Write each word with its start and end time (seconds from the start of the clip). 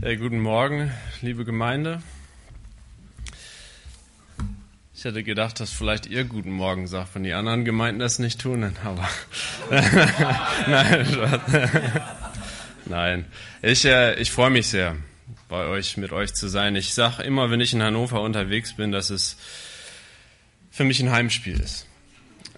Hey, 0.00 0.16
guten 0.16 0.38
Morgen, 0.38 0.92
liebe 1.22 1.44
Gemeinde. 1.44 2.00
Ich 4.94 5.02
hätte 5.02 5.24
gedacht, 5.24 5.58
dass 5.58 5.72
vielleicht 5.72 6.06
ihr 6.06 6.22
guten 6.22 6.52
Morgen 6.52 6.86
sagt, 6.86 7.16
wenn 7.16 7.24
die 7.24 7.32
anderen 7.32 7.64
Gemeinden 7.64 7.98
das 7.98 8.20
nicht 8.20 8.40
tun, 8.40 8.76
aber. 8.84 9.08
Nein, 10.68 11.06
Nein. 12.84 13.24
Ich, 13.60 13.84
äh, 13.86 14.14
ich 14.20 14.30
freue 14.30 14.50
mich 14.50 14.68
sehr, 14.68 14.94
bei 15.48 15.66
euch, 15.66 15.96
mit 15.96 16.12
euch 16.12 16.32
zu 16.32 16.46
sein. 16.46 16.76
Ich 16.76 16.94
sage 16.94 17.24
immer, 17.24 17.50
wenn 17.50 17.60
ich 17.60 17.72
in 17.72 17.82
Hannover 17.82 18.22
unterwegs 18.22 18.74
bin, 18.74 18.92
dass 18.92 19.10
es 19.10 19.36
für 20.70 20.84
mich 20.84 21.00
ein 21.00 21.10
Heimspiel 21.10 21.58
ist. 21.58 21.88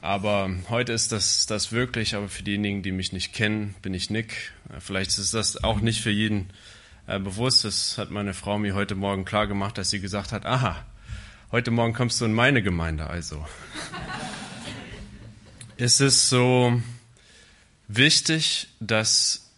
Aber 0.03 0.51
heute 0.69 0.93
ist 0.93 1.11
das, 1.11 1.47
das 1.47 1.73
wirklich, 1.73 2.15
aber 2.15 2.29
für 2.29 2.43
diejenigen, 2.43 2.83
die 2.83 2.93
mich 2.93 3.15
nicht 3.15 3.33
kennen, 3.33 3.75
bin 3.81 3.95
ich 3.95 4.11
Nick. 4.11 4.53
Vielleicht 4.79 5.17
ist 5.17 5.33
das 5.33 5.65
auch 5.65 5.81
nicht 5.81 6.03
für 6.03 6.11
jeden 6.11 6.51
äh, 7.11 7.19
bewusst. 7.19 7.65
Das 7.65 7.99
hat 7.99 8.11
meine 8.11 8.35
Frau 8.35 8.59
mir 8.59 8.75
heute 8.75 8.95
Morgen 8.95 9.25
klar 9.25 9.47
gemacht, 9.47 9.79
dass 9.79 9.91
sie 9.91 10.01
gesagt 10.01 10.31
hat, 10.31 10.47
aha, 10.47 10.85
heute 11.51 11.73
Morgen 11.73 11.93
kommst 11.93 12.21
du 12.21 12.25
in 12.25 12.33
meine 12.33 12.63
Gemeinde 12.63 13.09
also. 13.09 13.45
es 15.77 16.01
ist 16.01 16.29
so 16.29 16.81
wichtig, 17.89 18.69
dass 18.79 19.51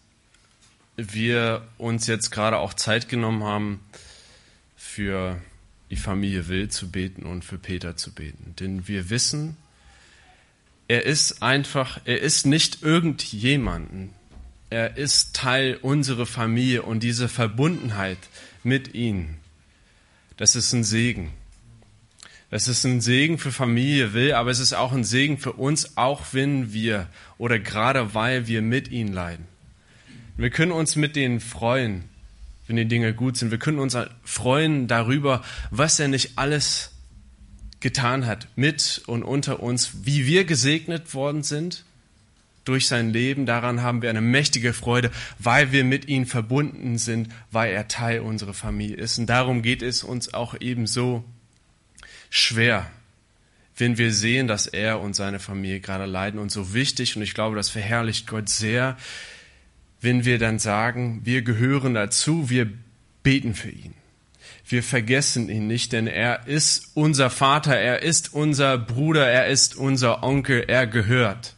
wir 0.97 1.66
uns 1.77 2.06
jetzt 2.06 2.30
gerade 2.30 2.56
auch 2.56 2.73
Zeit 2.73 3.09
genommen 3.09 3.45
haben, 3.45 3.80
für 4.75 5.41
die 5.91 5.97
Familie 5.97 6.48
Will 6.48 6.70
zu 6.70 6.91
beten 6.91 7.25
und 7.25 7.45
für 7.45 7.59
Peter 7.59 7.97
zu 7.97 8.14
beten. 8.14 8.55
Denn 8.61 8.89
wir 8.89 9.11
wissen, 9.11 9.59
er 10.89 11.05
ist 11.05 11.42
einfach, 11.42 12.00
er 12.06 12.20
ist 12.20 12.47
nicht 12.47 12.83
irgendjemanden, 12.83 14.14
er 14.73 14.97
ist 14.97 15.37
Teil 15.37 15.79
unserer 15.83 16.25
Familie 16.25 16.83
und 16.83 17.03
diese 17.03 17.29
Verbundenheit 17.29 18.17
mit 18.65 18.95
ihm, 18.95 19.35
das 20.39 20.57
ist 20.57 20.73
ein 20.73 20.83
Segen. 20.83 21.31
Das 22.48 22.69
ist 22.69 22.84
ein 22.84 23.03
Segen 23.03 23.39
für 23.39 23.53
Familie 23.53 24.14
Will, 24.14 24.33
aber 24.33 24.51
es 24.51 24.61
ist 24.61 24.73
auch 24.73 24.92
ein 24.92 25.05
Segen 25.05 25.37
für 25.37 25.53
uns, 25.53 25.98
auch 25.98 26.23
wenn 26.33 26.73
wir 26.73 27.06
oder 27.37 27.59
gerade 27.59 28.14
weil 28.14 28.47
wir 28.47 28.62
mit 28.62 28.91
ihnen 28.91 29.12
leiden. 29.12 29.47
Wir 30.39 30.48
können 30.48 30.73
uns 30.73 30.97
mit 30.97 31.17
denen 31.17 31.41
freuen, 31.41 32.05
wenn 32.67 32.77
die 32.77 32.89
Dinge 32.89 33.12
gut 33.12 33.36
sind. 33.36 33.51
Wir 33.51 33.59
können 33.59 33.79
uns 33.79 33.95
freuen 34.25 34.89
darüber, 34.89 35.42
was 35.70 36.01
er 36.01 36.09
nicht 36.09 36.33
alles 36.36 36.92
getan 37.81 38.25
hat, 38.25 38.48
mit 38.57 39.03
und 39.07 39.23
unter 39.23 39.62
uns, 39.62 40.05
wie 40.05 40.27
wir 40.27 40.45
gesegnet 40.45 41.12
worden 41.12 41.42
sind 41.42 41.84
durch 42.64 42.86
sein 42.86 43.10
Leben. 43.10 43.46
Daran 43.46 43.82
haben 43.82 44.02
wir 44.02 44.10
eine 44.10 44.20
mächtige 44.20 44.72
Freude, 44.72 45.10
weil 45.38 45.72
wir 45.72 45.84
mit 45.84 46.08
ihm 46.08 46.27
verbunden 46.27 46.98
sind, 46.98 47.28
weil 47.50 47.72
er 47.72 47.88
Teil 47.88 48.20
unserer 48.20 48.55
Familie 48.55 48.96
ist. 48.96 49.18
Und 49.18 49.27
darum 49.27 49.62
geht 49.62 49.82
es 49.82 50.05
uns 50.05 50.32
auch 50.34 50.55
ebenso 50.60 51.24
schwer, 52.30 52.90
wenn 53.77 53.98
wir 53.98 54.12
sehen, 54.12 54.46
dass 54.46 54.66
er 54.66 55.00
und 55.00 55.14
seine 55.14 55.38
Familie 55.38 55.80
gerade 55.80 56.06
leiden 56.06 56.38
und 56.38 56.52
so 56.52 56.74
wichtig. 56.74 57.16
Und 57.16 57.22
ich 57.22 57.34
glaube, 57.34 57.56
das 57.56 57.68
verherrlicht 57.68 58.27
Gott 58.27 58.48
sehr, 58.48 58.96
wenn 60.00 60.24
wir 60.24 60.38
dann 60.38 60.58
sagen, 60.58 61.20
wir 61.24 61.42
gehören 61.42 61.94
dazu, 61.94 62.50
wir 62.50 62.70
beten 63.22 63.55
für 63.55 63.70
ihn. 63.70 63.94
Wir 64.66 64.83
vergessen 64.83 65.48
ihn 65.48 65.66
nicht, 65.66 65.92
denn 65.92 66.06
er 66.06 66.46
ist 66.46 66.92
unser 66.94 67.30
Vater, 67.30 67.77
er 67.77 68.02
ist 68.02 68.33
unser 68.33 68.78
Bruder, 68.78 69.28
er 69.28 69.48
ist 69.48 69.77
unser 69.77 70.22
Onkel, 70.22 70.64
er 70.66 70.86
gehört 70.86 71.55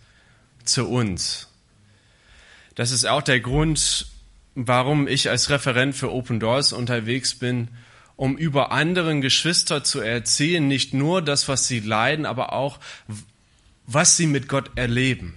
zu 0.68 0.88
uns. 0.88 1.48
Das 2.74 2.90
ist 2.90 3.06
auch 3.06 3.22
der 3.22 3.40
Grund, 3.40 4.06
warum 4.54 5.06
ich 5.08 5.30
als 5.30 5.50
Referent 5.50 5.94
für 5.94 6.12
Open 6.12 6.40
Doors 6.40 6.72
unterwegs 6.72 7.34
bin, 7.34 7.68
um 8.16 8.36
über 8.36 8.70
anderen 8.70 9.20
Geschwister 9.20 9.82
zu 9.82 10.00
erzählen, 10.00 10.66
nicht 10.66 10.94
nur 10.94 11.22
das, 11.22 11.48
was 11.48 11.66
sie 11.66 11.80
leiden, 11.80 12.26
aber 12.26 12.52
auch, 12.52 12.78
was 13.86 14.16
sie 14.16 14.26
mit 14.26 14.48
Gott 14.48 14.70
erleben. 14.76 15.34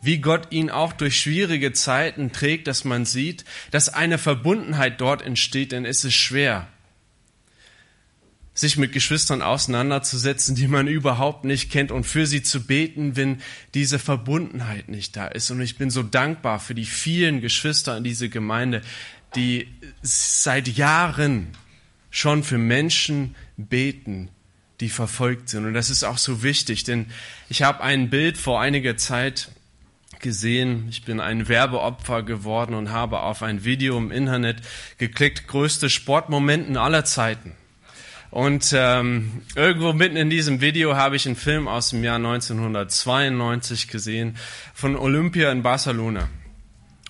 Wie 0.00 0.18
Gott 0.18 0.48
ihn 0.50 0.70
auch 0.70 0.92
durch 0.92 1.18
schwierige 1.18 1.72
Zeiten 1.72 2.32
trägt, 2.32 2.68
dass 2.68 2.84
man 2.84 3.04
sieht, 3.04 3.44
dass 3.70 3.88
eine 3.88 4.18
Verbundenheit 4.18 5.00
dort 5.00 5.22
entsteht, 5.22 5.72
denn 5.72 5.84
es 5.84 6.04
ist 6.04 6.14
schwer, 6.14 6.68
sich 8.58 8.76
mit 8.76 8.90
Geschwistern 8.90 9.40
auseinanderzusetzen, 9.40 10.56
die 10.56 10.66
man 10.66 10.88
überhaupt 10.88 11.44
nicht 11.44 11.70
kennt 11.70 11.92
und 11.92 12.02
für 12.02 12.26
sie 12.26 12.42
zu 12.42 12.66
beten, 12.66 13.14
wenn 13.14 13.40
diese 13.72 14.00
Verbundenheit 14.00 14.88
nicht 14.88 15.14
da 15.14 15.28
ist. 15.28 15.52
Und 15.52 15.60
ich 15.60 15.78
bin 15.78 15.90
so 15.90 16.02
dankbar 16.02 16.58
für 16.58 16.74
die 16.74 16.84
vielen 16.84 17.40
Geschwister 17.40 17.96
in 17.96 18.02
dieser 18.02 18.26
Gemeinde, 18.26 18.82
die 19.36 19.68
seit 20.02 20.66
Jahren 20.66 21.56
schon 22.10 22.42
für 22.42 22.58
Menschen 22.58 23.36
beten, 23.56 24.28
die 24.80 24.88
verfolgt 24.88 25.50
sind. 25.50 25.64
Und 25.64 25.74
das 25.74 25.88
ist 25.88 26.02
auch 26.02 26.18
so 26.18 26.42
wichtig, 26.42 26.82
denn 26.82 27.06
ich 27.48 27.62
habe 27.62 27.84
ein 27.84 28.10
Bild 28.10 28.36
vor 28.36 28.60
einiger 28.60 28.96
Zeit 28.96 29.52
gesehen. 30.18 30.88
Ich 30.90 31.04
bin 31.04 31.20
ein 31.20 31.46
Werbeopfer 31.46 32.24
geworden 32.24 32.74
und 32.74 32.90
habe 32.90 33.20
auf 33.20 33.44
ein 33.44 33.62
Video 33.62 33.96
im 33.96 34.10
Internet 34.10 34.62
geklickt, 34.98 35.46
größte 35.46 35.88
Sportmomenten 35.90 36.76
aller 36.76 37.04
Zeiten. 37.04 37.54
Und 38.30 38.74
ähm, 38.76 39.42
irgendwo 39.54 39.92
mitten 39.92 40.16
in 40.16 40.28
diesem 40.28 40.60
Video 40.60 40.96
habe 40.96 41.16
ich 41.16 41.26
einen 41.26 41.36
Film 41.36 41.66
aus 41.66 41.90
dem 41.90 42.04
Jahr 42.04 42.16
1992 42.16 43.88
gesehen 43.88 44.36
von 44.74 44.96
Olympia 44.96 45.50
in 45.50 45.62
Barcelona. 45.62 46.28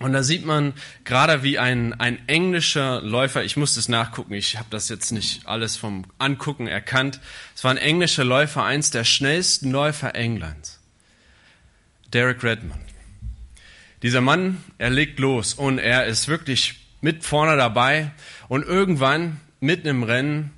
Und 0.00 0.12
da 0.12 0.22
sieht 0.22 0.46
man 0.46 0.74
gerade 1.04 1.42
wie 1.42 1.58
ein, 1.58 1.92
ein 1.98 2.28
englischer 2.28 3.00
Läufer, 3.02 3.42
ich 3.42 3.56
musste 3.56 3.80
es 3.80 3.88
nachgucken, 3.88 4.34
ich 4.34 4.56
habe 4.56 4.68
das 4.70 4.88
jetzt 4.88 5.10
nicht 5.10 5.44
alles 5.46 5.76
vom 5.76 6.04
Angucken 6.18 6.68
erkannt. 6.68 7.18
Es 7.56 7.64
war 7.64 7.72
ein 7.72 7.78
englischer 7.78 8.24
Läufer, 8.24 8.62
eins 8.62 8.92
der 8.92 9.02
schnellsten 9.02 9.72
Läufer 9.72 10.14
Englands. 10.14 10.78
Derek 12.12 12.44
Redmond. 12.44 12.80
Dieser 14.02 14.20
Mann, 14.20 14.62
er 14.78 14.90
legt 14.90 15.18
los 15.18 15.54
und 15.54 15.78
er 15.78 16.06
ist 16.06 16.28
wirklich 16.28 16.76
mit 17.00 17.24
vorne 17.24 17.56
dabei 17.56 18.12
und 18.46 18.64
irgendwann 18.64 19.40
mitten 19.58 19.88
im 19.88 20.04
Rennen 20.04 20.52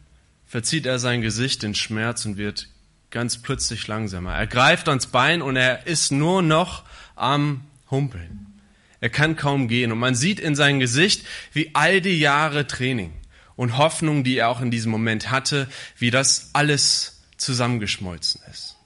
verzieht 0.51 0.85
er 0.85 0.99
sein 0.99 1.21
Gesicht 1.21 1.63
in 1.63 1.77
Schmerz 1.77 2.25
und 2.27 2.37
wird 2.37 2.67
ganz 3.11 3.41
plötzlich 3.41 3.87
langsamer. 3.87 4.35
Er 4.35 4.49
greift 4.49 4.89
ans 4.89 5.07
Bein 5.07 5.43
und 5.43 5.55
er 5.55 5.87
ist 5.87 6.11
nur 6.11 6.43
noch 6.43 6.83
am 7.15 7.61
Humpeln. 7.89 8.61
Er 8.99 9.11
kann 9.11 9.37
kaum 9.37 9.69
gehen 9.69 9.93
und 9.93 9.99
man 9.99 10.17
sieht 10.17 10.41
in 10.41 10.57
sein 10.57 10.81
Gesicht, 10.81 11.25
wie 11.53 11.71
all 11.75 12.01
die 12.01 12.19
Jahre 12.19 12.67
Training 12.67 13.13
und 13.55 13.79
Hoffnung, 13.79 14.25
die 14.25 14.39
er 14.39 14.49
auch 14.49 14.61
in 14.61 14.73
diesem 14.73 14.91
Moment 14.91 15.31
hatte, 15.31 15.69
wie 15.97 16.11
das 16.11 16.51
alles 16.53 17.21
zusammengeschmolzen 17.37 18.41
ist. 18.51 18.77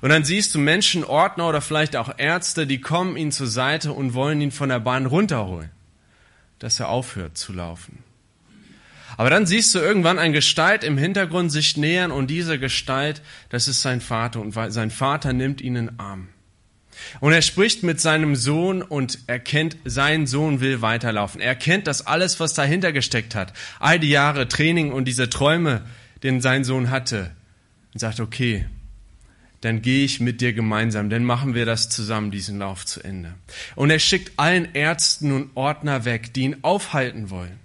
Und 0.00 0.08
dann 0.08 0.24
siehst 0.24 0.54
du 0.54 0.58
Menschen, 0.58 1.04
Ordner 1.04 1.50
oder 1.50 1.60
vielleicht 1.60 1.96
auch 1.96 2.18
Ärzte, 2.18 2.66
die 2.66 2.80
kommen 2.80 3.18
ihm 3.18 3.30
zur 3.30 3.46
Seite 3.46 3.92
und 3.92 4.14
wollen 4.14 4.40
ihn 4.40 4.52
von 4.52 4.70
der 4.70 4.80
Bahn 4.80 5.04
runterholen, 5.04 5.70
dass 6.58 6.80
er 6.80 6.88
aufhört 6.88 7.36
zu 7.36 7.52
laufen. 7.52 8.07
Aber 9.18 9.30
dann 9.30 9.46
siehst 9.46 9.74
du 9.74 9.80
irgendwann 9.80 10.20
eine 10.20 10.32
Gestalt 10.32 10.84
im 10.84 10.96
Hintergrund 10.96 11.50
sich 11.50 11.76
nähern 11.76 12.12
und 12.12 12.30
diese 12.30 12.60
Gestalt, 12.60 13.20
das 13.50 13.66
ist 13.66 13.82
sein 13.82 14.00
Vater 14.00 14.40
und 14.40 14.52
sein 14.52 14.92
Vater 14.92 15.32
nimmt 15.32 15.60
ihn 15.60 15.74
in 15.74 15.86
den 15.86 15.98
Arm. 15.98 16.28
Und 17.18 17.32
er 17.32 17.42
spricht 17.42 17.82
mit 17.82 18.00
seinem 18.00 18.36
Sohn 18.36 18.80
und 18.80 19.18
erkennt, 19.26 19.76
sein 19.84 20.28
Sohn 20.28 20.60
will 20.60 20.82
weiterlaufen. 20.82 21.40
Er 21.40 21.48
erkennt 21.48 21.88
das 21.88 22.06
alles, 22.06 22.38
was 22.38 22.54
dahinter 22.54 22.92
gesteckt 22.92 23.34
hat. 23.34 23.52
All 23.80 23.98
die 23.98 24.08
Jahre 24.08 24.46
Training 24.46 24.92
und 24.92 25.06
diese 25.06 25.28
Träume, 25.28 25.82
den 26.22 26.40
sein 26.40 26.62
Sohn 26.62 26.90
hatte. 26.90 27.32
Und 27.94 27.98
sagt, 27.98 28.20
okay, 28.20 28.66
dann 29.62 29.82
gehe 29.82 30.04
ich 30.04 30.20
mit 30.20 30.40
dir 30.40 30.52
gemeinsam, 30.52 31.10
dann 31.10 31.24
machen 31.24 31.54
wir 31.54 31.66
das 31.66 31.88
zusammen, 31.88 32.30
diesen 32.30 32.60
Lauf 32.60 32.86
zu 32.86 33.02
Ende. 33.02 33.34
Und 33.74 33.90
er 33.90 33.98
schickt 33.98 34.38
allen 34.38 34.76
Ärzten 34.76 35.32
und 35.32 35.50
Ordner 35.56 36.04
weg, 36.04 36.32
die 36.34 36.42
ihn 36.42 36.58
aufhalten 36.62 37.30
wollen. 37.30 37.58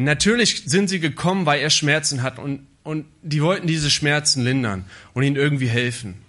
Natürlich 0.00 0.62
sind 0.66 0.86
sie 0.86 1.00
gekommen, 1.00 1.44
weil 1.44 1.60
er 1.60 1.70
Schmerzen 1.70 2.22
hat 2.22 2.38
und, 2.38 2.64
und 2.84 3.04
die 3.22 3.42
wollten 3.42 3.66
diese 3.66 3.90
Schmerzen 3.90 4.44
lindern 4.44 4.84
und 5.12 5.24
ihm 5.24 5.34
irgendwie 5.34 5.66
helfen. 5.66 6.22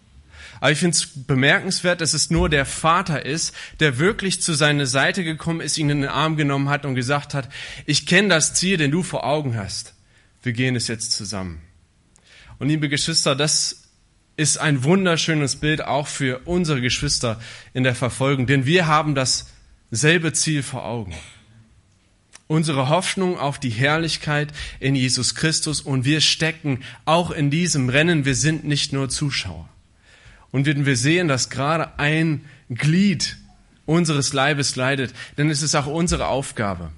Aber 0.59 0.71
ich 0.71 0.79
finde 0.79 0.97
es 0.97 1.07
bemerkenswert, 1.27 2.01
dass 2.01 2.15
es 2.15 2.31
nur 2.31 2.49
der 2.49 2.65
Vater 2.65 3.23
ist, 3.23 3.53
der 3.79 3.99
wirklich 3.99 4.41
zu 4.41 4.53
seiner 4.53 4.87
Seite 4.87 5.23
gekommen 5.23 5.61
ist, 5.61 5.77
ihn 5.77 5.91
in 5.91 6.01
den 6.01 6.09
Arm 6.09 6.35
genommen 6.35 6.67
hat 6.67 6.83
und 6.83 6.95
gesagt 6.95 7.35
hat, 7.35 7.47
ich 7.85 8.07
kenne 8.07 8.29
das 8.29 8.55
Ziel, 8.55 8.77
den 8.77 8.89
du 8.89 9.03
vor 9.03 9.23
Augen 9.23 9.55
hast. 9.55 9.93
Wir 10.41 10.53
gehen 10.53 10.75
es 10.75 10.87
jetzt 10.87 11.11
zusammen. 11.11 11.61
Und 12.57 12.69
liebe 12.69 12.89
Geschwister, 12.89 13.35
das 13.35 13.83
ist 14.35 14.57
ein 14.57 14.83
wunderschönes 14.83 15.57
Bild 15.57 15.85
auch 15.85 16.07
für 16.07 16.39
unsere 16.45 16.81
Geschwister 16.81 17.39
in 17.75 17.83
der 17.83 17.93
Verfolgung, 17.93 18.47
denn 18.47 18.65
wir 18.65 18.87
haben 18.87 19.13
dasselbe 19.13 20.33
Ziel 20.33 20.63
vor 20.63 20.85
Augen 20.85 21.13
unsere 22.49 22.89
Hoffnung 22.89 23.37
auf 23.37 23.59
die 23.59 23.69
Herrlichkeit 23.69 24.51
in 24.79 24.95
Jesus 24.95 25.35
Christus 25.35 25.81
und 25.81 26.03
wir 26.03 26.19
stecken 26.19 26.79
auch 27.05 27.29
in 27.29 27.51
diesem 27.51 27.89
Rennen. 27.89 28.25
Wir 28.25 28.33
sind 28.33 28.63
nicht 28.63 28.91
nur 28.91 29.07
Zuschauer. 29.07 29.69
Und 30.51 30.65
wenn 30.65 30.87
wir 30.87 30.97
sehen, 30.97 31.27
dass 31.27 31.51
gerade 31.51 31.99
ein 31.99 32.43
Glied 32.69 33.37
unseres 33.85 34.33
Leibes 34.33 34.75
leidet, 34.75 35.13
dann 35.35 35.51
ist 35.51 35.61
es 35.61 35.75
auch 35.75 35.85
unsere 35.85 36.25
Aufgabe, 36.25 36.91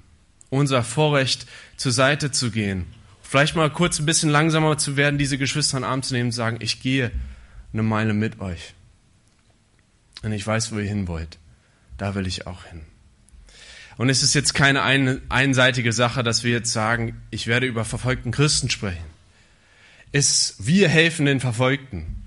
unser 0.48 0.82
Vorrecht, 0.82 1.46
zur 1.76 1.92
Seite 1.92 2.30
zu 2.30 2.50
gehen. 2.50 2.86
Vielleicht 3.22 3.54
mal 3.54 3.70
kurz 3.70 3.98
ein 3.98 4.06
bisschen 4.06 4.30
langsamer 4.30 4.78
zu 4.78 4.96
werden, 4.96 5.18
diese 5.18 5.36
Geschwister 5.36 5.76
in 5.76 5.82
den 5.82 5.90
Arm 5.90 6.02
zu 6.02 6.14
nehmen 6.14 6.28
und 6.28 6.32
sagen, 6.32 6.58
ich 6.60 6.80
gehe 6.80 7.10
eine 7.74 7.82
Meile 7.82 8.14
mit 8.14 8.40
euch. 8.40 8.72
Und 10.22 10.32
ich 10.32 10.46
weiß, 10.46 10.72
wo 10.72 10.78
ihr 10.78 10.88
hin 10.88 11.08
wollt. 11.08 11.38
Da 11.98 12.14
will 12.14 12.26
ich 12.26 12.46
auch 12.46 12.64
hin. 12.64 12.80
Und 13.96 14.08
es 14.08 14.22
ist 14.22 14.34
jetzt 14.34 14.54
keine 14.54 14.82
ein, 14.82 15.20
einseitige 15.28 15.92
Sache, 15.92 16.22
dass 16.22 16.44
wir 16.44 16.52
jetzt 16.52 16.72
sagen, 16.72 17.20
ich 17.30 17.46
werde 17.46 17.66
über 17.66 17.84
verfolgten 17.84 18.30
Christen 18.30 18.70
sprechen. 18.70 19.04
Es, 20.12 20.56
wir 20.58 20.88
helfen 20.88 21.26
den 21.26 21.40
Verfolgten. 21.40 22.22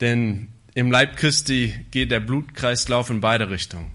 Denn 0.00 0.48
im 0.74 0.90
Leib 0.90 1.16
Christi 1.16 1.74
geht 1.90 2.10
der 2.10 2.20
Blutkreislauf 2.20 3.10
in 3.10 3.20
beide 3.20 3.50
Richtungen. 3.50 3.92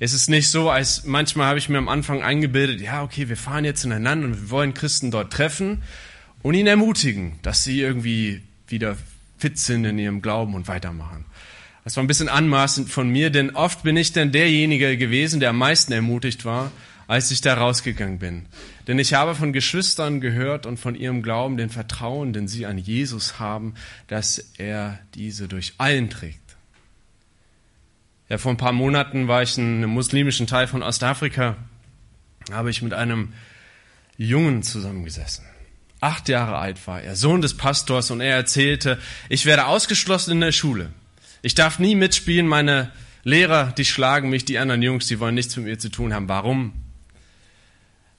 Es 0.00 0.12
ist 0.12 0.28
nicht 0.28 0.48
so, 0.50 0.70
als 0.70 1.04
manchmal 1.04 1.48
habe 1.48 1.58
ich 1.58 1.68
mir 1.68 1.78
am 1.78 1.88
Anfang 1.88 2.22
eingebildet, 2.22 2.80
ja, 2.80 3.02
okay, 3.02 3.28
wir 3.28 3.36
fahren 3.36 3.64
jetzt 3.64 3.84
ineinander 3.84 4.28
und 4.28 4.42
wir 4.42 4.50
wollen 4.50 4.74
Christen 4.74 5.10
dort 5.10 5.32
treffen 5.32 5.82
und 6.42 6.54
ihnen 6.54 6.68
ermutigen, 6.68 7.38
dass 7.42 7.64
sie 7.64 7.80
irgendwie 7.80 8.42
wieder 8.68 8.96
fit 9.38 9.58
sind 9.58 9.84
in 9.84 9.98
ihrem 9.98 10.22
Glauben 10.22 10.54
und 10.54 10.68
weitermachen. 10.68 11.24
Das 11.88 11.96
war 11.96 12.04
ein 12.04 12.06
bisschen 12.06 12.28
anmaßend 12.28 12.90
von 12.90 13.08
mir, 13.08 13.30
denn 13.30 13.56
oft 13.56 13.82
bin 13.82 13.96
ich 13.96 14.12
dann 14.12 14.30
derjenige 14.30 14.98
gewesen, 14.98 15.40
der 15.40 15.48
am 15.48 15.56
meisten 15.56 15.90
ermutigt 15.90 16.44
war, 16.44 16.70
als 17.06 17.30
ich 17.30 17.40
da 17.40 17.54
rausgegangen 17.54 18.18
bin. 18.18 18.44
Denn 18.86 18.98
ich 18.98 19.14
habe 19.14 19.34
von 19.34 19.54
Geschwistern 19.54 20.20
gehört 20.20 20.66
und 20.66 20.76
von 20.76 20.94
ihrem 20.94 21.22
Glauben, 21.22 21.56
den 21.56 21.70
Vertrauen, 21.70 22.34
den 22.34 22.46
sie 22.46 22.66
an 22.66 22.76
Jesus 22.76 23.38
haben, 23.38 23.72
dass 24.06 24.36
er 24.58 24.98
diese 25.14 25.48
durch 25.48 25.76
allen 25.78 26.10
trägt. 26.10 26.56
Ja, 28.28 28.36
vor 28.36 28.52
ein 28.52 28.58
paar 28.58 28.72
Monaten 28.72 29.26
war 29.26 29.42
ich 29.42 29.56
in 29.56 29.78
einem 29.78 29.88
muslimischen 29.88 30.46
Teil 30.46 30.66
von 30.66 30.82
Ostafrika, 30.82 31.56
habe 32.52 32.68
ich 32.68 32.82
mit 32.82 32.92
einem 32.92 33.32
Jungen 34.18 34.62
zusammengesessen. 34.62 35.46
Acht 36.00 36.28
Jahre 36.28 36.58
alt 36.58 36.86
war 36.86 37.00
er, 37.00 37.16
Sohn 37.16 37.40
des 37.40 37.56
Pastors, 37.56 38.10
und 38.10 38.20
er 38.20 38.36
erzählte, 38.36 38.98
ich 39.30 39.46
werde 39.46 39.64
ausgeschlossen 39.64 40.32
in 40.32 40.42
der 40.42 40.52
Schule. 40.52 40.92
Ich 41.42 41.54
darf 41.54 41.78
nie 41.78 41.94
mitspielen, 41.94 42.46
meine 42.46 42.90
Lehrer, 43.24 43.72
die 43.76 43.84
schlagen 43.84 44.30
mich, 44.30 44.44
die 44.44 44.58
anderen 44.58 44.82
Jungs, 44.82 45.06
die 45.06 45.20
wollen 45.20 45.34
nichts 45.34 45.56
mit 45.56 45.66
mir 45.66 45.78
zu 45.78 45.90
tun 45.90 46.12
haben. 46.12 46.28
Warum? 46.28 46.72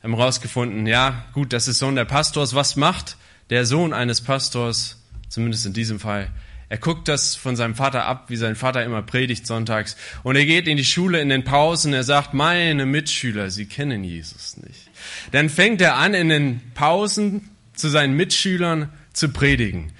Haben 0.01 0.13
rausgefunden, 0.13 0.87
ja, 0.87 1.25
gut, 1.33 1.51
das 1.51 1.67
ist 1.67 1.79
Sohn 1.79 1.95
der 1.95 2.05
Pastors. 2.05 2.55
Was 2.55 2.75
macht 2.75 3.17
der 3.49 3.65
Sohn 3.65 3.91
eines 3.93 4.21
Pastors, 4.21 5.01
zumindest 5.27 5.65
in 5.65 5.73
diesem 5.73 5.99
Fall? 5.99 6.31
Er 6.69 6.77
guckt 6.77 7.07
das 7.07 7.35
von 7.35 7.55
seinem 7.55 7.73
Vater 7.73 8.05
ab, 8.05 8.25
wie 8.27 8.35
sein 8.35 8.55
Vater 8.55 8.83
immer 8.83 9.01
predigt 9.01 9.47
sonntags. 9.47 9.97
Und 10.21 10.35
er 10.35 10.45
geht 10.45 10.67
in 10.67 10.77
die 10.77 10.85
Schule 10.85 11.19
in 11.19 11.29
den 11.29 11.43
Pausen. 11.43 11.93
Er 11.93 12.03
sagt, 12.03 12.35
meine 12.35 12.85
Mitschüler, 12.85 13.49
sie 13.49 13.65
kennen 13.65 14.03
Jesus 14.03 14.55
nicht. 14.57 14.89
Dann 15.31 15.49
fängt 15.49 15.81
er 15.81 15.95
an, 15.95 16.13
in 16.13 16.29
den 16.29 16.61
Pausen 16.75 17.49
zu 17.73 17.89
seinen 17.89 18.13
Mitschülern 18.13 18.89
zu 19.13 19.29
predigen. 19.29 19.91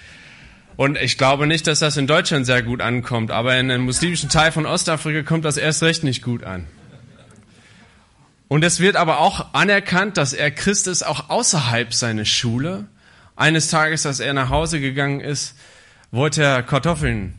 Und 0.80 0.98
ich 0.98 1.18
glaube 1.18 1.46
nicht, 1.46 1.68
dass 1.68 1.80
das 1.80 1.98
in 1.98 2.08
Deutschland 2.08 2.46
sehr 2.46 2.64
gut 2.64 2.80
ankommt, 2.80 3.32
aber 3.32 3.58
in 3.58 3.70
einem 3.70 3.84
muslimischen 3.84 4.30
Teil 4.30 4.54
von 4.54 4.66
Ostafrika 4.66 5.24
kommt 5.24 5.44
das 5.44 5.58
erst 5.58 5.84
recht 5.84 6.06
nicht 6.06 6.24
gut 6.24 6.46
an. 6.46 6.68
Und 8.48 8.64
es 8.64 8.80
wird 8.80 8.96
aber 8.96 9.20
auch 9.20 9.54
anerkannt, 9.54 10.16
dass 10.16 10.32
er 10.32 10.52
Christ 10.52 10.88
ist, 10.88 11.06
auch 11.06 11.30
außerhalb 11.30 11.94
seiner 11.94 12.24
Schule. 12.24 12.88
Eines 13.36 13.70
Tages, 13.70 14.06
als 14.06 14.22
er 14.22 14.32
nach 14.32 14.48
Hause 14.48 14.80
gegangen 14.80 15.20
ist, 15.20 15.54
wollte 16.12 16.44
er 16.44 16.64
Kartoffeln 16.64 17.34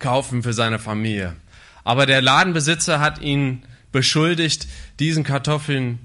kaufen 0.00 0.42
für 0.42 0.52
seine 0.52 0.80
Familie. 0.80 1.36
Aber 1.84 2.04
der 2.04 2.20
Ladenbesitzer 2.20 2.98
hat 2.98 3.20
ihn 3.20 3.62
beschuldigt, 3.92 4.66
diesen 4.98 5.22
Kartoffeln 5.22 6.00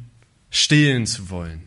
stehlen 0.51 1.07
zu 1.07 1.31
wollen. 1.31 1.63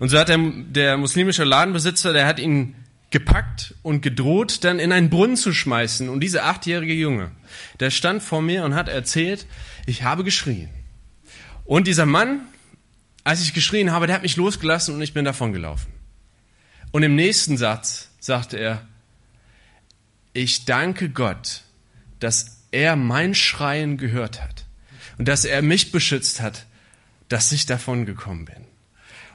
Und 0.00 0.08
so 0.08 0.18
hat 0.18 0.28
der, 0.28 0.38
der 0.38 0.96
muslimische 0.96 1.44
Ladenbesitzer, 1.44 2.12
der 2.12 2.26
hat 2.26 2.40
ihn 2.40 2.74
gepackt 3.10 3.74
und 3.82 4.02
gedroht, 4.02 4.64
dann 4.64 4.78
in 4.78 4.92
einen 4.92 5.10
Brunnen 5.10 5.36
zu 5.36 5.52
schmeißen. 5.52 6.08
Und 6.08 6.20
dieser 6.20 6.44
achtjährige 6.44 6.92
Junge, 6.92 7.30
der 7.80 7.90
stand 7.90 8.22
vor 8.22 8.42
mir 8.42 8.64
und 8.64 8.74
hat 8.74 8.88
erzählt, 8.88 9.46
ich 9.86 10.02
habe 10.02 10.24
geschrien. 10.24 10.68
Und 11.64 11.86
dieser 11.86 12.06
Mann, 12.06 12.42
als 13.24 13.42
ich 13.42 13.54
geschrien 13.54 13.92
habe, 13.92 14.06
der 14.06 14.16
hat 14.16 14.22
mich 14.22 14.36
losgelassen 14.36 14.94
und 14.94 15.02
ich 15.02 15.14
bin 15.14 15.24
davon 15.24 15.52
gelaufen. 15.52 15.92
Und 16.90 17.02
im 17.02 17.14
nächsten 17.14 17.56
Satz 17.56 18.10
sagte 18.20 18.58
er, 18.58 18.86
ich 20.32 20.64
danke 20.64 21.10
Gott, 21.10 21.62
dass 22.20 22.58
er 22.70 22.96
mein 22.96 23.34
Schreien 23.34 23.96
gehört 23.96 24.42
hat 24.42 24.66
und 25.16 25.28
dass 25.28 25.44
er 25.44 25.62
mich 25.62 25.92
beschützt 25.92 26.40
hat, 26.40 26.66
dass 27.28 27.52
ich 27.52 27.66
davon 27.66 28.06
gekommen 28.06 28.44
bin. 28.44 28.64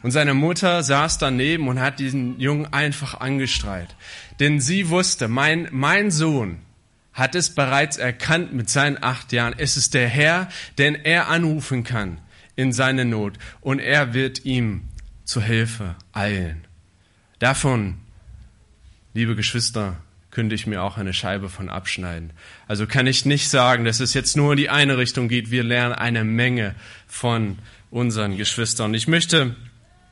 Und 0.04 0.12
seine 0.12 0.34
Mutter 0.34 0.84
saß 0.84 1.18
daneben 1.18 1.68
und 1.70 1.80
hat 1.80 1.98
diesen 1.98 2.40
Jungen 2.40 2.72
einfach 2.72 3.22
angestrahlt. 3.22 3.96
Denn 4.40 4.60
sie 4.60 4.90
wusste, 4.90 5.30
mein, 5.30 5.70
mein 5.72 6.12
Sohn 6.12 6.60
hat 7.14 7.36
es 7.36 7.56
bereits 7.56 7.98
erkannt 7.98 8.54
mit 8.54 8.70
seinen 8.70 9.02
acht 9.02 9.32
Jahren. 9.32 9.56
Es 9.58 9.78
ist 9.78 9.94
der 9.94 10.10
Herr, 10.10 10.50
den 10.78 10.96
er 10.96 11.30
anrufen 11.30 11.84
kann 11.84 12.20
in 12.56 12.74
seine 12.74 13.06
Not. 13.06 13.38
Und 13.62 13.80
er 13.80 14.14
wird 14.14 14.46
ihm 14.46 14.90
zur 15.24 15.44
Hilfe 15.44 15.96
eilen. 16.12 16.68
Davon, 17.40 17.96
liebe 19.14 19.36
Geschwister, 19.36 19.98
könnte 20.32 20.56
ich 20.56 20.68
mir 20.68 20.82
auch 20.82 20.98
eine 20.98 21.14
Scheibe 21.14 21.48
von 21.48 21.70
abschneiden. 21.70 22.32
Also 22.68 22.88
kann 22.88 23.08
ich 23.08 23.24
nicht 23.24 23.50
sagen, 23.50 23.86
dass 23.86 24.00
es 24.00 24.14
jetzt 24.14 24.36
nur 24.36 24.54
in 24.54 24.58
die 24.58 24.70
eine 24.70 24.98
Richtung 24.98 25.30
geht. 25.30 25.52
Wir 25.52 25.64
lernen 25.64 25.94
eine 25.94 26.24
Menge 26.24 26.76
von 27.08 27.60
unseren 27.92 28.36
Geschwistern. 28.36 28.96
Ich 28.96 29.08
möchte 29.08 29.56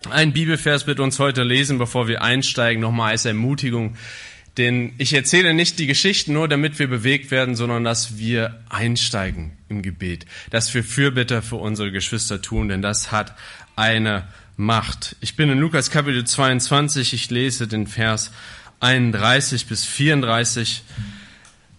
einen 0.09 0.33
Bibelvers 0.33 0.87
mit 0.87 0.99
uns 0.99 1.19
heute 1.19 1.43
lesen, 1.43 1.77
bevor 1.77 2.07
wir 2.07 2.21
einsteigen, 2.21 2.81
nochmal 2.81 3.11
als 3.11 3.25
Ermutigung. 3.25 3.95
Denn 4.57 4.93
ich 4.97 5.13
erzähle 5.13 5.53
nicht 5.53 5.79
die 5.79 5.87
Geschichten 5.87 6.33
nur, 6.33 6.47
damit 6.47 6.77
wir 6.79 6.87
bewegt 6.87 7.31
werden, 7.31 7.55
sondern 7.55 7.83
dass 7.83 8.17
wir 8.17 8.59
einsteigen 8.69 9.53
im 9.69 9.81
Gebet, 9.81 10.25
dass 10.49 10.73
wir 10.73 10.83
Fürbitter 10.83 11.41
für 11.41 11.55
unsere 11.55 11.91
Geschwister 11.91 12.41
tun, 12.41 12.67
denn 12.67 12.81
das 12.81 13.11
hat 13.11 13.35
eine 13.75 14.27
Macht. 14.57 15.15
Ich 15.21 15.35
bin 15.35 15.49
in 15.49 15.57
Lukas 15.57 15.89
Kapitel 15.89 16.25
22, 16.25 17.13
ich 17.13 17.29
lese 17.29 17.67
den 17.67 17.87
Vers 17.87 18.31
31 18.81 19.67
bis 19.67 19.85
34. 19.85 20.83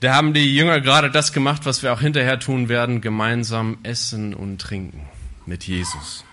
Da 0.01 0.15
haben 0.15 0.33
die 0.33 0.57
Jünger 0.57 0.81
gerade 0.81 1.11
das 1.11 1.33
gemacht, 1.33 1.67
was 1.67 1.83
wir 1.83 1.93
auch 1.93 2.01
hinterher 2.01 2.41
tun 2.41 2.69
werden, 2.69 3.03
gemeinsam 3.03 3.79
essen 3.83 4.33
und 4.35 4.61
trinken 4.61 5.09
mit 5.45 5.65
Jesus. 5.65 6.25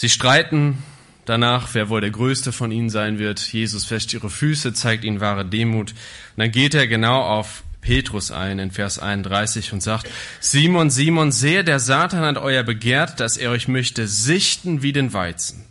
Sie 0.00 0.08
streiten 0.08 0.78
danach, 1.26 1.74
wer 1.74 1.90
wohl 1.90 2.00
der 2.00 2.08
Größte 2.08 2.52
von 2.52 2.72
ihnen 2.72 2.88
sein 2.88 3.18
wird. 3.18 3.38
Jesus 3.38 3.90
wäscht 3.90 4.14
ihre 4.14 4.30
Füße, 4.30 4.72
zeigt 4.72 5.04
ihnen 5.04 5.20
wahre 5.20 5.44
Demut. 5.44 5.90
Und 5.90 5.96
dann 6.38 6.50
geht 6.50 6.72
er 6.72 6.86
genau 6.86 7.20
auf 7.20 7.64
Petrus 7.82 8.30
ein 8.30 8.58
in 8.58 8.70
Vers 8.70 8.98
31 8.98 9.74
und 9.74 9.82
sagt, 9.82 10.08
Simon, 10.40 10.88
Simon, 10.88 11.32
sehr 11.32 11.64
der 11.64 11.80
Satan 11.80 12.24
hat 12.24 12.38
euer 12.38 12.62
begehrt, 12.62 13.20
dass 13.20 13.36
er 13.36 13.50
euch 13.50 13.68
möchte 13.68 14.08
sichten 14.08 14.82
wie 14.82 14.94
den 14.94 15.12
Weizen. 15.12 15.66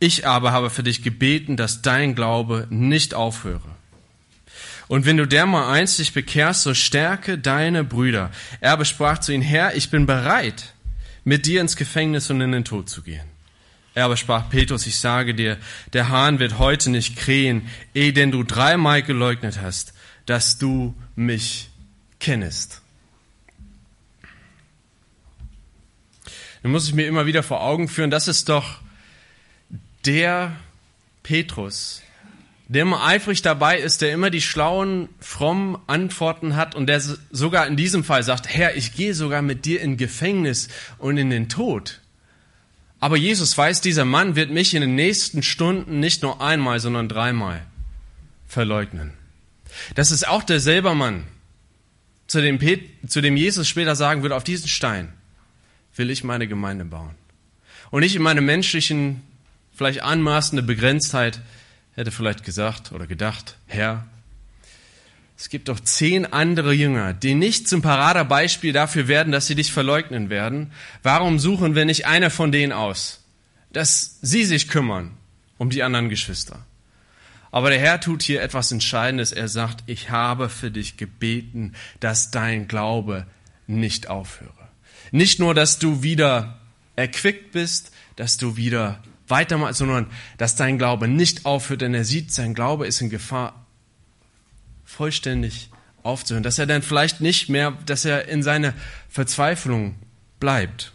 Ich 0.00 0.26
aber 0.26 0.50
habe 0.50 0.68
für 0.68 0.82
dich 0.82 1.04
gebeten, 1.04 1.56
dass 1.56 1.82
dein 1.82 2.16
Glaube 2.16 2.66
nicht 2.68 3.14
aufhöre. 3.14 3.60
Und 4.88 5.06
wenn 5.06 5.18
du 5.18 5.24
dermaleinst 5.24 6.00
dich 6.00 6.12
bekehrst, 6.12 6.62
so 6.62 6.74
stärke 6.74 7.38
deine 7.38 7.84
Brüder. 7.84 8.32
Er 8.60 8.72
aber 8.72 8.84
sprach 8.84 9.18
zu 9.18 9.32
ihnen, 9.32 9.44
Herr, 9.44 9.76
ich 9.76 9.88
bin 9.88 10.04
bereit, 10.04 10.74
mit 11.22 11.46
dir 11.46 11.60
ins 11.60 11.76
Gefängnis 11.76 12.28
und 12.28 12.40
in 12.40 12.50
den 12.50 12.64
Tod 12.64 12.90
zu 12.90 13.02
gehen. 13.02 13.31
Er 13.94 14.06
aber 14.06 14.16
sprach, 14.16 14.48
Petrus, 14.48 14.86
ich 14.86 14.98
sage 14.98 15.34
dir, 15.34 15.58
der 15.92 16.08
Hahn 16.08 16.38
wird 16.38 16.58
heute 16.58 16.90
nicht 16.90 17.16
krähen, 17.16 17.68
ehe 17.94 18.12
denn 18.12 18.30
du 18.30 18.42
dreimal 18.42 19.02
geleugnet 19.02 19.60
hast, 19.60 19.92
dass 20.24 20.58
du 20.58 20.94
mich 21.14 21.68
kennest. 22.18 22.80
Nun 26.62 26.72
muss 26.72 26.88
ich 26.88 26.94
mir 26.94 27.06
immer 27.06 27.26
wieder 27.26 27.42
vor 27.42 27.62
Augen 27.62 27.88
führen, 27.88 28.10
das 28.10 28.28
ist 28.28 28.48
doch 28.48 28.80
der 30.06 30.56
Petrus, 31.22 32.02
der 32.68 32.82
immer 32.82 33.04
eifrig 33.04 33.42
dabei 33.42 33.78
ist, 33.78 34.00
der 34.00 34.12
immer 34.12 34.30
die 34.30 34.40
schlauen, 34.40 35.08
frommen 35.20 35.76
Antworten 35.86 36.56
hat 36.56 36.74
und 36.74 36.86
der 36.86 37.00
sogar 37.00 37.66
in 37.66 37.76
diesem 37.76 38.04
Fall 38.04 38.22
sagt, 38.22 38.48
Herr, 38.48 38.76
ich 38.76 38.94
gehe 38.94 39.12
sogar 39.12 39.42
mit 39.42 39.64
dir 39.66 39.82
in 39.82 39.96
Gefängnis 39.96 40.68
und 40.98 41.18
in 41.18 41.28
den 41.28 41.48
Tod. 41.48 42.00
Aber 43.02 43.16
Jesus 43.16 43.58
weiß, 43.58 43.80
dieser 43.80 44.04
Mann 44.04 44.36
wird 44.36 44.52
mich 44.52 44.74
in 44.74 44.80
den 44.80 44.94
nächsten 44.94 45.42
Stunden 45.42 45.98
nicht 45.98 46.22
nur 46.22 46.40
einmal, 46.40 46.78
sondern 46.78 47.08
dreimal 47.08 47.66
verleugnen. 48.46 49.12
Das 49.96 50.12
ist 50.12 50.28
auch 50.28 50.44
derselbe 50.44 50.94
Mann, 50.94 51.24
zu 52.28 52.40
dem, 52.40 52.60
zu 53.08 53.20
dem 53.20 53.36
Jesus 53.36 53.66
später 53.66 53.96
sagen 53.96 54.22
würde, 54.22 54.36
auf 54.36 54.44
diesen 54.44 54.68
Stein 54.68 55.12
will 55.96 56.10
ich 56.10 56.22
meine 56.22 56.46
Gemeinde 56.46 56.84
bauen. 56.84 57.16
Und 57.90 58.02
nicht 58.02 58.14
in 58.14 58.22
meinem 58.22 58.46
menschlichen 58.46 59.20
vielleicht 59.74 60.04
anmaßende 60.04 60.62
Begrenztheit 60.62 61.40
hätte 61.96 62.12
vielleicht 62.12 62.44
gesagt 62.44 62.92
oder 62.92 63.08
gedacht, 63.08 63.56
Herr, 63.66 64.06
es 65.42 65.48
gibt 65.48 65.68
doch 65.68 65.80
zehn 65.80 66.24
andere 66.24 66.72
Jünger, 66.72 67.12
die 67.12 67.34
nicht 67.34 67.68
zum 67.68 67.82
Paradebeispiel 67.82 68.72
dafür 68.72 69.08
werden, 69.08 69.32
dass 69.32 69.48
sie 69.48 69.56
dich 69.56 69.72
verleugnen 69.72 70.30
werden. 70.30 70.70
Warum 71.02 71.40
suchen 71.40 71.74
wir 71.74 71.84
nicht 71.84 72.06
einer 72.06 72.30
von 72.30 72.52
denen 72.52 72.72
aus, 72.72 73.24
dass 73.72 74.20
sie 74.22 74.44
sich 74.44 74.68
kümmern 74.68 75.10
um 75.58 75.68
die 75.68 75.82
anderen 75.82 76.08
Geschwister? 76.08 76.64
Aber 77.50 77.70
der 77.70 77.80
Herr 77.80 78.00
tut 78.00 78.22
hier 78.22 78.40
etwas 78.40 78.70
Entscheidendes. 78.70 79.32
Er 79.32 79.48
sagt, 79.48 79.82
ich 79.86 80.10
habe 80.10 80.48
für 80.48 80.70
dich 80.70 80.96
gebeten, 80.96 81.74
dass 81.98 82.30
dein 82.30 82.68
Glaube 82.68 83.26
nicht 83.66 84.06
aufhöre. 84.06 84.68
Nicht 85.10 85.40
nur, 85.40 85.54
dass 85.54 85.80
du 85.80 86.04
wieder 86.04 86.60
erquickt 86.94 87.50
bist, 87.50 87.90
dass 88.14 88.36
du 88.36 88.56
wieder 88.56 89.02
weitermachst, 89.26 89.78
sondern 89.78 90.06
dass 90.38 90.54
dein 90.54 90.78
Glaube 90.78 91.08
nicht 91.08 91.46
aufhört, 91.46 91.80
denn 91.80 91.94
er 91.94 92.04
sieht, 92.04 92.32
sein 92.32 92.54
Glaube 92.54 92.86
ist 92.86 93.00
in 93.00 93.10
Gefahr, 93.10 93.61
vollständig 94.92 95.70
aufzuhören, 96.02 96.42
dass 96.42 96.58
er 96.58 96.66
dann 96.66 96.82
vielleicht 96.82 97.20
nicht 97.20 97.48
mehr, 97.48 97.72
dass 97.86 98.04
er 98.04 98.28
in 98.28 98.42
seiner 98.42 98.74
Verzweiflung 99.08 99.96
bleibt. 100.38 100.92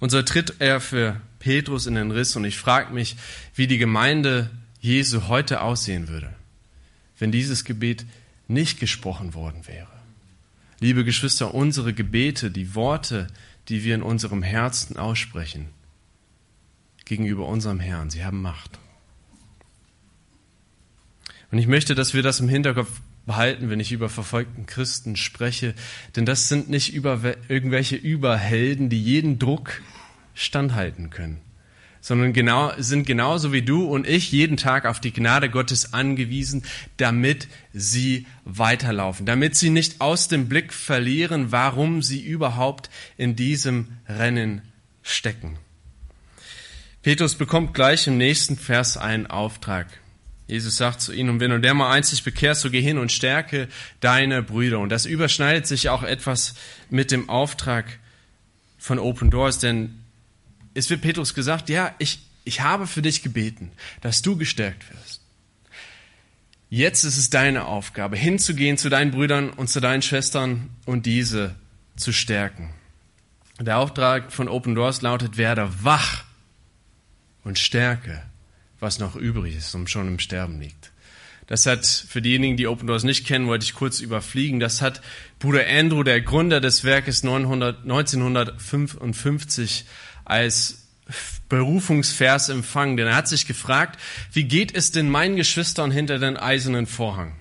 Und 0.00 0.10
so 0.10 0.20
tritt 0.22 0.54
er 0.58 0.80
für 0.80 1.20
Petrus 1.38 1.86
in 1.86 1.94
den 1.94 2.10
Riss 2.10 2.36
und 2.36 2.44
ich 2.44 2.58
frage 2.58 2.92
mich, 2.92 3.16
wie 3.54 3.66
die 3.66 3.78
Gemeinde 3.78 4.50
Jesu 4.80 5.28
heute 5.28 5.62
aussehen 5.62 6.08
würde, 6.08 6.34
wenn 7.18 7.32
dieses 7.32 7.64
Gebet 7.64 8.04
nicht 8.48 8.80
gesprochen 8.80 9.34
worden 9.34 9.66
wäre. 9.66 9.88
Liebe 10.80 11.04
Geschwister, 11.04 11.54
unsere 11.54 11.94
Gebete, 11.94 12.50
die 12.50 12.74
Worte, 12.74 13.28
die 13.68 13.84
wir 13.84 13.94
in 13.94 14.02
unserem 14.02 14.42
Herzen 14.42 14.98
aussprechen, 14.98 15.68
gegenüber 17.04 17.46
unserem 17.46 17.80
Herrn, 17.80 18.10
sie 18.10 18.24
haben 18.24 18.42
Macht. 18.42 18.78
Und 21.54 21.60
ich 21.60 21.68
möchte, 21.68 21.94
dass 21.94 22.14
wir 22.14 22.24
das 22.24 22.40
im 22.40 22.48
Hinterkopf 22.48 22.90
behalten, 23.26 23.70
wenn 23.70 23.78
ich 23.78 23.92
über 23.92 24.08
verfolgten 24.08 24.66
Christen 24.66 25.14
spreche, 25.14 25.74
denn 26.16 26.26
das 26.26 26.48
sind 26.48 26.68
nicht 26.68 26.92
über, 26.92 27.20
irgendwelche 27.48 27.94
Überhelden, 27.94 28.88
die 28.88 29.00
jeden 29.00 29.38
Druck 29.38 29.80
standhalten 30.34 31.10
können, 31.10 31.40
sondern 32.00 32.32
genau, 32.32 32.72
sind 32.78 33.06
genauso 33.06 33.52
wie 33.52 33.62
du 33.62 33.84
und 33.84 34.04
ich 34.04 34.32
jeden 34.32 34.56
Tag 34.56 34.84
auf 34.84 34.98
die 34.98 35.12
Gnade 35.12 35.48
Gottes 35.48 35.92
angewiesen, 35.92 36.64
damit 36.96 37.46
sie 37.72 38.26
weiterlaufen, 38.44 39.24
damit 39.24 39.54
sie 39.54 39.70
nicht 39.70 40.00
aus 40.00 40.26
dem 40.26 40.48
Blick 40.48 40.72
verlieren, 40.72 41.52
warum 41.52 42.02
sie 42.02 42.20
überhaupt 42.20 42.90
in 43.16 43.36
diesem 43.36 43.92
Rennen 44.08 44.62
stecken. 45.04 45.56
Petrus 47.02 47.36
bekommt 47.36 47.74
gleich 47.74 48.08
im 48.08 48.18
nächsten 48.18 48.56
Vers 48.56 48.96
einen 48.96 49.28
Auftrag. 49.28 50.00
Jesus 50.46 50.76
sagt 50.76 51.00
zu 51.00 51.12
ihnen, 51.12 51.30
und 51.30 51.40
wenn 51.40 51.50
du 51.50 51.60
der 51.60 51.74
mal 51.74 51.90
einzig 51.90 52.22
bekehrst, 52.22 52.60
so 52.60 52.70
geh 52.70 52.82
hin 52.82 52.98
und 52.98 53.10
stärke 53.10 53.68
deine 54.00 54.42
Brüder. 54.42 54.78
Und 54.78 54.90
das 54.90 55.06
überschneidet 55.06 55.66
sich 55.66 55.88
auch 55.88 56.02
etwas 56.02 56.54
mit 56.90 57.10
dem 57.10 57.28
Auftrag 57.30 57.98
von 58.78 58.98
Open 58.98 59.30
Doors, 59.30 59.58
denn 59.58 60.00
es 60.74 60.90
wird 60.90 61.00
Petrus 61.00 61.32
gesagt, 61.32 61.70
ja, 61.70 61.94
ich, 61.98 62.20
ich 62.44 62.60
habe 62.60 62.86
für 62.86 63.00
dich 63.00 63.22
gebeten, 63.22 63.72
dass 64.02 64.20
du 64.20 64.36
gestärkt 64.36 64.84
wirst. 64.92 65.22
Jetzt 66.68 67.04
ist 67.04 67.16
es 67.16 67.30
deine 67.30 67.66
Aufgabe, 67.66 68.16
hinzugehen 68.16 68.76
zu 68.76 68.90
deinen 68.90 69.12
Brüdern 69.12 69.50
und 69.50 69.68
zu 69.68 69.80
deinen 69.80 70.02
Schwestern 70.02 70.70
und 70.84 71.06
diese 71.06 71.54
zu 71.96 72.12
stärken. 72.12 72.74
Der 73.60 73.78
Auftrag 73.78 74.32
von 74.32 74.48
Open 74.48 74.74
Doors 74.74 75.00
lautet, 75.00 75.36
werde 75.36 75.70
wach 75.82 76.24
und 77.44 77.58
stärke 77.58 78.22
was 78.80 78.98
noch 78.98 79.16
übrig 79.16 79.56
ist 79.56 79.74
und 79.74 79.90
schon 79.90 80.08
im 80.08 80.18
Sterben 80.18 80.60
liegt. 80.60 80.92
Das 81.46 81.66
hat, 81.66 81.86
für 81.86 82.22
diejenigen, 82.22 82.56
die 82.56 82.66
Open 82.66 82.86
Doors 82.86 83.04
nicht 83.04 83.26
kennen, 83.26 83.46
wollte 83.46 83.64
ich 83.64 83.74
kurz 83.74 84.00
überfliegen, 84.00 84.60
das 84.60 84.80
hat 84.80 85.02
Bruder 85.38 85.66
Andrew, 85.68 86.02
der 86.02 86.22
Gründer 86.22 86.60
des 86.60 86.84
Werkes 86.84 87.22
900, 87.22 87.82
1955 87.82 89.84
als 90.24 90.86
Berufungsvers 91.50 92.48
empfangen, 92.48 92.96
denn 92.96 93.08
er 93.08 93.16
hat 93.16 93.28
sich 93.28 93.46
gefragt, 93.46 94.00
wie 94.32 94.44
geht 94.44 94.74
es 94.74 94.90
denn 94.90 95.10
meinen 95.10 95.36
Geschwistern 95.36 95.90
hinter 95.90 96.18
den 96.18 96.38
eisernen 96.38 96.86
Vorhang? 96.86 97.34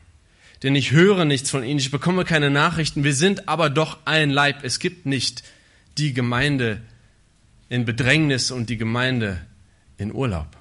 Denn 0.64 0.76
ich 0.76 0.92
höre 0.92 1.24
nichts 1.24 1.50
von 1.50 1.64
ihnen, 1.64 1.80
ich 1.80 1.92
bekomme 1.92 2.26
keine 2.26 2.50
Nachrichten, 2.50 3.06
wir 3.06 3.16
sind 3.16 3.48
aber 3.48 3.70
doch 3.70 4.00
ein 4.06 4.30
Leib. 4.30 4.64
Es 4.64 4.80
gibt 4.80 5.06
nicht 5.06 5.44
die 5.98 6.14
Gemeinde 6.14 6.82
in 7.70 7.86
Bedrängnis 7.86 8.52
und 8.52 8.70
die 8.70 8.78
Gemeinde 8.78 9.40
in 9.98 10.14
Urlaub. 10.14 10.58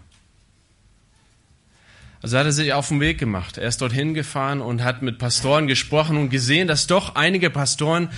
Also 2.23 2.39
hat 2.39 2.47
er 2.47 2.53
sich 2.53 2.73
auf 2.73 2.89
den 2.89 3.01
Weg 3.01 3.19
gemacht. 3.19 3.59
Er 3.59 3.69
ist 3.69 3.81
dorthin 3.81 4.15
gefahren 4.15 4.61
und 4.61 4.85
hat 4.85 5.03
mit 5.03 5.19
Pastoren 5.19 5.67
gesprochen 5.67 6.17
und 6.17 6.31
gesehen, 6.31 6.69
dass 6.69 6.87
doch 6.87 7.17
einige 7.17 7.51
Pastoren 7.51 8.11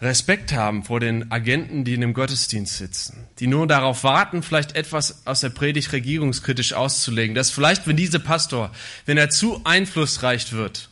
Respekt 0.00 0.54
haben 0.54 0.84
vor 0.84 0.98
den 0.98 1.30
Agenten, 1.30 1.84
die 1.84 1.92
in 1.92 2.00
dem 2.00 2.14
Gottesdienst 2.14 2.78
sitzen, 2.78 3.26
die 3.38 3.46
nur 3.46 3.66
darauf 3.66 4.02
warten, 4.02 4.42
vielleicht 4.42 4.74
etwas 4.74 5.26
aus 5.26 5.40
der 5.40 5.50
Predigt 5.50 5.92
regierungskritisch 5.92 6.72
auszulegen, 6.72 7.34
dass 7.34 7.50
vielleicht, 7.50 7.86
wenn 7.86 7.96
dieser 7.96 8.18
Pastor, 8.18 8.70
wenn 9.04 9.18
er 9.18 9.28
zu 9.28 9.60
einflussreich 9.64 10.52
wird, 10.52 10.88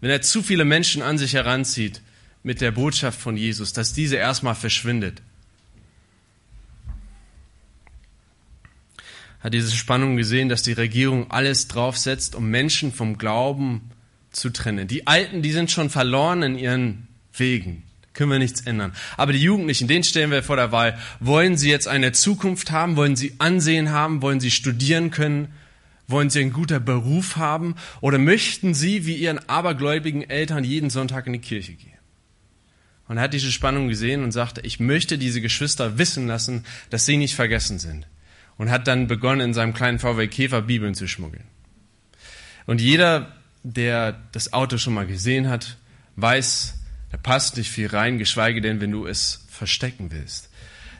wenn 0.00 0.10
er 0.10 0.22
zu 0.22 0.42
viele 0.42 0.64
Menschen 0.64 1.02
an 1.02 1.18
sich 1.18 1.34
heranzieht 1.34 2.00
mit 2.42 2.62
der 2.62 2.70
Botschaft 2.70 3.20
von 3.20 3.36
Jesus, 3.36 3.74
dass 3.74 3.92
diese 3.92 4.16
erstmal 4.16 4.54
verschwindet. 4.54 5.20
Hat 9.42 9.54
diese 9.54 9.72
Spannung 9.72 10.16
gesehen, 10.16 10.48
dass 10.48 10.62
die 10.62 10.72
Regierung 10.72 11.30
alles 11.30 11.66
draufsetzt, 11.68 12.36
um 12.36 12.48
Menschen 12.48 12.92
vom 12.92 13.18
Glauben 13.18 13.90
zu 14.30 14.50
trennen. 14.50 14.86
Die 14.86 15.06
Alten, 15.06 15.42
die 15.42 15.52
sind 15.52 15.70
schon 15.70 15.90
verloren 15.90 16.42
in 16.42 16.58
ihren 16.58 17.08
Wegen. 17.36 17.82
Können 18.12 18.30
wir 18.30 18.38
nichts 18.38 18.60
ändern. 18.60 18.92
Aber 19.16 19.32
die 19.32 19.42
Jugendlichen, 19.42 19.88
denen 19.88 20.04
stellen 20.04 20.30
wir 20.30 20.42
vor 20.42 20.56
der 20.56 20.70
Wahl. 20.70 20.98
Wollen 21.18 21.56
sie 21.56 21.70
jetzt 21.70 21.88
eine 21.88 22.12
Zukunft 22.12 22.70
haben? 22.70 22.96
Wollen 22.96 23.16
sie 23.16 23.34
Ansehen 23.38 23.90
haben? 23.90 24.22
Wollen 24.22 24.38
sie 24.38 24.50
studieren 24.50 25.10
können? 25.10 25.48
Wollen 26.06 26.30
sie 26.30 26.40
einen 26.40 26.52
guten 26.52 26.84
Beruf 26.84 27.36
haben? 27.36 27.74
Oder 28.00 28.18
möchten 28.18 28.74
sie, 28.74 29.06
wie 29.06 29.16
ihren 29.16 29.38
abergläubigen 29.48 30.28
Eltern, 30.28 30.62
jeden 30.62 30.90
Sonntag 30.90 31.26
in 31.26 31.32
die 31.32 31.38
Kirche 31.38 31.72
gehen? 31.72 31.88
Und 33.08 33.16
er 33.16 33.24
hat 33.24 33.34
diese 33.34 33.50
Spannung 33.50 33.88
gesehen 33.88 34.22
und 34.22 34.30
sagte, 34.30 34.60
ich 34.60 34.78
möchte 34.78 35.18
diese 35.18 35.40
Geschwister 35.40 35.98
wissen 35.98 36.26
lassen, 36.26 36.64
dass 36.90 37.06
sie 37.06 37.16
nicht 37.16 37.34
vergessen 37.34 37.78
sind 37.78 38.06
und 38.58 38.70
hat 38.70 38.86
dann 38.86 39.06
begonnen, 39.06 39.40
in 39.40 39.54
seinem 39.54 39.74
kleinen 39.74 39.98
VW 39.98 40.26
Käfer 40.28 40.62
Bibeln 40.62 40.94
zu 40.94 41.06
schmuggeln. 41.08 41.44
Und 42.66 42.80
jeder, 42.80 43.32
der 43.62 44.20
das 44.32 44.52
Auto 44.52 44.78
schon 44.78 44.94
mal 44.94 45.06
gesehen 45.06 45.48
hat, 45.48 45.76
weiß, 46.16 46.78
da 47.10 47.16
passt 47.16 47.56
nicht 47.56 47.70
viel 47.70 47.88
rein, 47.88 48.18
geschweige 48.18 48.60
denn, 48.60 48.80
wenn 48.80 48.90
du 48.90 49.06
es 49.06 49.46
verstecken 49.50 50.10
willst. 50.10 50.50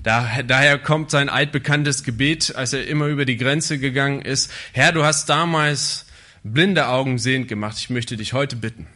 Da, 0.03 0.43
daher 0.43 0.79
kommt 0.79 1.11
sein 1.11 1.29
altbekanntes 1.29 2.03
Gebet, 2.03 2.55
als 2.57 2.73
er 2.73 2.87
immer 2.87 3.07
über 3.07 3.25
die 3.25 3.37
Grenze 3.37 3.79
gegangen 3.79 4.23
ist. 4.23 4.51
Herr, 4.73 4.93
du 4.93 5.05
hast 5.05 5.29
damals 5.29 6.07
blinde 6.43 6.89
Augen 6.89 7.19
sehend 7.19 7.49
gemacht. 7.49 7.79
Ich 7.79 7.89
möchte 7.89 8.17
dich 8.17 8.33
heute 8.33 8.57
bitten, 8.57 8.89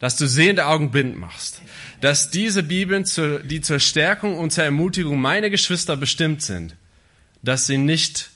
dass 0.00 0.16
du 0.16 0.26
sehende 0.26 0.66
Augen 0.66 0.90
blind 0.90 1.16
machst. 1.16 1.62
Dass 2.00 2.30
diese 2.30 2.62
Bibeln, 2.62 3.04
die 3.44 3.60
zur 3.60 3.78
Stärkung 3.78 4.38
und 4.38 4.50
zur 4.50 4.64
Ermutigung 4.64 5.20
meiner 5.20 5.50
Geschwister 5.50 5.96
bestimmt 5.96 6.42
sind, 6.42 6.74
dass 7.42 7.66
sie 7.66 7.78
nicht 7.78 8.30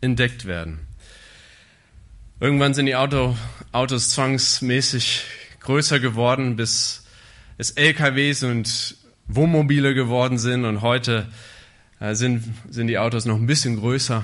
entdeckt 0.00 0.44
werden. 0.44 0.80
Irgendwann 2.38 2.74
sind 2.74 2.86
die 2.86 2.96
Auto, 2.96 3.36
Autos 3.72 4.10
zwangsmäßig 4.10 5.22
größer 5.60 6.00
geworden, 6.00 6.56
bis 6.56 7.04
es 7.58 7.70
LKWs 7.72 8.42
und 8.42 8.96
Wohnmobile 9.26 9.94
geworden 9.94 10.38
sind 10.38 10.64
und 10.64 10.82
heute 10.82 11.28
äh, 11.98 12.14
sind, 12.14 12.44
sind 12.68 12.86
die 12.86 12.98
Autos 12.98 13.24
noch 13.24 13.36
ein 13.36 13.46
bisschen 13.46 13.76
größer. 13.76 14.22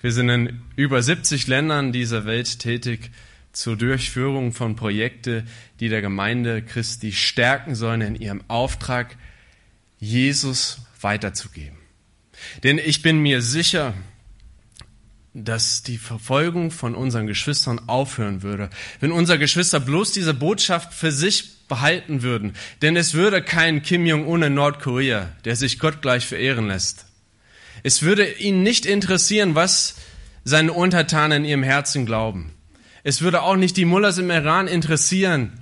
Wir 0.00 0.12
sind 0.12 0.28
in 0.28 0.62
über 0.76 1.02
70 1.02 1.46
Ländern 1.46 1.92
dieser 1.92 2.26
Welt 2.26 2.58
tätig 2.58 3.10
zur 3.52 3.76
Durchführung 3.76 4.52
von 4.52 4.76
Projekten, 4.76 5.48
die 5.80 5.88
der 5.88 6.02
Gemeinde 6.02 6.62
Christi 6.62 7.12
stärken 7.12 7.74
sollen 7.74 8.02
in 8.02 8.14
ihrem 8.16 8.42
Auftrag, 8.48 9.16
Jesus 9.98 10.82
weiterzugeben. 11.00 11.83
Denn 12.62 12.78
ich 12.78 13.02
bin 13.02 13.18
mir 13.18 13.42
sicher, 13.42 13.94
dass 15.34 15.82
die 15.82 15.98
Verfolgung 15.98 16.70
von 16.70 16.94
unseren 16.94 17.26
Geschwistern 17.26 17.80
aufhören 17.88 18.42
würde, 18.42 18.70
wenn 19.00 19.10
unsere 19.10 19.38
Geschwister 19.38 19.80
bloß 19.80 20.12
diese 20.12 20.32
Botschaft 20.32 20.94
für 20.94 21.10
sich 21.10 21.66
behalten 21.66 22.22
würden. 22.22 22.54
Denn 22.82 22.96
es 22.96 23.14
würde 23.14 23.42
keinen 23.42 23.82
Kim 23.82 24.06
Jong-un 24.06 24.44
in 24.44 24.54
Nordkorea, 24.54 25.32
der 25.44 25.56
sich 25.56 25.80
Gott 25.80 26.02
gleich 26.02 26.26
verehren 26.26 26.68
lässt. 26.68 27.06
Es 27.82 28.02
würde 28.02 28.32
ihn 28.32 28.62
nicht 28.62 28.86
interessieren, 28.86 29.56
was 29.56 29.96
seine 30.44 30.72
Untertanen 30.72 31.44
in 31.44 31.50
ihrem 31.50 31.62
Herzen 31.62 32.06
glauben. 32.06 32.52
Es 33.02 33.20
würde 33.20 33.42
auch 33.42 33.56
nicht 33.56 33.76
die 33.76 33.84
Mullahs 33.84 34.18
im 34.18 34.30
Iran 34.30 34.68
interessieren, 34.68 35.52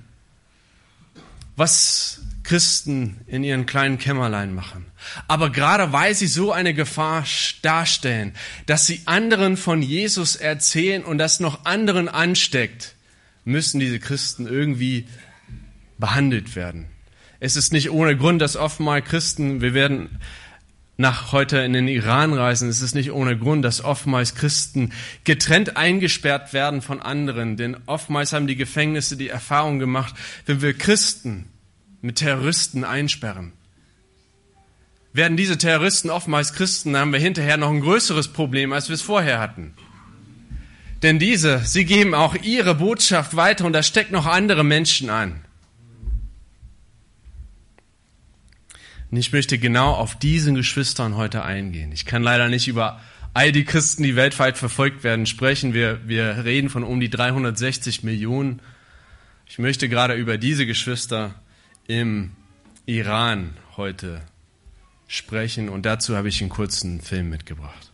was 1.55 2.21
Christen 2.53 3.21
in 3.25 3.43
ihren 3.43 3.65
kleinen 3.65 3.97
Kämmerlein 3.97 4.53
machen. 4.53 4.85
Aber 5.27 5.51
gerade 5.51 5.91
weil 5.91 6.13
sie 6.13 6.27
so 6.27 6.51
eine 6.51 6.75
Gefahr 6.75 7.25
darstellen, 7.63 8.33
dass 8.67 8.85
sie 8.85 9.01
anderen 9.05 9.57
von 9.57 9.81
Jesus 9.81 10.35
erzählen 10.35 11.03
und 11.03 11.17
das 11.17 11.39
noch 11.39 11.65
anderen 11.65 12.07
ansteckt, 12.09 12.93
müssen 13.43 13.79
diese 13.79 13.97
Christen 13.97 14.45
irgendwie 14.45 15.07
behandelt 15.97 16.55
werden. 16.55 16.85
Es 17.39 17.55
ist 17.55 17.73
nicht 17.73 17.89
ohne 17.89 18.15
Grund, 18.15 18.39
dass 18.39 18.55
oftmals 18.55 19.05
Christen, 19.05 19.61
wir 19.61 19.73
werden 19.73 20.19
nach 20.95 21.31
heute 21.31 21.57
in 21.57 21.73
den 21.73 21.87
Iran 21.87 22.33
reisen, 22.33 22.69
es 22.69 22.83
ist 22.83 22.93
nicht 22.93 23.11
ohne 23.11 23.35
Grund, 23.35 23.65
dass 23.65 23.83
oftmals 23.83 24.35
Christen 24.35 24.93
getrennt 25.23 25.75
eingesperrt 25.75 26.53
werden 26.53 26.83
von 26.83 27.01
anderen. 27.01 27.57
Denn 27.57 27.77
oftmals 27.87 28.31
haben 28.31 28.45
die 28.45 28.57
Gefängnisse 28.57 29.17
die 29.17 29.29
Erfahrung 29.29 29.79
gemacht, 29.79 30.13
wenn 30.45 30.61
wir 30.61 30.75
Christen 30.77 31.47
mit 32.03 32.17
Terroristen 32.17 32.83
einsperren, 32.83 33.53
werden 35.13 35.37
diese 35.37 35.57
Terroristen 35.57 36.09
oftmals 36.09 36.53
Christen, 36.53 36.93
dann 36.93 37.01
haben 37.01 37.13
wir 37.13 37.19
hinterher 37.19 37.57
noch 37.57 37.69
ein 37.69 37.81
größeres 37.81 38.27
Problem, 38.27 38.73
als 38.73 38.89
wir 38.89 38.95
es 38.95 39.01
vorher 39.01 39.39
hatten. 39.39 39.73
Denn 41.01 41.17
diese, 41.17 41.59
sie 41.59 41.85
geben 41.85 42.13
auch 42.13 42.35
ihre 42.35 42.75
Botschaft 42.75 43.35
weiter 43.35 43.65
und 43.65 43.73
da 43.73 43.83
steckt 43.83 44.11
noch 44.11 44.25
andere 44.25 44.63
Menschen 44.63 45.09
an. 45.09 45.45
Und 49.09 49.17
ich 49.17 49.31
möchte 49.31 49.57
genau 49.57 49.93
auf 49.93 50.17
diesen 50.17 50.55
Geschwistern 50.55 51.15
heute 51.15 51.43
eingehen. 51.43 51.91
Ich 51.91 52.05
kann 52.05 52.23
leider 52.23 52.49
nicht 52.49 52.67
über 52.67 52.99
all 53.33 53.51
die 53.51 53.63
Christen, 53.63 54.03
die 54.03 54.15
weltweit 54.15 54.57
verfolgt 54.57 55.03
werden, 55.03 55.25
sprechen. 55.25 55.73
Wir, 55.73 56.01
wir 56.07 56.43
reden 56.43 56.69
von 56.69 56.83
um 56.83 56.99
die 56.99 57.09
360 57.09 58.03
Millionen. 58.03 58.61
Ich 59.45 59.59
möchte 59.59 59.87
gerade 59.87 60.15
über 60.15 60.37
diese 60.37 60.65
Geschwister 60.65 61.35
im 61.87 62.31
Iran 62.85 63.55
heute 63.77 64.21
sprechen 65.07 65.69
und 65.69 65.85
dazu 65.85 66.15
habe 66.15 66.29
ich 66.29 66.41
einen 66.41 66.49
kurzen 66.49 67.01
Film 67.01 67.29
mitgebracht. 67.29 67.91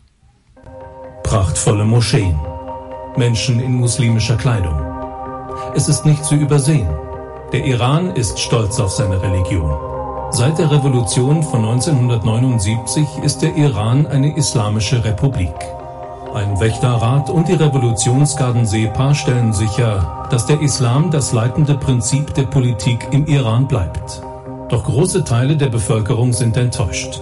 Prachtvolle 1.24 1.84
Moscheen, 1.84 2.38
Menschen 3.16 3.60
in 3.60 3.72
muslimischer 3.74 4.36
Kleidung. 4.36 4.80
Es 5.74 5.88
ist 5.88 6.04
nicht 6.06 6.24
zu 6.24 6.34
übersehen. 6.34 6.88
Der 7.52 7.64
Iran 7.64 8.14
ist 8.14 8.38
stolz 8.38 8.78
auf 8.78 8.92
seine 8.92 9.20
Religion. 9.20 10.32
Seit 10.32 10.58
der 10.58 10.70
Revolution 10.70 11.42
von 11.42 11.64
1979 11.64 13.04
ist 13.24 13.38
der 13.42 13.56
Iran 13.56 14.06
eine 14.06 14.36
islamische 14.36 15.04
Republik. 15.04 15.54
Ein 16.34 16.60
Wächterrat 16.60 17.28
und 17.28 17.48
die 17.48 17.54
Revolutionsgarden 17.54 18.64
SEPA 18.64 19.14
stellen 19.14 19.52
sicher, 19.52 20.28
dass 20.30 20.46
der 20.46 20.60
Islam 20.60 21.10
das 21.10 21.32
leitende 21.32 21.74
Prinzip 21.74 22.34
der 22.34 22.44
Politik 22.44 23.08
im 23.10 23.26
Iran 23.26 23.66
bleibt. 23.66 24.22
Doch 24.68 24.84
große 24.84 25.24
Teile 25.24 25.56
der 25.56 25.70
Bevölkerung 25.70 26.32
sind 26.32 26.56
enttäuscht. 26.56 27.20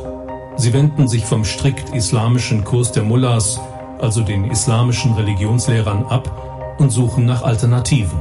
Sie 0.57 0.75
wenden 0.75 1.09
sich 1.09 1.25
vom 1.25 1.47
strikt 1.47 1.95
islamischen 1.95 2.65
Kurs 2.65 2.93
der 2.93 3.03
Mullahs, 3.03 3.59
also 3.99 4.23
den 4.23 4.45
islamischen 4.51 5.15
Religionslehrern, 5.15 6.05
ab 6.05 6.77
und 6.79 6.91
suchen 6.91 7.25
nach 7.25 7.43
Alternativen. 7.43 8.21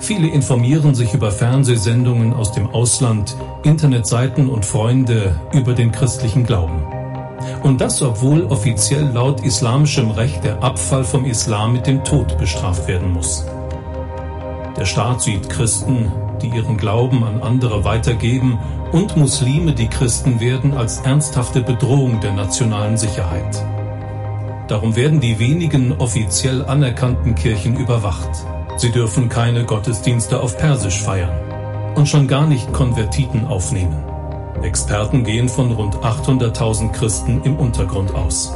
Viele 0.00 0.26
informieren 0.26 0.96
sich 0.96 1.14
über 1.14 1.30
Fernsehsendungen 1.30 2.34
aus 2.34 2.50
dem 2.50 2.68
Ausland, 2.70 3.36
Internetseiten 3.62 4.48
und 4.48 4.66
Freunde 4.66 5.40
über 5.52 5.74
den 5.74 5.92
christlichen 5.92 6.44
Glauben. 6.44 6.81
Und 7.62 7.80
das, 7.80 8.02
obwohl 8.02 8.44
offiziell 8.44 9.10
laut 9.12 9.44
islamischem 9.44 10.10
Recht 10.10 10.42
der 10.44 10.62
Abfall 10.62 11.04
vom 11.04 11.24
Islam 11.24 11.72
mit 11.72 11.86
dem 11.86 12.02
Tod 12.04 12.36
bestraft 12.38 12.88
werden 12.88 13.12
muss. 13.12 13.46
Der 14.76 14.84
Staat 14.84 15.22
sieht 15.22 15.48
Christen, 15.48 16.10
die 16.40 16.48
ihren 16.48 16.76
Glauben 16.76 17.22
an 17.22 17.40
andere 17.40 17.84
weitergeben, 17.84 18.58
und 18.90 19.16
Muslime, 19.16 19.72
die 19.72 19.88
Christen 19.88 20.40
werden, 20.40 20.74
als 20.74 20.98
ernsthafte 20.98 21.62
Bedrohung 21.62 22.20
der 22.20 22.32
nationalen 22.32 22.96
Sicherheit. 22.96 23.64
Darum 24.68 24.96
werden 24.96 25.20
die 25.20 25.38
wenigen 25.38 25.92
offiziell 25.98 26.64
anerkannten 26.64 27.34
Kirchen 27.34 27.76
überwacht. 27.76 28.30
Sie 28.76 28.90
dürfen 28.90 29.28
keine 29.28 29.64
Gottesdienste 29.64 30.40
auf 30.40 30.56
Persisch 30.58 31.00
feiern 31.00 31.30
und 31.94 32.08
schon 32.08 32.26
gar 32.26 32.46
nicht 32.46 32.72
Konvertiten 32.72 33.46
aufnehmen. 33.46 34.11
Experten 34.64 35.24
gehen 35.24 35.48
von 35.48 35.72
rund 35.72 35.96
800.000 35.96 36.92
Christen 36.92 37.42
im 37.44 37.56
Untergrund 37.56 38.14
aus. 38.14 38.52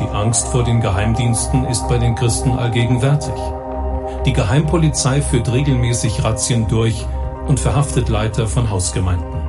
Die 0.00 0.08
Angst 0.14 0.48
vor 0.48 0.64
den 0.64 0.80
Geheimdiensten 0.80 1.64
ist 1.66 1.86
bei 1.88 1.98
den 1.98 2.14
Christen 2.14 2.52
allgegenwärtig. 2.52 3.34
Die 4.26 4.32
Geheimpolizei 4.32 5.20
führt 5.20 5.52
regelmäßig 5.52 6.24
Razzien 6.24 6.68
durch 6.68 7.06
und 7.46 7.60
verhaftet 7.60 8.08
Leiter 8.08 8.46
von 8.46 8.70
Hausgemeinden. 8.70 9.42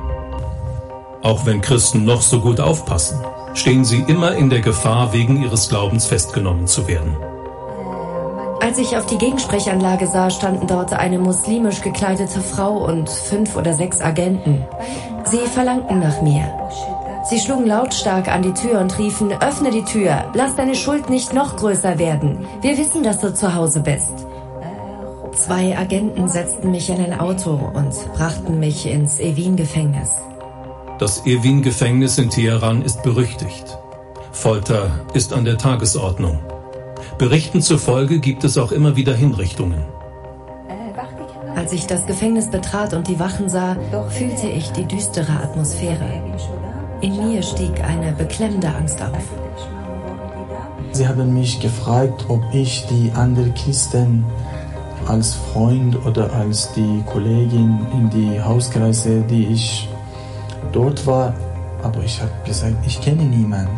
Auch 1.22 1.46
wenn 1.46 1.60
Christen 1.60 2.04
noch 2.04 2.22
so 2.22 2.40
gut 2.40 2.60
aufpassen, 2.60 3.18
stehen 3.54 3.84
sie 3.84 4.04
immer 4.06 4.34
in 4.34 4.50
der 4.50 4.60
Gefahr, 4.60 5.12
wegen 5.12 5.42
ihres 5.42 5.68
Glaubens 5.68 6.06
festgenommen 6.06 6.66
zu 6.66 6.86
werden. 6.86 7.16
Als 8.60 8.78
ich 8.78 8.96
auf 8.96 9.06
die 9.06 9.18
Gegensprechanlage 9.18 10.06
sah, 10.06 10.30
standen 10.30 10.66
dort 10.66 10.92
eine 10.92 11.18
muslimisch 11.18 11.82
gekleidete 11.82 12.40
Frau 12.40 12.78
und 12.84 13.08
fünf 13.08 13.56
oder 13.56 13.74
sechs 13.74 14.00
Agenten. 14.00 14.64
Sie 15.24 15.46
verlangten 15.46 16.00
nach 16.00 16.20
mir. 16.22 16.44
Sie 17.28 17.38
schlugen 17.40 17.66
lautstark 17.66 18.28
an 18.28 18.42
die 18.42 18.52
Tür 18.52 18.80
und 18.80 18.98
riefen, 18.98 19.32
öffne 19.32 19.70
die 19.70 19.84
Tür, 19.84 20.24
lass 20.34 20.56
deine 20.56 20.74
Schuld 20.74 21.08
nicht 21.08 21.32
noch 21.32 21.56
größer 21.56 21.98
werden. 21.98 22.46
Wir 22.60 22.76
wissen, 22.76 23.02
dass 23.02 23.20
du 23.20 23.32
zu 23.32 23.54
Hause 23.54 23.80
bist. 23.80 24.26
Zwei 25.32 25.76
Agenten 25.76 26.28
setzten 26.28 26.70
mich 26.70 26.90
in 26.90 27.00
ein 27.00 27.18
Auto 27.18 27.58
und 27.74 27.92
brachten 28.14 28.60
mich 28.60 28.86
ins 28.86 29.18
Evin-Gefängnis. 29.18 30.10
Das 30.98 31.24
Evin-Gefängnis 31.26 32.18
in 32.18 32.30
Teheran 32.30 32.82
ist 32.82 33.02
berüchtigt. 33.02 33.78
Folter 34.32 34.90
ist 35.14 35.32
an 35.32 35.44
der 35.44 35.58
Tagesordnung. 35.58 36.38
Berichten 37.18 37.62
zufolge 37.62 38.20
gibt 38.20 38.44
es 38.44 38.58
auch 38.58 38.70
immer 38.70 38.96
wieder 38.96 39.14
Hinrichtungen. 39.14 39.93
Als 41.56 41.72
ich 41.72 41.86
das 41.86 42.04
Gefängnis 42.06 42.48
betrat 42.48 42.94
und 42.94 43.06
die 43.06 43.18
Wachen 43.20 43.48
sah, 43.48 43.76
fühlte 44.08 44.48
ich 44.48 44.70
die 44.72 44.84
düstere 44.84 45.32
Atmosphäre. 45.32 46.22
In 47.00 47.28
mir 47.28 47.42
stieg 47.42 47.82
eine 47.84 48.12
beklemmende 48.12 48.68
Angst 48.68 49.00
auf. 49.00 49.18
Sie 50.92 51.06
haben 51.06 51.34
mich 51.34 51.60
gefragt, 51.60 52.26
ob 52.28 52.42
ich 52.52 52.86
die 52.86 53.12
anderen 53.14 53.54
Christen 53.54 54.24
als 55.06 55.34
Freund 55.52 56.04
oder 56.06 56.32
als 56.32 56.72
die 56.72 57.02
Kollegin 57.06 57.86
in 57.92 58.10
die 58.10 58.40
Hauskreise, 58.40 59.20
die 59.22 59.46
ich 59.46 59.88
dort 60.72 61.06
war, 61.06 61.34
aber 61.82 62.02
ich 62.02 62.20
habe 62.20 62.32
gesagt, 62.44 62.76
ich 62.86 63.00
kenne 63.00 63.22
niemanden. 63.22 63.76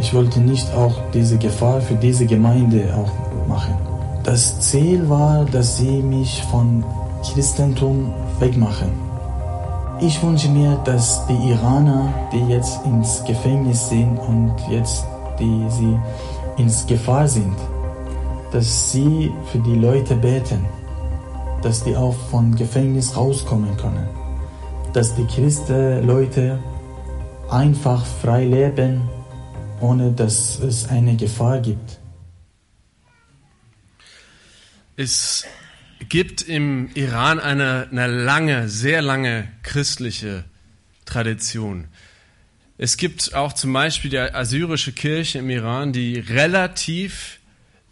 Ich 0.00 0.14
wollte 0.14 0.40
nicht 0.40 0.72
auch 0.74 0.94
diese 1.12 1.38
Gefahr 1.38 1.80
für 1.80 1.94
diese 1.94 2.26
Gemeinde 2.26 2.94
auch 2.96 3.12
machen. 3.46 3.93
Das 4.24 4.58
Ziel 4.60 5.08
war, 5.08 5.44
dass 5.44 5.76
sie 5.76 6.02
mich 6.02 6.42
von 6.50 6.84
Christentum 7.22 8.12
wegmachen. 8.40 8.92
Ich 10.00 10.22
wünsche 10.22 10.48
mir, 10.48 10.76
dass 10.84 11.26
die 11.26 11.50
Iraner, 11.50 12.12
die 12.32 12.52
jetzt 12.52 12.84
ins 12.84 13.22
Gefängnis 13.24 13.88
sind 13.88 14.18
und 14.18 14.54
jetzt 14.68 15.06
die 15.38 15.66
sie 15.68 15.98
ins 16.56 16.86
Gefahr 16.86 17.28
sind, 17.28 17.56
dass 18.50 18.92
sie 18.92 19.32
für 19.52 19.58
die 19.58 19.76
Leute 19.76 20.14
beten, 20.16 20.64
dass 21.62 21.84
die 21.84 21.96
auch 21.96 22.14
von 22.30 22.54
Gefängnis 22.54 23.16
rauskommen 23.16 23.76
können, 23.76 24.08
dass 24.92 25.14
die 25.14 25.26
Christen 25.26 26.06
Leute 26.06 26.58
einfach 27.50 28.04
frei 28.04 28.44
leben 28.44 29.02
ohne 29.80 30.12
dass 30.12 30.58
es 30.60 30.88
eine 30.88 31.14
Gefahr 31.14 31.58
gibt. 31.58 31.98
Es 34.96 35.44
gibt 36.08 36.42
im 36.42 36.88
Iran 36.94 37.40
eine, 37.40 37.88
eine 37.90 38.06
lange, 38.06 38.68
sehr 38.68 39.02
lange 39.02 39.48
christliche 39.64 40.44
Tradition. 41.04 41.88
Es 42.78 42.96
gibt 42.96 43.34
auch 43.34 43.52
zum 43.54 43.72
Beispiel 43.72 44.10
die 44.10 44.18
assyrische 44.18 44.92
Kirche 44.92 45.40
im 45.40 45.50
Iran, 45.50 45.92
die 45.92 46.20
relativ 46.20 47.40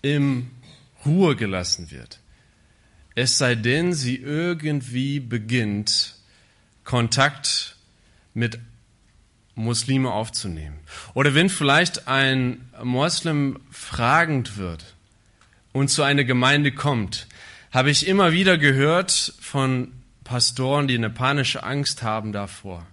im 0.00 0.50
Ruhe 1.04 1.34
gelassen 1.34 1.90
wird. 1.90 2.20
Es 3.16 3.36
sei 3.36 3.56
denn, 3.56 3.94
sie 3.94 4.16
irgendwie 4.16 5.18
beginnt, 5.18 6.14
Kontakt 6.84 7.76
mit 8.32 8.60
Muslime 9.56 10.12
aufzunehmen. 10.12 10.78
Oder 11.14 11.34
wenn 11.34 11.48
vielleicht 11.48 12.06
ein 12.06 12.68
Moslem 12.82 13.58
fragend 13.70 14.56
wird 14.56 14.91
und 15.72 15.88
zu 15.88 16.02
einer 16.02 16.24
Gemeinde 16.24 16.72
kommt, 16.72 17.26
habe 17.70 17.90
ich 17.90 18.06
immer 18.06 18.32
wieder 18.32 18.58
gehört 18.58 19.34
von 19.40 19.92
Pastoren, 20.24 20.88
die 20.88 20.94
eine 20.94 21.10
panische 21.10 21.62
Angst 21.62 22.02
haben 22.02 22.32
davor. 22.32 22.86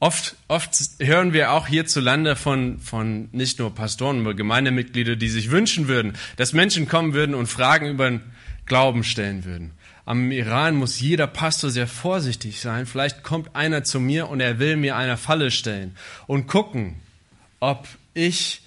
Oft, 0.00 0.36
oft 0.46 0.76
hören 1.00 1.32
wir 1.32 1.52
auch 1.52 1.66
hierzulande 1.66 2.36
von, 2.36 2.78
von 2.78 3.28
nicht 3.32 3.58
nur 3.58 3.74
Pastoren, 3.74 4.20
aber 4.20 4.34
Gemeindemitgliedern, 4.34 5.18
die 5.18 5.28
sich 5.28 5.50
wünschen 5.50 5.88
würden, 5.88 6.16
dass 6.36 6.52
Menschen 6.52 6.86
kommen 6.86 7.14
würden 7.14 7.34
und 7.34 7.46
Fragen 7.46 7.88
über 7.88 8.08
den 8.08 8.22
Glauben 8.66 9.02
stellen 9.02 9.44
würden 9.44 9.72
am 10.08 10.30
Iran 10.32 10.74
muss 10.74 11.00
jeder 11.00 11.26
Pastor 11.26 11.68
sehr 11.68 11.86
vorsichtig 11.86 12.62
sein. 12.62 12.86
Vielleicht 12.86 13.22
kommt 13.22 13.54
einer 13.54 13.84
zu 13.84 14.00
mir 14.00 14.30
und 14.30 14.40
er 14.40 14.58
will 14.58 14.76
mir 14.76 14.96
eine 14.96 15.18
Falle 15.18 15.50
stellen 15.50 15.94
und 16.26 16.46
gucken, 16.46 16.96
ob 17.60 17.86
ich 18.14 18.62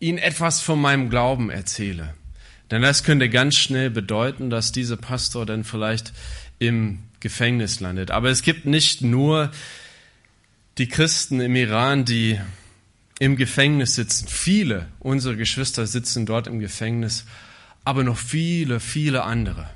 ihn 0.00 0.18
etwas 0.18 0.62
von 0.62 0.80
meinem 0.80 1.10
Glauben 1.10 1.48
erzähle. 1.48 2.14
Denn 2.74 2.82
das 2.82 3.04
könnte 3.04 3.28
ganz 3.28 3.54
schnell 3.54 3.88
bedeuten, 3.88 4.50
dass 4.50 4.72
dieser 4.72 4.96
Pastor 4.96 5.46
dann 5.46 5.62
vielleicht 5.62 6.12
im 6.58 7.04
Gefängnis 7.20 7.78
landet. 7.78 8.10
Aber 8.10 8.30
es 8.30 8.42
gibt 8.42 8.66
nicht 8.66 9.00
nur 9.00 9.52
die 10.78 10.88
Christen 10.88 11.38
im 11.38 11.54
Iran, 11.54 12.04
die 12.04 12.40
im 13.20 13.36
Gefängnis 13.36 13.94
sitzen. 13.94 14.26
Viele 14.26 14.88
unserer 14.98 15.36
Geschwister 15.36 15.86
sitzen 15.86 16.26
dort 16.26 16.48
im 16.48 16.58
Gefängnis, 16.58 17.26
aber 17.84 18.02
noch 18.02 18.18
viele, 18.18 18.80
viele 18.80 19.22
andere 19.22 19.70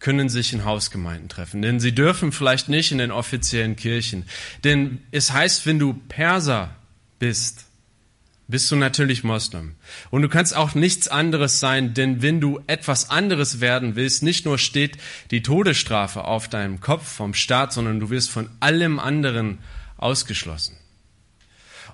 können 0.00 0.28
sich 0.28 0.52
in 0.52 0.66
Hausgemeinden 0.66 1.30
treffen. 1.30 1.62
Denn 1.62 1.80
sie 1.80 1.94
dürfen 1.94 2.30
vielleicht 2.30 2.68
nicht 2.68 2.92
in 2.92 2.98
den 2.98 3.10
offiziellen 3.10 3.76
Kirchen. 3.76 4.26
Denn 4.64 4.98
es 5.12 5.32
heißt, 5.32 5.64
wenn 5.64 5.78
du 5.78 5.94
Perser 5.94 6.76
bist, 7.18 7.69
bist 8.50 8.70
du 8.70 8.76
natürlich 8.76 9.24
Moslem. 9.24 9.74
Und 10.10 10.22
du 10.22 10.28
kannst 10.28 10.56
auch 10.56 10.74
nichts 10.74 11.08
anderes 11.08 11.60
sein, 11.60 11.94
denn 11.94 12.22
wenn 12.22 12.40
du 12.40 12.60
etwas 12.66 13.10
anderes 13.10 13.60
werden 13.60 13.96
willst, 13.96 14.22
nicht 14.22 14.44
nur 14.44 14.58
steht 14.58 14.98
die 15.30 15.42
Todesstrafe 15.42 16.24
auf 16.24 16.48
deinem 16.48 16.80
Kopf 16.80 17.06
vom 17.06 17.34
Staat, 17.34 17.72
sondern 17.72 18.00
du 18.00 18.10
wirst 18.10 18.30
von 18.30 18.50
allem 18.60 18.98
anderen 18.98 19.58
ausgeschlossen. 19.96 20.76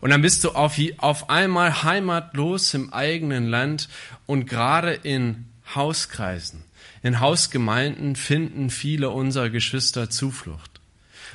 Und 0.00 0.10
dann 0.10 0.22
bist 0.22 0.44
du 0.44 0.50
auf, 0.50 0.76
auf 0.98 1.30
einmal 1.30 1.82
heimatlos 1.82 2.74
im 2.74 2.92
eigenen 2.92 3.46
Land 3.46 3.88
und 4.26 4.46
gerade 4.46 4.92
in 4.92 5.46
Hauskreisen, 5.74 6.64
in 7.02 7.20
Hausgemeinden 7.20 8.16
finden 8.16 8.70
viele 8.70 9.10
unserer 9.10 9.50
Geschwister 9.50 10.10
Zuflucht. 10.10 10.80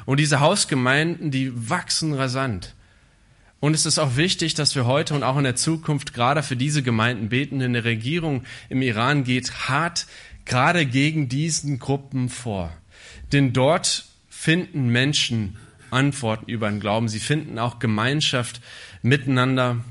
Und 0.05 0.19
diese 0.19 0.39
Hausgemeinden, 0.39 1.31
die 1.31 1.69
wachsen 1.69 2.13
rasant. 2.13 2.73
Und 3.62 3.76
es 3.76 3.86
ist 3.86 4.00
auch 4.00 4.17
wichtig, 4.17 4.56
dass 4.56 4.76
wir 4.76 4.88
heute 4.88 5.13
und 5.13 5.24
auch 5.24 5.38
in 5.38 5.43
der 5.43 5.56
Zukunft 5.56 6.13
gerade 6.13 6.41
für 6.41 6.56
diese 6.56 6.82
Gemeinden 6.82 7.30
beten, 7.30 7.60
denn 7.60 7.74
die 7.74 7.80
Regierung 7.80 8.43
im 8.69 8.82
Iran 8.82 9.24
geht 9.24 9.69
hart 9.69 10.08
gerade 10.45 10.88
gegen 10.88 11.30
diesen 11.30 11.78
Gruppen 11.78 12.30
vor. 12.30 12.76
Denn 13.32 13.54
dort 13.54 14.06
finden 14.30 14.89
Menschen 14.89 15.58
Antworten 15.91 16.50
über 16.50 16.69
den 16.69 16.80
Glauben. 16.80 17.08
Sie 17.08 17.19
finden 17.19 17.60
auch 17.60 17.78
Gemeinschaft 17.78 18.62
miteinander. 19.04 19.84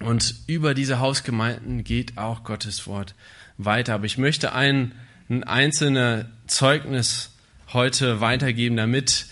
Und 0.00 0.34
über 0.46 0.72
diese 0.72 0.98
Hausgemeinden 0.98 1.84
geht 1.84 2.16
auch 2.16 2.44
Gottes 2.44 2.86
Wort 2.86 3.14
weiter. 3.58 3.94
Aber 3.94 4.06
ich 4.06 4.16
möchte 4.16 4.54
ein, 4.54 4.92
ein 5.28 5.44
einzelnes 5.44 6.24
Zeugnis 6.46 7.32
heute 7.74 8.22
weitergeben, 8.22 8.76
damit, 8.78 9.26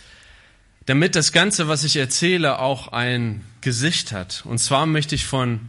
damit 0.85 1.17
das 1.17 1.33
Ganze, 1.33 1.67
was 1.67 1.85
ich 1.85 1.97
erzähle, 1.97 2.59
auch 2.59 2.89
ein 2.89 3.43
Gesicht 3.61 4.13
hat. 4.13 4.43
Und 4.45 4.59
zwar 4.59 4.87
möchte 4.87 5.15
ich 5.15 5.27
von 5.27 5.61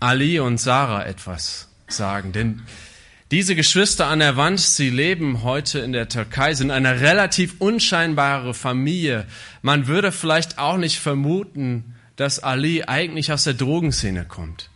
Ali 0.00 0.38
und 0.40 0.58
Sarah 0.58 1.04
etwas 1.04 1.68
sagen. 1.88 2.32
Denn 2.32 2.62
diese 3.30 3.56
Geschwister 3.56 4.06
an 4.06 4.18
der 4.18 4.36
Wand, 4.36 4.60
sie 4.60 4.90
leben 4.90 5.42
heute 5.42 5.78
in 5.80 5.92
der 5.92 6.08
Türkei, 6.08 6.54
sind 6.54 6.70
eine 6.70 7.00
relativ 7.00 7.56
unscheinbare 7.58 8.54
Familie. 8.54 9.26
Man 9.62 9.86
würde 9.86 10.12
vielleicht 10.12 10.58
auch 10.58 10.76
nicht 10.76 11.00
vermuten, 11.00 11.94
dass 12.16 12.38
Ali 12.38 12.84
eigentlich 12.84 13.32
aus 13.32 13.44
der 13.44 13.54
Drogenszene 13.54 14.24
kommt. 14.24 14.70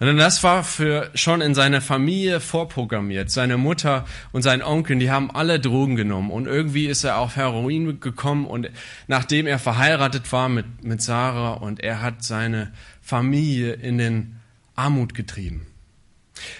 Und 0.00 0.16
das 0.16 0.44
war 0.44 0.62
für 0.62 1.10
schon 1.14 1.40
in 1.40 1.54
seiner 1.54 1.80
Familie 1.80 2.38
vorprogrammiert. 2.38 3.30
Seine 3.30 3.56
Mutter 3.56 4.06
und 4.30 4.42
sein 4.42 4.62
Onkel, 4.62 4.98
die 4.98 5.10
haben 5.10 5.30
alle 5.30 5.58
Drogen 5.58 5.96
genommen. 5.96 6.30
Und 6.30 6.46
irgendwie 6.46 6.86
ist 6.86 7.02
er 7.02 7.18
auf 7.18 7.34
Heroin 7.34 7.98
gekommen. 7.98 8.46
Und 8.46 8.70
nachdem 9.08 9.48
er 9.48 9.58
verheiratet 9.58 10.30
war 10.32 10.48
mit, 10.48 10.84
mit 10.84 11.02
Sarah 11.02 11.54
und 11.54 11.80
er 11.80 12.00
hat 12.00 12.22
seine 12.22 12.72
Familie 13.02 13.72
in 13.72 13.98
den 13.98 14.36
Armut 14.76 15.14
getrieben. 15.14 15.66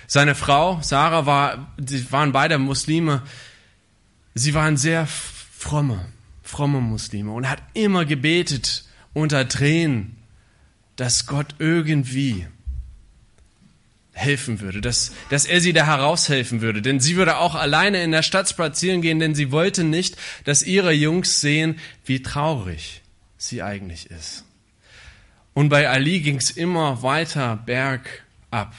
Seine 0.09 0.35
Frau, 0.35 0.81
Sarah, 0.83 1.24
war, 1.27 1.72
sie 1.79 2.11
waren 2.11 2.33
beide 2.33 2.59
Muslime. 2.59 3.22
Sie 4.35 4.55
waren 4.55 4.77
sehr 4.77 5.07
fromme, 5.07 6.07
fromme 6.42 6.81
Muslime 6.81 7.31
und 7.33 7.48
hat 7.48 7.62
immer 7.74 8.05
gebetet 8.05 8.85
unter 9.12 9.48
Tränen, 9.48 10.16
dass 10.96 11.27
Gott 11.27 11.55
irgendwie 11.61 12.46
helfen 14.18 14.61
würde, 14.61 14.81
dass, 14.81 15.12
dass 15.31 15.44
er 15.44 15.61
sie 15.61 15.72
da 15.72 15.87
heraushelfen 15.87 16.61
würde. 16.61 16.83
Denn 16.83 17.00
sie 17.00 17.16
würde 17.16 17.38
auch 17.38 17.54
alleine 17.54 18.02
in 18.02 18.11
der 18.11 18.22
Stadt 18.22 18.48
spazieren 18.48 19.00
gehen, 19.00 19.20
denn 19.20 19.35
sie 19.35 19.52
wollte 19.52 19.85
nicht, 19.85 20.16
dass 20.44 20.62
ihre 20.62 20.92
Jungs 20.92 21.40
sehen, 21.40 21.78
wie 22.04 22.22
traurig 22.22 23.02
sie 23.37 23.62
eigentlich 23.62 24.11
ist. 24.11 24.44
Und 25.54 25.68
bei 25.68 25.88
Ali 25.88 26.20
ging 26.20 26.37
es 26.37 26.50
immer 26.50 27.02
weiter 27.02 27.57
bergab. 27.64 28.74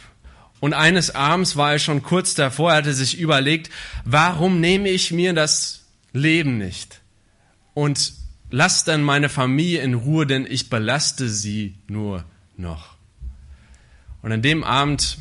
Und 0.60 0.73
eines 0.73 1.15
Abends 1.15 1.56
war 1.56 1.73
er 1.73 1.80
schon 1.80 2.04
kurz 2.04 2.36
davor, 2.36 2.71
er 2.71 2.78
hatte 2.78 2.93
sich 2.93 3.17
überlegt, 3.17 3.69
warum 4.04 4.60
nehme 4.60 4.89
ich 4.89 5.12
mir 5.12 5.34
das 5.34 5.86
Leben 6.12 6.58
nicht? 6.58 6.99
Und 7.73 8.13
lass 8.52 8.84
dann 8.84 9.02
meine 9.02 9.30
Familie 9.30 9.82
in 9.82 9.93
Ruhe, 9.93 10.25
denn 10.25 10.45
ich 10.49 10.69
belaste 10.69 11.30
sie 11.30 11.75
nur 11.88 12.25
noch. 12.58 12.95
Und 14.21 14.34
an 14.34 14.41
dem 14.41 14.63
Abend 14.63 15.17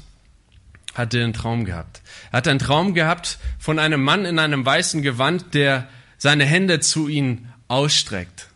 hat 0.98 1.14
er 1.14 1.24
einen 1.24 1.32
Traum 1.32 1.64
gehabt. 1.64 2.02
Er 2.30 2.38
hat 2.38 2.48
einen 2.48 2.58
Traum 2.58 2.94
gehabt 2.94 3.38
von 3.58 3.78
einem 3.78 4.02
Mann 4.02 4.24
in 4.24 4.38
einem 4.38 4.66
weißen 4.66 5.02
Gewand, 5.02 5.54
der 5.54 5.88
seine 6.18 6.44
Hände 6.44 6.80
zu 6.80 7.08
ihm 7.08 7.46
ausstreckt 7.68 8.48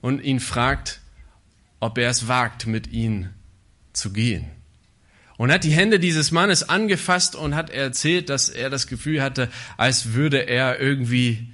und 0.00 0.22
ihn 0.22 0.40
fragt, 0.40 1.00
ob 1.80 1.98
er 1.98 2.10
es 2.10 2.28
wagt, 2.28 2.66
mit 2.66 2.92
ihm 2.92 3.30
zu 3.92 4.12
gehen 4.12 4.50
und 5.42 5.50
hat 5.50 5.64
die 5.64 5.72
Hände 5.72 5.98
dieses 5.98 6.30
Mannes 6.30 6.68
angefasst 6.68 7.34
und 7.34 7.56
hat 7.56 7.68
erzählt, 7.68 8.28
dass 8.28 8.48
er 8.48 8.70
das 8.70 8.86
Gefühl 8.86 9.20
hatte, 9.20 9.48
als 9.76 10.12
würde 10.12 10.46
er 10.46 10.78
irgendwie 10.78 11.48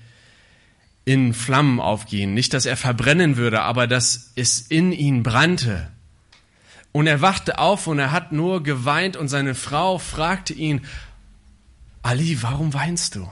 in 1.07 1.33
Flammen 1.33 1.81
aufgehen. 1.81 2.35
Nicht, 2.35 2.53
dass 2.53 2.67
er 2.67 2.77
verbrennen 2.77 3.39
würde, 3.39 3.63
aber 3.63 3.87
dass 3.87 4.33
es 4.37 4.61
in 4.61 4.93
ihn 4.93 5.23
brannte. 5.23 5.91
Und 6.93 7.07
er 7.07 7.21
wachte 7.21 7.59
auf 7.59 7.87
und 7.87 7.99
er 7.99 8.13
hat 8.13 8.33
nur 8.33 8.63
geweint 8.63 9.17
und 9.17 9.29
seine 9.29 9.55
Frau 9.55 9.99
fragte 9.99 10.55
ihn, 10.55 10.83
Ali, 12.03 12.43
warum 12.43 12.75
weinst 12.75 13.15
du? 13.15 13.31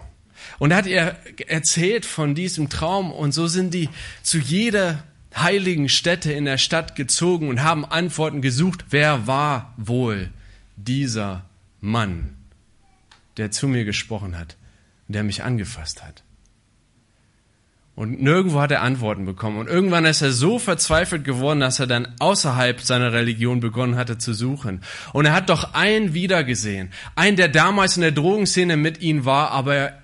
Und 0.58 0.70
er 0.70 0.76
hat 0.76 0.86
ihr 0.86 1.16
erzählt 1.46 2.04
von 2.04 2.34
diesem 2.34 2.68
Traum 2.68 3.10
und 3.10 3.32
so 3.32 3.46
sind 3.46 3.72
die 3.72 3.88
zu 4.22 4.38
jeder 4.38 5.02
heiligen 5.34 5.88
Stätte 5.88 6.32
in 6.32 6.44
der 6.44 6.58
Stadt 6.58 6.96
gezogen 6.96 7.48
und 7.48 7.62
haben 7.62 7.84
Antworten 7.84 8.42
gesucht, 8.42 8.86
wer 8.90 9.26
war 9.26 9.74
wohl 9.76 10.30
dieser 10.76 11.44
Mann, 11.80 12.36
der 13.36 13.50
zu 13.50 13.68
mir 13.68 13.84
gesprochen 13.84 14.38
hat, 14.38 14.56
der 15.08 15.24
mich 15.24 15.42
angefasst 15.42 16.02
hat. 16.02 16.22
Und 17.96 18.20
nirgendwo 18.20 18.60
hat 18.60 18.70
er 18.70 18.82
Antworten 18.82 19.24
bekommen. 19.24 19.56
Und 19.56 19.68
irgendwann 19.68 20.04
ist 20.04 20.20
er 20.20 20.30
so 20.30 20.58
verzweifelt 20.58 21.24
geworden, 21.24 21.60
dass 21.60 21.80
er 21.80 21.86
dann 21.86 22.14
außerhalb 22.18 22.82
seiner 22.82 23.14
Religion 23.14 23.60
begonnen 23.60 23.96
hatte 23.96 24.18
zu 24.18 24.34
suchen. 24.34 24.82
Und 25.14 25.24
er 25.24 25.32
hat 25.32 25.48
doch 25.48 25.72
einen 25.72 26.12
wiedergesehen. 26.12 26.92
Einen, 27.14 27.38
der 27.38 27.48
damals 27.48 27.96
in 27.96 28.02
der 28.02 28.12
Drogenszene 28.12 28.76
mit 28.76 29.00
ihm 29.00 29.24
war, 29.24 29.50
aber 29.50 29.94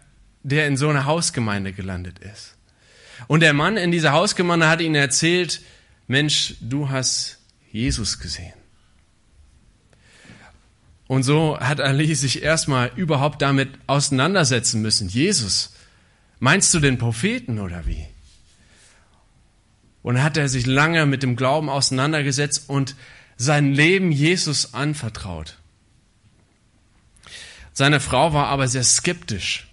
der 0.42 0.66
in 0.68 0.78
so 0.78 0.88
einer 0.88 1.04
Hausgemeinde 1.04 1.74
gelandet 1.74 2.18
ist. 2.18 2.56
Und 3.28 3.40
der 3.40 3.52
Mann 3.52 3.76
in 3.76 3.92
dieser 3.92 4.12
Hausgemeinde 4.12 4.70
hat 4.70 4.80
ihm 4.80 4.94
erzählt, 4.94 5.60
Mensch, 6.06 6.54
du 6.62 6.88
hast 6.88 7.40
Jesus 7.70 8.18
gesehen. 8.18 8.54
Und 11.08 11.24
so 11.24 11.60
hat 11.60 11.78
Ali 11.78 12.14
sich 12.14 12.42
erstmal 12.42 12.90
überhaupt 12.96 13.42
damit 13.42 13.68
auseinandersetzen 13.86 14.80
müssen. 14.80 15.10
Jesus, 15.10 15.71
meinst 16.42 16.74
du 16.74 16.80
den 16.80 16.98
Propheten 16.98 17.60
oder 17.60 17.86
wie? 17.86 18.04
Und 20.02 20.20
hat 20.20 20.36
er 20.36 20.48
sich 20.48 20.66
lange 20.66 21.06
mit 21.06 21.22
dem 21.22 21.36
Glauben 21.36 21.68
auseinandergesetzt 21.70 22.68
und 22.68 22.96
sein 23.36 23.72
Leben 23.72 24.10
Jesus 24.10 24.74
anvertraut. 24.74 25.58
Seine 27.72 28.00
Frau 28.00 28.32
war 28.32 28.48
aber 28.48 28.66
sehr 28.66 28.82
skeptisch, 28.82 29.68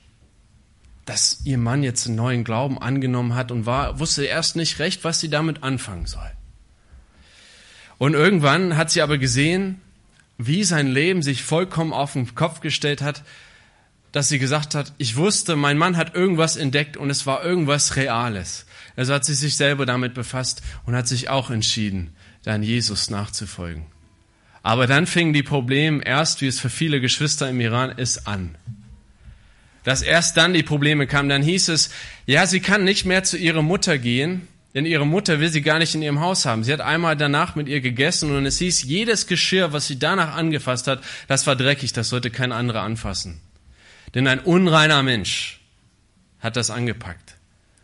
dass 1.05 1.41
ihr 1.43 1.58
Mann 1.58 1.82
jetzt 1.82 2.05
einen 2.05 2.17
neuen 2.17 2.43
Glauben 2.43 2.79
angenommen 2.79 3.34
hat 3.34 3.51
und 3.51 3.65
war, 3.65 3.99
wusste 3.99 4.25
erst 4.25 4.55
nicht 4.55 4.77
recht, 4.77 5.03
was 5.03 5.19
sie 5.19 5.29
damit 5.29 5.63
anfangen 5.63 6.05
soll. 6.05 6.32
Und 7.97 8.13
irgendwann 8.13 8.77
hat 8.77 8.91
sie 8.91 9.01
aber 9.01 9.17
gesehen, 9.17 9.82
wie 10.38 10.63
sein 10.63 10.86
Leben 10.86 11.23
sich 11.23 11.41
vollkommen 11.41 11.93
auf 11.93 12.13
den 12.13 12.36
Kopf 12.36 12.60
gestellt 12.60 13.01
hat, 13.01 13.23
dass 14.12 14.30
sie 14.30 14.39
gesagt 14.39 14.76
hat, 14.76 14.93
ich 14.98 15.15
wusste, 15.15 15.56
mein 15.56 15.78
Mann 15.78 15.98
hat 15.98 16.15
irgendwas 16.15 16.56
entdeckt 16.56 16.98
und 16.98 17.10
es 17.10 17.26
war 17.26 17.43
irgendwas 17.43 17.95
Reales. 17.95 18.65
Also 18.95 19.13
hat 19.13 19.26
sie 19.26 19.36
sich 19.36 19.56
selber 19.56 19.86
damit 19.86 20.13
befasst 20.13 20.62
und 20.86 20.95
hat 20.95 21.08
sich 21.08 21.30
auch 21.30 21.50
entschieden, 21.50 22.13
dann 22.43 22.63
Jesus 22.63 23.10
nachzufolgen. 23.10 23.86
Aber 24.63 24.88
dann 24.88 25.08
fingen 25.08 25.34
die 25.34 25.43
Probleme 25.43 26.04
erst, 26.04 26.41
wie 26.41 26.48
es 26.48 26.60
für 26.60 26.69
viele 26.69 27.00
Geschwister 27.00 27.50
im 27.50 27.62
Iran 27.62 27.91
ist, 27.91 28.28
an. 28.28 28.56
Dass 29.84 30.02
erst 30.02 30.36
dann 30.38 30.54
die 30.54 30.63
Probleme 30.63 31.08
kamen, 31.08 31.30
dann 31.30 31.41
hieß 31.41 31.69
es, 31.69 31.91
ja, 32.26 32.45
sie 32.45 32.60
kann 32.60 32.84
nicht 32.84 33.06
mehr 33.06 33.24
zu 33.24 33.38
ihrer 33.38 33.62
Mutter 33.62 33.98
gehen, 33.98 34.48
Denn 34.76 34.86
ihre 34.86 35.06
Mutter 35.06 35.39
will 35.39 35.50
sie 35.50 35.62
gar 35.62 35.80
nicht 35.80 35.95
in 35.95 36.02
ihrem 36.02 36.19
Haus 36.19 36.45
haben. 36.45 36.63
Sie 36.63 36.72
hat 36.72 36.82
einmal 36.82 37.17
danach 37.17 37.56
mit 37.56 37.67
ihr 37.67 37.82
gegessen 37.82 38.36
und 38.36 38.45
es 38.45 38.60
hieß, 38.60 38.84
jedes 38.84 39.26
Geschirr, 39.26 39.74
was 39.74 39.88
sie 39.88 39.98
danach 39.98 40.36
angefasst 40.36 40.88
hat, 40.88 41.02
das 41.28 41.48
war 41.48 41.56
dreckig, 41.56 41.91
das 41.93 42.10
sollte 42.10 42.30
kein 42.30 42.52
anderer 42.52 42.82
anfassen. 42.82 43.41
Denn 44.13 44.28
ein 44.28 44.39
unreiner 44.39 45.04
Mensch 45.04 45.62
hat 46.39 46.56
das 46.56 46.69
angepackt. 46.69 47.36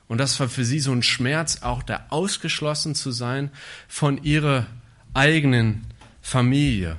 Und 0.07 0.19
das 0.19 0.39
war 0.39 0.49
für 0.49 0.65
sie 0.65 0.79
so 0.79 0.91
ein 0.91 1.03
Schmerz, 1.03 1.61
auch 1.61 1.83
da 1.83 2.05
ausgeschlossen 2.09 2.95
zu 2.95 3.11
sein 3.11 3.51
von 3.87 4.23
ihrer 4.23 4.67
eigenen 5.13 5.87
Familie. 6.21 6.97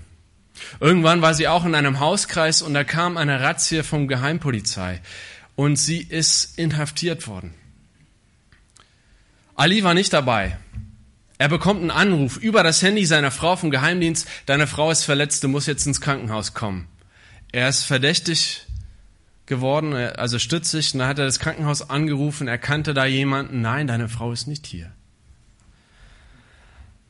Irgendwann 0.80 1.22
war 1.22 1.34
sie 1.34 1.48
auch 1.48 1.64
in 1.64 1.74
einem 1.74 2.00
Hauskreis 2.00 2.62
und 2.62 2.74
da 2.74 2.84
kam 2.84 3.16
eine 3.16 3.40
Razzia 3.40 3.82
vom 3.82 4.08
Geheimpolizei 4.08 5.00
und 5.54 5.76
sie 5.76 6.00
ist 6.00 6.58
inhaftiert 6.58 7.26
worden. 7.28 7.54
Ali 9.54 9.84
war 9.84 9.94
nicht 9.94 10.12
dabei. 10.12 10.58
Er 11.38 11.48
bekommt 11.48 11.80
einen 11.80 11.90
Anruf 11.90 12.38
über 12.38 12.62
das 12.62 12.82
Handy 12.82 13.04
seiner 13.04 13.30
Frau 13.30 13.56
vom 13.56 13.70
Geheimdienst. 13.70 14.26
Deine 14.46 14.66
Frau 14.66 14.90
ist 14.90 15.04
verletzt, 15.04 15.44
du 15.44 15.48
musst 15.48 15.66
jetzt 15.66 15.86
ins 15.86 16.00
Krankenhaus 16.00 16.54
kommen. 16.54 16.88
Er 17.52 17.68
ist 17.68 17.84
verdächtig 17.84 18.65
geworden, 19.46 19.94
also 19.94 20.38
stützig. 20.38 20.92
Und 20.94 21.00
dann 21.00 21.08
hat 21.08 21.18
er 21.18 21.24
das 21.24 21.38
Krankenhaus 21.38 21.88
angerufen. 21.88 22.48
Er 22.48 22.58
kannte 22.58 22.94
da 22.94 23.04
jemanden. 23.04 23.60
Nein, 23.60 23.86
deine 23.86 24.08
Frau 24.08 24.32
ist 24.32 24.46
nicht 24.46 24.66
hier. 24.66 24.92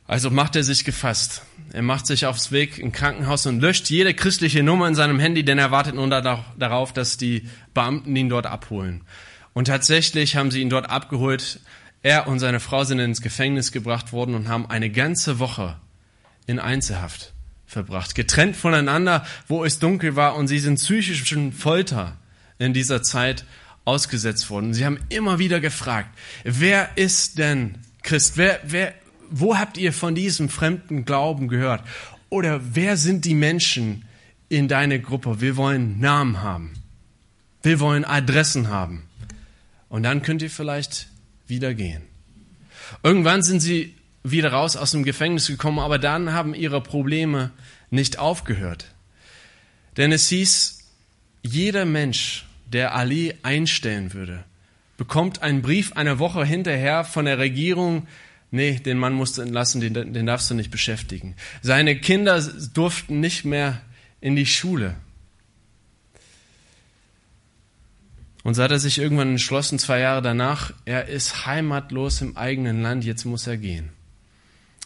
Also 0.07 0.29
macht 0.29 0.55
er 0.55 0.63
sich 0.63 0.85
gefasst. 0.85 1.43
Er 1.73 1.81
macht 1.81 2.07
sich 2.07 2.25
aufs 2.25 2.53
Weg 2.53 2.79
im 2.79 2.93
Krankenhaus 2.93 3.45
und 3.45 3.59
löscht 3.59 3.89
jede 3.89 4.13
christliche 4.13 4.63
Nummer 4.63 4.87
in 4.87 4.95
seinem 4.95 5.19
Handy, 5.19 5.43
denn 5.43 5.57
er 5.57 5.71
wartet 5.71 5.95
nur 5.95 6.07
darauf, 6.07 6.93
dass 6.93 7.17
die 7.17 7.49
Beamten 7.73 8.15
ihn 8.15 8.29
dort 8.29 8.45
abholen. 8.45 9.01
Und 9.53 9.65
tatsächlich 9.65 10.37
haben 10.37 10.49
sie 10.49 10.61
ihn 10.61 10.69
dort 10.69 10.89
abgeholt. 10.89 11.59
Er 12.03 12.27
und 12.27 12.39
seine 12.39 12.61
Frau 12.61 12.85
sind 12.85 12.99
ins 12.99 13.21
Gefängnis 13.21 13.73
gebracht 13.73 14.13
worden 14.13 14.33
und 14.33 14.47
haben 14.47 14.69
eine 14.69 14.89
ganze 14.89 15.39
Woche 15.39 15.75
in 16.45 16.59
Einzelhaft 16.59 17.33
verbracht, 17.65 18.15
getrennt 18.15 18.55
voneinander, 18.55 19.25
wo 19.47 19.65
es 19.65 19.79
dunkel 19.79 20.15
war 20.15 20.35
und 20.35 20.47
sie 20.47 20.59
sind 20.59 20.75
psychischen 20.75 21.51
Folter 21.51 22.15
in 22.59 22.73
dieser 22.73 23.03
Zeit 23.03 23.45
ausgesetzt 23.85 24.49
worden. 24.49 24.73
Sie 24.73 24.85
haben 24.85 24.99
immer 25.09 25.39
wieder 25.39 25.59
gefragt, 25.59 26.09
wer 26.43 26.97
ist 26.97 27.37
denn 27.37 27.77
Christ? 28.03 28.37
Wer, 28.37 28.59
wer, 28.63 28.93
wo 29.29 29.57
habt 29.57 29.77
ihr 29.77 29.93
von 29.93 30.15
diesem 30.15 30.49
fremden 30.49 31.05
Glauben 31.05 31.47
gehört? 31.47 31.83
Oder 32.29 32.59
wer 32.73 32.97
sind 32.97 33.25
die 33.25 33.35
Menschen 33.35 34.05
in 34.49 34.67
deiner 34.67 34.99
Gruppe? 34.99 35.39
Wir 35.39 35.55
wollen 35.55 35.99
Namen 35.99 36.41
haben. 36.41 36.73
Wir 37.63 37.79
wollen 37.79 38.05
Adressen 38.05 38.69
haben. 38.69 39.03
Und 39.89 40.03
dann 40.03 40.21
könnt 40.21 40.41
ihr 40.41 40.49
vielleicht 40.49 41.07
wieder 41.47 41.73
gehen. 41.73 42.03
Irgendwann 43.03 43.41
sind 43.43 43.61
sie 43.61 43.95
wieder 44.23 44.51
raus 44.51 44.75
aus 44.75 44.91
dem 44.91 45.03
Gefängnis 45.03 45.47
gekommen, 45.47 45.79
aber 45.79 45.99
dann 45.99 46.33
haben 46.33 46.53
ihre 46.53 46.81
Probleme 46.81 47.51
nicht 47.89 48.19
aufgehört. 48.19 48.87
Denn 49.95 50.11
es 50.11 50.27
hieß, 50.27 50.79
jeder 51.41 51.85
Mensch, 51.85 52.46
der 52.71 52.95
Ali 52.95 53.33
einstellen 53.43 54.13
würde, 54.13 54.43
bekommt 54.97 55.41
einen 55.41 55.61
Brief 55.61 55.93
eine 55.93 56.19
Woche 56.19 56.45
hinterher 56.45 57.03
von 57.03 57.25
der 57.25 57.37
Regierung, 57.37 58.07
nee, 58.51 58.79
den 58.79 58.97
Mann 58.97 59.13
musst 59.13 59.37
du 59.37 59.41
entlassen, 59.41 59.81
den, 59.81 60.13
den 60.13 60.25
darfst 60.25 60.49
du 60.49 60.55
nicht 60.55 60.71
beschäftigen. 60.71 61.35
Seine 61.61 61.95
Kinder 61.95 62.41
durften 62.73 63.19
nicht 63.19 63.45
mehr 63.45 63.81
in 64.21 64.35
die 64.35 64.45
Schule. 64.45 64.95
Und 68.43 68.53
so 68.53 68.63
hat 68.63 68.71
er 68.71 68.79
sich 68.79 68.97
irgendwann 68.97 69.31
entschlossen, 69.31 69.77
zwei 69.77 69.99
Jahre 69.99 70.21
danach, 70.21 70.71
er 70.85 71.07
ist 71.07 71.45
heimatlos 71.45 72.21
im 72.21 72.37
eigenen 72.37 72.81
Land, 72.81 73.03
jetzt 73.03 73.25
muss 73.25 73.45
er 73.45 73.57
gehen. 73.57 73.89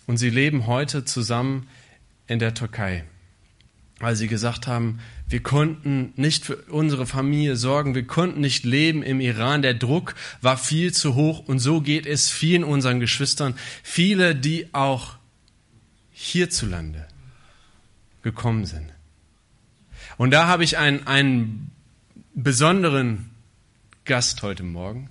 Und 0.08 0.18
sie 0.18 0.32
leben 0.32 0.66
heute 0.66 1.06
zusammen 1.06 1.68
in 2.26 2.40
der 2.40 2.56
Türkei, 2.56 3.04
weil 4.02 4.16
sie 4.16 4.28
gesagt 4.28 4.68
haben, 4.68 5.00
wir 5.30 5.42
konnten 5.42 6.12
nicht 6.16 6.44
für 6.44 6.56
unsere 6.56 7.06
Familie 7.06 7.56
sorgen, 7.56 7.96
wir 7.96 8.06
konnten 8.06 8.42
nicht 8.42 8.66
leben 8.66 9.04
im 9.04 9.22
Iran, 9.22 9.62
der 9.62 9.76
Druck 9.76 10.16
war 10.42 10.58
viel 10.58 10.92
zu 10.92 11.16
hoch. 11.16 11.48
Und 11.48 11.60
so 11.60 11.82
geht 11.82 12.06
es 12.06 12.30
vielen 12.30 12.64
unseren 12.64 13.00
Geschwistern, 13.00 13.56
viele, 13.84 14.36
die 14.36 14.74
auch 14.74 15.18
hierzulande 16.12 17.08
gekommen 18.24 18.66
sind. 18.66 18.92
Und 20.18 20.32
da 20.32 20.48
habe 20.48 20.64
ich 20.64 20.78
einen, 20.78 21.08
einen 21.08 21.72
besonderen 22.34 23.30
Gast 24.06 24.42
heute 24.42 24.64
Morgen, 24.64 25.10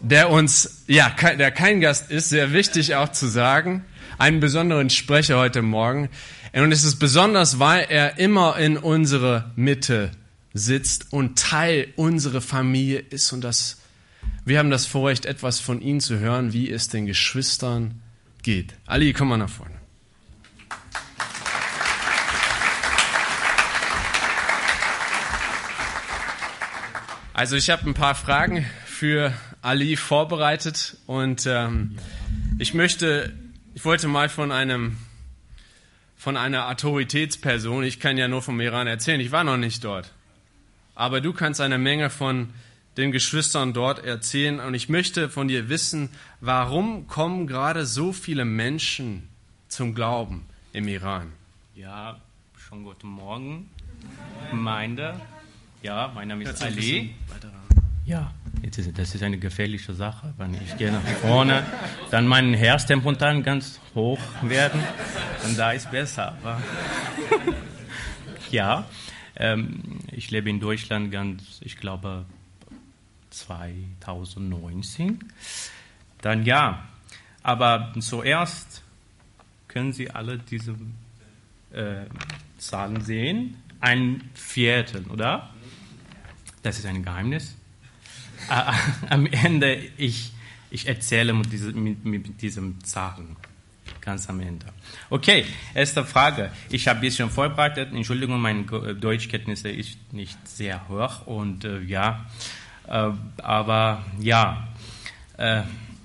der 0.00 0.30
uns, 0.30 0.84
ja, 0.86 1.10
der 1.38 1.50
kein 1.50 1.80
Gast 1.80 2.10
ist, 2.10 2.28
sehr 2.28 2.52
wichtig 2.52 2.94
auch 2.96 3.10
zu 3.10 3.26
sagen, 3.26 3.84
einen 4.18 4.40
besonderen 4.40 4.90
Sprecher 4.90 5.38
heute 5.38 5.62
Morgen. 5.62 6.08
Und 6.52 6.72
es 6.72 6.84
ist 6.84 6.96
besonders, 6.96 7.58
weil 7.58 7.86
er 7.88 8.18
immer 8.18 8.56
in 8.56 8.76
unserer 8.76 9.52
Mitte 9.56 10.10
sitzt 10.52 11.12
und 11.12 11.38
Teil 11.38 11.88
unserer 11.96 12.40
Familie 12.40 13.00
ist 13.00 13.32
und 13.32 13.42
das, 13.42 13.80
wir 14.44 14.60
haben 14.60 14.70
das 14.70 14.86
Vorrecht, 14.86 15.26
etwas 15.26 15.58
von 15.58 15.80
ihm 15.82 16.00
zu 16.00 16.20
hören, 16.20 16.52
wie 16.52 16.70
es 16.70 16.88
den 16.88 17.06
Geschwistern 17.06 18.00
geht. 18.42 18.74
Ali, 18.86 19.12
komm 19.12 19.28
mal 19.28 19.36
nach 19.36 19.48
vorne. 19.48 19.74
Also 27.34 27.56
ich 27.56 27.68
habe 27.68 27.84
ein 27.90 27.94
paar 27.94 28.14
Fragen 28.14 28.64
für 28.86 29.32
Ali 29.60 29.96
vorbereitet 29.96 30.96
und 31.06 31.46
ähm, 31.46 31.96
ich 32.60 32.74
möchte, 32.74 33.32
ich 33.74 33.84
wollte 33.84 34.08
mal 34.08 34.28
von 34.28 34.52
einem 34.52 34.96
von 36.16 36.36
einer 36.38 36.70
Autoritätsperson, 36.70 37.84
ich 37.84 38.00
kann 38.00 38.16
ja 38.16 38.28
nur 38.28 38.40
vom 38.40 38.58
Iran 38.60 38.86
erzählen, 38.86 39.20
ich 39.20 39.30
war 39.30 39.44
noch 39.44 39.58
nicht 39.58 39.84
dort, 39.84 40.12
aber 40.94 41.20
du 41.20 41.32
kannst 41.32 41.60
eine 41.60 41.76
Menge 41.76 42.08
von 42.08 42.48
den 42.96 43.12
Geschwistern 43.12 43.72
dort 43.72 44.02
erzählen 44.04 44.60
und 44.60 44.74
ich 44.74 44.88
möchte 44.88 45.28
von 45.28 45.48
dir 45.48 45.68
wissen, 45.68 46.08
warum 46.40 47.08
kommen 47.08 47.46
gerade 47.46 47.84
so 47.84 48.12
viele 48.12 48.44
Menschen 48.44 49.28
zum 49.68 49.94
Glauben 49.94 50.46
im 50.72 50.88
Iran? 50.88 51.32
Ja, 51.74 52.20
schon 52.56 52.84
guten 52.84 53.08
Morgen, 53.08 53.68
Gemeinde. 54.50 55.20
Ja, 55.82 56.10
mein 56.14 56.28
Name 56.28 56.44
ist 56.44 56.62
Ali. 56.62 57.14
Ja, 58.06 58.32
jetzt 58.62 58.78
ist, 58.78 58.98
das 58.98 59.14
ist 59.14 59.22
eine 59.22 59.38
gefährliche 59.38 59.94
Sache. 59.94 60.34
Wenn 60.36 60.54
ich 60.54 60.76
gehe 60.76 60.90
nach 60.92 61.02
vorne, 61.20 61.64
dann 62.10 62.26
mein 62.26 62.54
Herztempo 62.54 63.12
ganz 63.42 63.80
hoch 63.94 64.18
werden 64.42 64.80
und 65.44 65.58
da 65.58 65.72
ist 65.72 65.90
besser. 65.90 66.36
Ja, 68.50 68.86
ähm, 69.36 70.00
ich 70.12 70.30
lebe 70.30 70.48
in 70.50 70.60
Deutschland 70.60 71.10
ganz, 71.10 71.60
ich 71.60 71.76
glaube, 71.76 72.24
2019. 73.30 75.18
Dann 76.20 76.44
ja, 76.44 76.84
aber 77.42 77.92
zuerst 77.98 78.82
können 79.66 79.92
Sie 79.92 80.10
alle 80.10 80.38
diese 80.38 80.76
äh, 81.72 82.04
Zahlen 82.58 83.00
sehen. 83.00 83.56
Ein 83.80 84.30
Viertel, 84.34 85.04
oder? 85.10 85.50
das 86.64 86.78
ist 86.78 86.86
ein 86.86 87.02
Geheimnis. 87.02 87.54
Äh, 88.50 88.72
am 89.10 89.26
Ende, 89.26 89.76
ich, 89.96 90.32
ich 90.70 90.86
erzähle 90.88 91.32
mit, 91.32 91.74
mit, 91.74 92.04
mit 92.04 92.42
diesem 92.42 92.82
Zahlen. 92.84 93.36
Ganz 94.00 94.28
am 94.28 94.40
Ende. 94.40 94.66
Okay, 95.08 95.46
erste 95.74 96.04
Frage. 96.04 96.50
Ich 96.70 96.88
habe 96.88 96.98
ein 96.98 97.02
bisschen 97.02 97.30
vorbereitet. 97.30 97.92
Entschuldigung, 97.92 98.40
meine 98.40 98.64
Deutschkenntnisse 98.64 99.70
ist 99.70 99.96
nicht 100.12 100.36
sehr 100.46 100.88
hoch. 100.88 101.26
Und 101.26 101.64
äh, 101.64 101.80
ja, 101.80 102.26
äh, 102.86 103.10
aber 103.42 104.04
ja, 104.20 104.68
äh, 105.38 105.62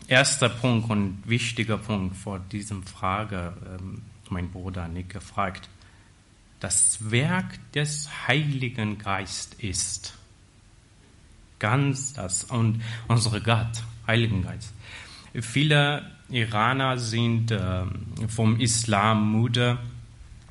erster 0.07 0.49
Punkt 0.49 0.89
und 0.89 1.23
wichtiger 1.25 1.77
Punkt 1.77 2.15
vor 2.15 2.39
diesem 2.39 2.83
Frage, 2.83 3.53
ähm, 3.65 4.01
mein 4.29 4.49
Bruder 4.49 4.87
Nick 4.87 5.09
gefragt. 5.09 5.69
Das 6.59 7.11
Werk 7.11 7.59
des 7.73 8.09
Heiligen 8.27 8.97
Geistes 8.97 9.59
ist 9.59 10.13
ganz 11.59 12.13
das 12.13 12.45
und 12.45 12.81
unsere 13.07 13.41
Gott, 13.41 13.83
Heiligen 14.07 14.43
Geist. 14.43 14.73
Viele 15.33 16.09
Iraner 16.29 16.97
sind 16.97 17.51
äh, 17.51 17.83
vom 18.27 18.59
Islam 18.59 19.31
müde 19.31 19.77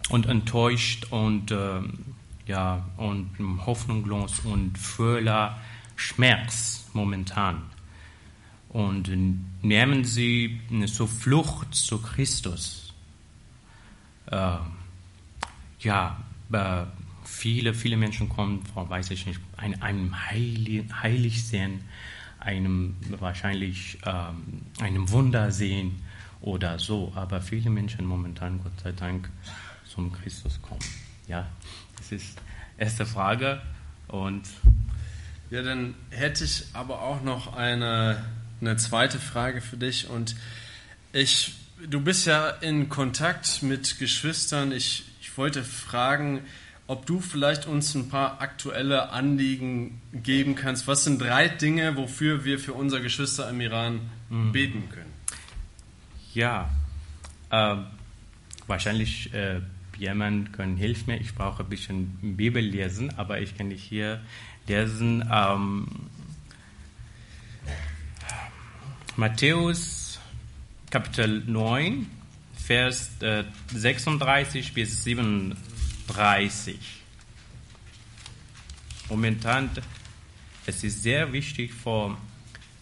und 0.09 0.27
enttäuscht 0.27 1.07
und 1.11 1.51
äh, 1.51 1.81
ja 2.47 2.87
und 2.97 3.31
hoffnungslos 3.66 4.40
und 4.40 4.79
voller 4.79 5.59
Schmerz 5.97 6.88
momentan 6.92 7.62
und 8.68 9.11
nehmen 9.62 10.05
sie 10.05 10.61
zur 10.87 11.09
Flucht 11.09 11.75
zu 11.75 12.01
Christus. 12.01 12.94
Äh, 14.27 14.57
ja, 15.81 16.16
viele, 17.29 17.75
viele 17.75 17.97
Menschen 17.97 18.29
kommen 18.29 18.64
von, 18.64 18.88
weiß 18.88 19.11
ich 19.11 19.27
nicht, 19.27 19.41
einem, 19.57 19.83
einem 19.83 20.27
Heilig, 20.31 20.85
Heiligsein 21.03 21.81
einem 22.41 22.97
wahrscheinlich 23.19 23.99
ähm, 24.07 24.62
einem 24.81 25.11
Wunder 25.11 25.51
sehen 25.51 26.03
oder 26.41 26.79
so. 26.79 27.12
Aber 27.14 27.41
viele 27.41 27.71
Menschen 27.71 28.05
momentan, 28.07 28.61
Gott 28.62 28.81
sei 28.83 28.93
Dank, 28.93 29.29
zum 29.87 30.12
Christus 30.12 30.61
kommen. 30.62 30.81
Ja, 31.27 31.47
das 31.97 32.12
ist 32.12 32.41
erste 32.77 33.05
Frage 33.05 33.61
und 34.07 34.43
ja, 35.51 35.62
dann 35.62 35.95
hätte 36.11 36.45
ich 36.45 36.64
aber 36.73 37.03
auch 37.03 37.23
noch 37.23 37.55
eine, 37.55 38.25
eine 38.61 38.77
zweite 38.77 39.19
Frage 39.19 39.61
für 39.61 39.77
dich 39.77 40.09
und 40.09 40.37
ich, 41.12 41.55
du 41.88 42.01
bist 42.01 42.27
ja 42.27 42.51
in 42.51 42.88
Kontakt 42.88 43.62
mit 43.62 43.99
Geschwistern. 43.99 44.73
Ich, 44.73 45.05
ich 45.21 45.37
wollte 45.38 45.64
fragen, 45.64 46.43
ob 46.88 47.05
du 47.05 47.20
vielleicht 47.20 47.66
uns 47.66 47.94
ein 47.94 48.09
paar 48.09 48.40
aktuelle 48.40 49.11
Anliegen 49.11 50.01
geben 50.12 50.55
kannst. 50.55 50.88
Was 50.88 51.05
sind 51.05 51.20
drei 51.20 51.48
Dinge, 51.48 51.96
wofür 51.96 52.44
wir 52.44 52.59
für 52.59 52.72
unsere 52.72 53.03
Geschwister 53.03 53.48
im 53.51 53.61
Iran 53.61 54.01
mhm. 54.31 54.53
beten 54.53 54.88
können? 54.88 55.12
Ja, 56.35 56.70
äh, 57.51 57.77
wahrscheinlich 58.66 59.33
äh, 59.35 59.61
jemand 59.98 60.55
können 60.55 60.79
hilft 60.79 61.07
mir. 61.07 61.18
Ich 61.18 61.35
brauche 61.35 61.62
ein 61.62 61.68
bisschen 61.68 62.37
Bibel 62.37 62.62
lesen, 62.62 63.12
aber 63.18 63.40
ich 63.40 63.57
kann 63.57 63.68
nicht 63.68 63.85
hier 63.85 64.20
lesen. 64.66 65.29
Ähm, 65.31 65.88
Matthäus 69.16 70.18
Kapitel 70.90 71.42
9, 71.46 72.07
Vers 72.57 73.11
äh, 73.20 73.44
36 73.74 74.72
bis 74.72 75.05
37. 75.05 75.67
Momentan, 79.09 79.71
es 80.66 80.85
ist 80.85 81.03
sehr 81.03 81.33
wichtig 81.33 81.73
für 81.73 82.16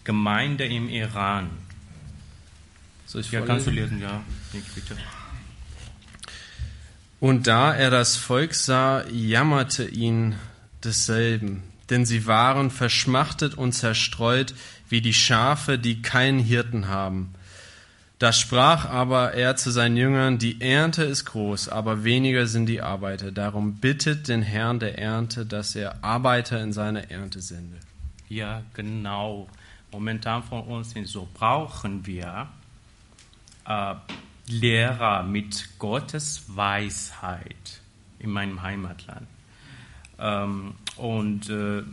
Gemeinde 0.03 0.65
im 0.65 0.89
Iran. 0.89 1.49
So, 3.05 3.19
ja, 3.19 3.41
kannst 3.41 3.67
du 3.67 3.71
lesen, 3.71 4.01
ja. 4.01 4.23
Bitte. 4.75 4.97
Und 7.19 7.47
da 7.47 7.73
er 7.73 7.89
das 7.89 8.15
Volk 8.15 8.53
sah, 8.53 9.07
jammerte 9.07 9.85
ihn 9.87 10.35
desselben, 10.83 11.63
denn 11.89 12.05
sie 12.05 12.27
waren 12.27 12.69
verschmachtet 12.69 13.55
und 13.55 13.73
zerstreut 13.73 14.53
wie 14.89 15.01
die 15.01 15.13
Schafe, 15.13 15.79
die 15.79 16.01
keinen 16.01 16.39
Hirten 16.39 16.87
haben. 16.87 17.33
Da 18.19 18.33
sprach 18.33 18.85
aber 18.85 19.33
er 19.33 19.55
zu 19.57 19.69
seinen 19.69 19.95
Jüngern, 19.95 20.39
die 20.39 20.59
Ernte 20.59 21.03
ist 21.03 21.25
groß, 21.25 21.69
aber 21.69 22.03
weniger 22.03 22.47
sind 22.47 22.65
die 22.65 22.81
Arbeiter. 22.81 23.31
Darum 23.31 23.75
bittet 23.75 24.27
den 24.27 24.41
Herrn 24.41 24.79
der 24.79 24.97
Ernte, 24.97 25.45
dass 25.45 25.75
er 25.75 26.03
Arbeiter 26.03 26.59
in 26.61 26.73
seine 26.73 27.11
Ernte 27.11 27.41
sende. 27.41 27.77
Ja, 28.27 28.63
genau. 28.73 29.47
Momentan 29.91 30.43
von 30.43 30.63
uns 30.63 30.95
so 31.05 31.27
brauchen 31.33 32.05
wir 32.07 32.47
äh, 33.65 33.95
Lehrer 34.47 35.23
mit 35.23 35.77
Gottes 35.77 36.43
Weisheit 36.47 37.81
in 38.17 38.31
meinem 38.31 38.61
Heimatland. 38.63 39.27
Ähm, 40.17 40.73
und 40.95 41.49
äh, 41.49 41.83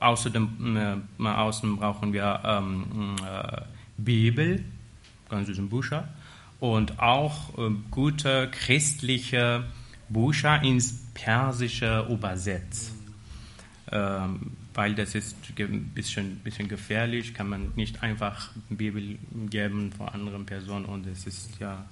außerdem, 0.00 0.76
äh, 1.20 1.28
außerdem 1.28 1.76
brauchen 1.76 2.12
wir 2.12 2.40
ähm, 2.44 3.16
äh, 3.24 3.62
Bibel, 3.96 4.64
ganz 5.28 5.46
süßen 5.46 5.68
Bücher, 5.68 6.08
und 6.60 7.00
auch 7.00 7.58
äh, 7.58 7.70
gute 7.90 8.50
christliche 8.50 9.64
Bücher 10.08 10.62
ins 10.62 11.02
Persische 11.14 12.06
übersetzt. 12.08 12.94
Ähm, 13.90 14.52
weil 14.74 14.94
das 14.94 15.14
ist 15.14 15.36
ein 15.58 15.90
bisschen, 15.94 16.36
bisschen 16.36 16.68
gefährlich, 16.68 17.34
kann 17.34 17.48
man 17.48 17.72
nicht 17.76 18.02
einfach 18.02 18.50
Bibel 18.70 19.18
geben 19.50 19.92
von 19.92 20.08
anderen 20.08 20.46
Personen 20.46 20.86
und 20.86 21.06
es 21.06 21.26
ist 21.26 21.58
ja 21.60 21.84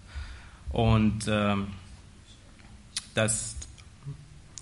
und 0.70 1.26
ähm, 1.28 1.66
das 3.14 3.56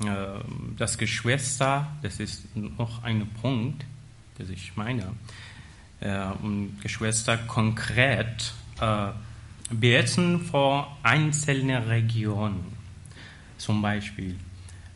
äh, 0.04 0.40
das 0.76 0.98
Geschwister, 0.98 1.86
das 2.02 2.20
ist 2.20 2.56
noch 2.56 3.02
ein 3.02 3.28
Punkt, 3.40 3.84
das 4.38 4.48
ich 4.48 4.76
meine, 4.76 5.12
äh, 6.00 6.26
Geschwister 6.82 7.36
konkret 7.38 8.52
äh, 8.80 9.08
beten 9.70 10.40
vor 10.40 10.96
einzelnen 11.02 11.84
Regionen, 11.84 12.64
zum 13.58 13.82
Beispiel 13.82 14.36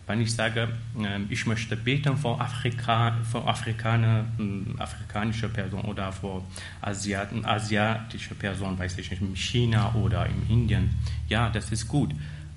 wenn 0.07 0.21
ich 0.21 0.35
sage, 0.35 0.69
ähm, 0.99 1.27
ich 1.31 1.47
möchte 1.47 1.77
beten 1.77 2.17
vor, 2.17 2.41
Afrika, 2.41 3.17
vor 3.31 3.49
Afrikaner, 3.49 4.27
hm, 4.37 4.75
afrikanische 4.79 5.49
Person 5.49 5.83
oder 5.83 6.13
vor 6.13 6.45
Asiaten, 6.81 7.45
asiatische 7.47 8.35
Person, 8.35 8.79
weiß 8.79 8.99
ich 8.99 9.11
nicht, 9.11 9.23
in 9.23 9.37
China 9.37 9.95
oder 9.95 10.27
in 10.27 10.49
Indien, 10.49 10.91
ja, 11.29 11.49
das 11.51 11.71
ist 11.71 11.87
gut. 11.89 12.11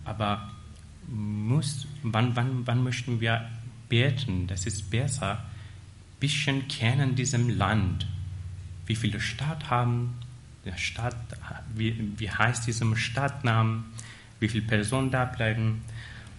Aber 0.03 0.51
muss, 1.07 1.87
wann, 2.03 2.35
wann, 2.35 2.65
wann 2.65 2.83
möchten 2.83 3.21
wir 3.21 3.47
beten? 3.89 4.47
Das 4.47 4.65
ist 4.65 4.89
besser. 4.89 5.33
Ein 5.33 6.19
bisschen 6.19 6.67
kennen 6.67 7.15
diesem 7.15 7.57
Land. 7.57 8.07
Wie 8.85 8.95
viele 8.95 9.19
Stadt 9.19 9.69
haben, 9.69 10.15
der 10.65 10.77
Stadt, 10.77 11.15
wie, 11.73 12.11
wie 12.17 12.29
heißt 12.29 12.67
diesem 12.67 12.95
Stadtnamen, 12.95 13.85
wie 14.39 14.49
viele 14.49 14.65
Personen 14.65 15.11
da 15.11 15.25
bleiben 15.25 15.83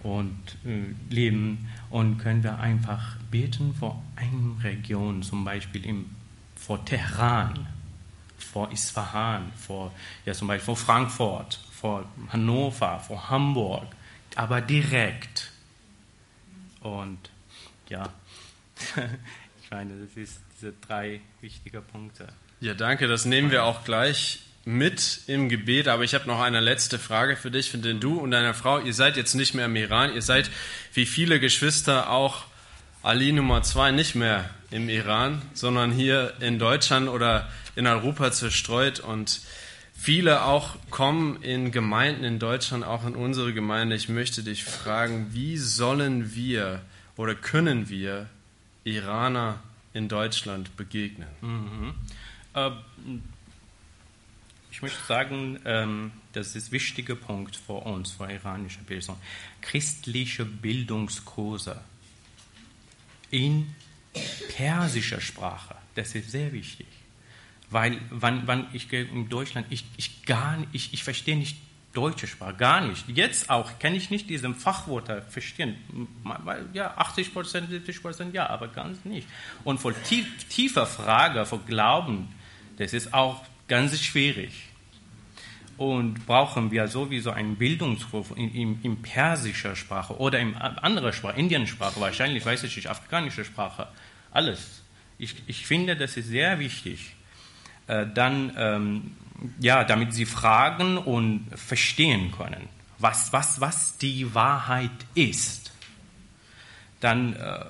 und 0.03 0.57
äh, 0.65 0.93
leben 1.09 1.69
und 1.89 2.17
können 2.17 2.43
wir 2.43 2.59
einfach 2.59 3.17
beten 3.31 3.73
vor 3.73 4.03
einer 4.15 4.63
Region, 4.63 5.23
zum 5.23 5.43
Beispiel 5.43 5.85
im, 5.85 6.09
vor 6.55 6.83
Teheran, 6.85 7.67
vor 8.37 8.71
Isfahan, 8.71 9.51
vor, 9.55 9.91
ja, 10.25 10.33
zum 10.33 10.47
Beispiel 10.47 10.65
vor 10.65 10.77
Frankfurt, 10.77 11.59
vor 11.71 12.05
Hannover, 12.29 12.99
vor 12.99 13.29
Hamburg, 13.29 13.87
aber 14.35 14.61
direkt. 14.61 15.51
Und 16.81 17.17
ja, 17.89 18.09
ich 19.63 19.71
meine, 19.71 19.93
das 19.99 20.13
sind 20.13 20.46
diese 20.57 20.73
drei 20.87 21.21
wichtige 21.41 21.81
Punkte. 21.81 22.27
Ja, 22.61 22.73
danke, 22.73 23.07
das 23.07 23.25
nehmen 23.25 23.51
wir 23.51 23.63
auch 23.63 23.83
gleich 23.83 24.39
mit 24.65 25.21
im 25.27 25.49
Gebet, 25.49 25.87
aber 25.87 26.03
ich 26.03 26.15
habe 26.15 26.25
noch 26.25 26.41
eine 26.41 26.59
letzte 26.59 26.97
Frage 26.97 27.35
für 27.35 27.51
dich, 27.51 27.71
denn 27.71 27.99
du 27.99 28.17
und 28.17 28.31
deine 28.31 28.55
Frau, 28.55 28.79
ihr 28.79 28.93
seid 28.93 29.17
jetzt 29.17 29.35
nicht 29.35 29.53
mehr 29.53 29.65
im 29.65 29.75
Iran, 29.75 30.13
ihr 30.15 30.21
seid 30.23 30.49
wie 30.93 31.05
viele 31.05 31.39
Geschwister 31.39 32.09
auch 32.09 32.45
Ali 33.03 33.31
Nummer 33.31 33.61
zwei 33.61 33.91
nicht 33.91 34.15
mehr 34.15 34.49
im 34.71 34.89
Iran, 34.89 35.43
sondern 35.53 35.91
hier 35.91 36.33
in 36.39 36.57
Deutschland 36.57 37.07
oder 37.07 37.47
in 37.75 37.85
Europa 37.85 38.31
zerstreut. 38.31 38.99
Und 38.99 39.41
viele 39.93 40.43
auch 40.43 40.75
kommen 40.89 41.41
in 41.43 41.71
Gemeinden 41.71 42.23
in 42.23 42.39
Deutschland, 42.39 42.83
auch 42.83 43.05
in 43.05 43.15
unsere 43.15 43.53
Gemeinde. 43.53 43.95
Ich 43.95 44.09
möchte 44.09 44.41
dich 44.41 44.65
fragen, 44.65 45.27
wie 45.31 45.57
sollen 45.57 46.33
wir 46.33 46.81
oder 47.15 47.35
können 47.35 47.89
wir 47.89 48.27
Iraner 48.83 49.59
in 49.97 50.07
Deutschland 50.07 50.75
begegnen? 50.77 51.27
Mhm. 51.41 51.93
Äh, 52.53 52.71
ich 54.71 54.81
möchte 54.81 55.03
sagen, 55.07 55.59
ähm, 55.65 56.11
das 56.33 56.55
ist 56.55 56.69
ein 56.69 56.71
wichtiger 56.73 57.15
Punkt 57.15 57.55
für 57.55 57.73
uns, 57.73 58.11
für 58.11 58.31
iranische 58.31 58.79
Bildung. 58.79 59.17
Christliche 59.61 60.45
Bildungskurse 60.45 61.81
in 63.31 63.73
persischer 64.55 65.19
Sprache, 65.19 65.75
das 65.95 66.15
ist 66.15 66.31
sehr 66.31 66.53
wichtig. 66.53 66.87
Weil, 67.69 67.99
wann, 68.09 68.47
wann 68.47 68.67
ich 68.71 68.91
in 68.93 69.27
Deutschland, 69.29 69.67
ich, 69.69 69.83
ich, 69.97 70.23
gar 70.25 70.57
ich, 70.71 70.93
ich 70.93 71.03
verstehe 71.03 71.35
nicht 71.35 71.57
deutsche 71.97 72.27
Sprache, 72.27 72.55
gar 72.55 72.81
nicht. 72.81 73.09
Jetzt 73.09 73.49
auch 73.49 73.79
kann 73.79 73.95
ich 73.95 74.09
nicht 74.09 74.29
diese 74.29 74.53
Fachwörter 74.53 75.21
verstehen. 75.23 75.75
Ja, 76.73 76.93
80 76.95 77.33
Prozent, 77.33 77.69
70 77.69 78.01
Prozent, 78.01 78.33
ja, 78.33 78.49
aber 78.49 78.67
ganz 78.67 79.03
nicht. 79.03 79.27
Und 79.63 79.79
vor 79.79 79.93
tief, 80.03 80.25
tiefer 80.47 80.85
Frage, 80.85 81.45
vor 81.45 81.61
Glauben, 81.65 82.29
das 82.77 82.93
ist 82.93 83.13
auch 83.13 83.43
ganz 83.67 83.99
schwierig 83.99 84.67
und 85.77 86.25
brauchen 86.25 86.71
wir 86.71 86.87
sowieso 86.87 87.31
einen 87.31 87.55
Bildungsruf 87.55 88.33
in, 88.35 88.53
in, 88.53 88.81
in 88.81 89.01
persischer 89.01 89.75
Sprache 89.75 90.17
oder 90.17 90.39
in 90.39 90.55
anderer 90.55 91.13
Sprache, 91.13 91.39
Indiensprache 91.39 91.99
wahrscheinlich, 91.99 92.45
weiß 92.45 92.63
ich 92.63 92.75
nicht, 92.75 92.89
afrikanische 92.89 93.45
Sprache, 93.45 93.87
alles. 94.31 94.81
Ich, 95.19 95.35
ich 95.47 95.65
finde, 95.65 95.95
das 95.95 96.17
ist 96.17 96.27
sehr 96.27 96.59
wichtig. 96.59 97.15
Äh, 97.87 98.05
dann, 98.13 98.53
ähm, 98.57 99.15
ja, 99.59 99.83
damit 99.83 100.13
sie 100.13 100.25
fragen 100.25 100.97
und 100.97 101.47
verstehen 101.55 102.31
können, 102.31 102.69
was, 102.99 103.33
was, 103.33 103.61
was 103.61 103.97
die 103.97 104.33
Wahrheit 104.33 104.91
ist. 105.15 105.71
Dann, 106.99 107.35
äh, 107.35 107.65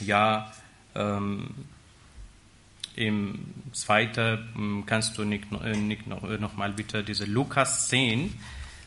ja, 0.00 0.52
ähm, 0.94 1.54
im 2.96 3.52
zweiten 3.72 4.48
hm, 4.54 4.86
kannst 4.86 5.18
du 5.18 5.24
nicht, 5.24 5.46
äh, 5.64 5.76
nicht 5.76 6.06
noch, 6.06 6.22
äh, 6.22 6.38
noch 6.38 6.54
mal 6.54 6.72
bitte 6.72 7.02
diese 7.02 7.24
Lukas 7.24 7.88
10, 7.88 8.32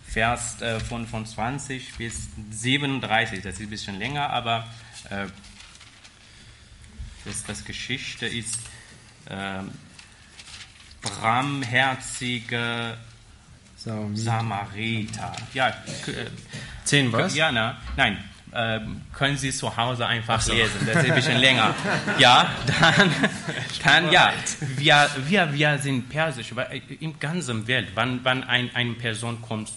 Vers 0.05 0.61
äh, 0.61 0.79
von, 0.79 1.05
von 1.05 1.25
20 1.25 1.95
bis 1.95 2.29
37, 2.51 3.41
das 3.41 3.55
ist 3.55 3.61
ein 3.61 3.69
bisschen 3.69 3.99
länger, 3.99 4.29
aber 4.29 4.65
äh, 5.09 5.27
Das, 7.25 7.43
das 7.43 7.65
Geschichte 7.65 8.25
ist 8.25 8.57
äh, 9.29 9.59
barmherzige 11.21 12.97
Samariter. 14.13 15.33
Ja, 15.53 15.69
äh, 15.69 15.73
Zehn 16.83 17.11
was? 17.11 17.35
ja, 17.35 17.51
na, 17.51 17.77
nein. 17.95 18.17
Äh, 18.51 18.79
können 19.13 19.37
Sie 19.37 19.51
zu 19.51 19.75
Hause 19.75 20.05
einfach 20.07 20.41
so. 20.41 20.53
lesen. 20.53 20.79
Das 20.85 21.03
ist 21.03 21.09
ein 21.09 21.15
bisschen 21.15 21.37
länger. 21.37 21.75
Ja, 22.17 22.49
dann, 22.79 23.11
dann 23.83 24.11
ja. 24.11 24.33
Wir, 24.77 25.09
wir, 25.27 25.53
wir 25.53 25.77
sind 25.79 26.09
persisch, 26.09 26.55
weil 26.55 26.81
im 26.99 27.19
ganzen 27.19 27.67
Welt, 27.67 27.89
wann, 27.93 28.21
wann 28.23 28.43
ein, 28.43 28.73
eine 28.73 28.93
Person 28.93 29.41
kommt, 29.41 29.71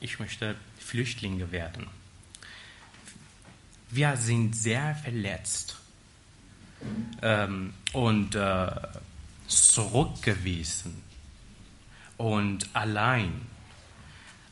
ich 0.00 0.20
möchte 0.20 0.54
Flüchtlinge 0.78 1.50
werden. 1.50 1.86
Wir 3.90 4.16
sind 4.16 4.54
sehr 4.54 4.94
verletzt 4.96 5.76
ähm, 7.22 7.72
und 7.92 8.34
äh, 8.34 8.66
zurückgewiesen 9.62 11.02
und 12.16 12.68
allein. 12.74 13.40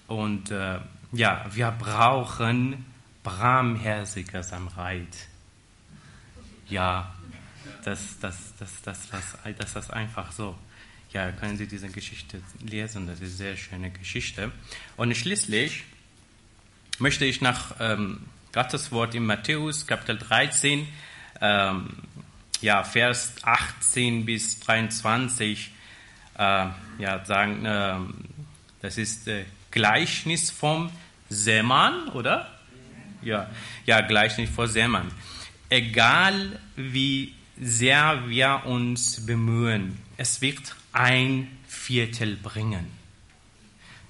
Und 0.08 0.50
äh, 0.50 0.78
ja, 1.12 1.46
wir 1.52 1.70
brauchen 1.70 2.84
barmherziger 3.22 4.42
Samreit. 4.42 5.28
Ja, 6.68 7.14
das, 7.84 8.18
das, 8.20 8.54
das, 8.58 8.82
das, 8.82 9.08
das, 9.08 9.36
das 9.58 9.76
ist 9.76 9.90
einfach 9.92 10.32
so. 10.32 10.56
Ja, 11.12 11.30
können 11.32 11.58
Sie 11.58 11.66
diese 11.66 11.88
Geschichte 11.88 12.40
lesen, 12.60 13.06
das 13.06 13.16
ist 13.16 13.22
eine 13.22 13.30
sehr 13.30 13.56
schöne 13.56 13.90
Geschichte. 13.90 14.50
Und 14.96 15.14
schließlich 15.14 15.84
möchte 16.98 17.26
ich 17.26 17.42
nach 17.42 17.74
ähm, 17.80 18.24
Gottes 18.52 18.92
Wort 18.92 19.14
in 19.14 19.26
Matthäus 19.26 19.86
Kapitel 19.86 20.18
13, 20.18 20.88
ähm, 21.40 21.88
ja, 22.62 22.84
Vers 22.84 23.34
18 23.42 24.24
bis 24.24 24.60
23, 24.60 25.70
äh, 26.38 26.66
ja, 26.98 27.24
sagen, 27.24 27.64
äh, 27.66 27.96
das 28.80 28.98
ist 28.98 29.28
äh, 29.28 29.44
Gleichnis 29.70 30.50
vom 30.50 30.90
Seemann, 31.28 32.08
oder? 32.08 32.48
Ja, 33.22 33.50
ja, 33.84 34.00
Gleichnis 34.00 34.50
vom 34.50 34.66
Seemann. 34.66 35.10
Egal 35.68 36.58
wie 36.76 37.34
sehr 37.60 38.28
wir 38.28 38.62
uns 38.64 39.24
bemühen, 39.26 39.98
es 40.16 40.40
wird 40.40 40.74
ein 40.92 41.58
Viertel 41.66 42.36
bringen. 42.36 42.86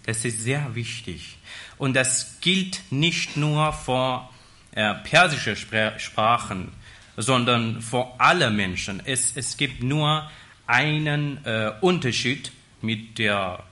Das 0.04 0.24
ist 0.24 0.40
sehr 0.40 0.74
wichtig. 0.74 1.38
Und 1.78 1.94
das 1.94 2.38
gilt 2.40 2.80
nicht 2.90 3.36
nur 3.36 3.72
für 3.72 4.28
äh, 4.72 4.94
persische 4.94 5.56
Sprachen, 5.56 6.72
sondern 7.16 7.82
für 7.82 8.06
alle 8.18 8.50
Menschen. 8.50 9.02
Es, 9.04 9.36
es 9.36 9.56
gibt 9.56 9.82
nur 9.82 10.30
einen 10.66 11.44
äh, 11.44 11.72
Unterschied 11.80 12.52
mit 12.80 13.18
der 13.18 13.64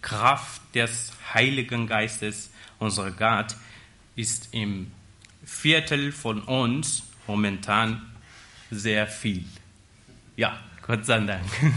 Kraft 0.00 0.60
des 0.74 1.12
Heiligen 1.32 1.86
Geistes, 1.86 2.50
unser 2.78 3.10
Gott, 3.12 3.56
ist 4.16 4.48
im 4.52 4.90
Viertel 5.44 6.12
von 6.12 6.42
uns 6.42 7.04
momentan 7.26 8.02
sehr 8.70 9.06
viel. 9.06 9.44
Ja, 10.36 10.58
Gott 10.86 11.06
sei 11.06 11.20
Dank. 11.20 11.44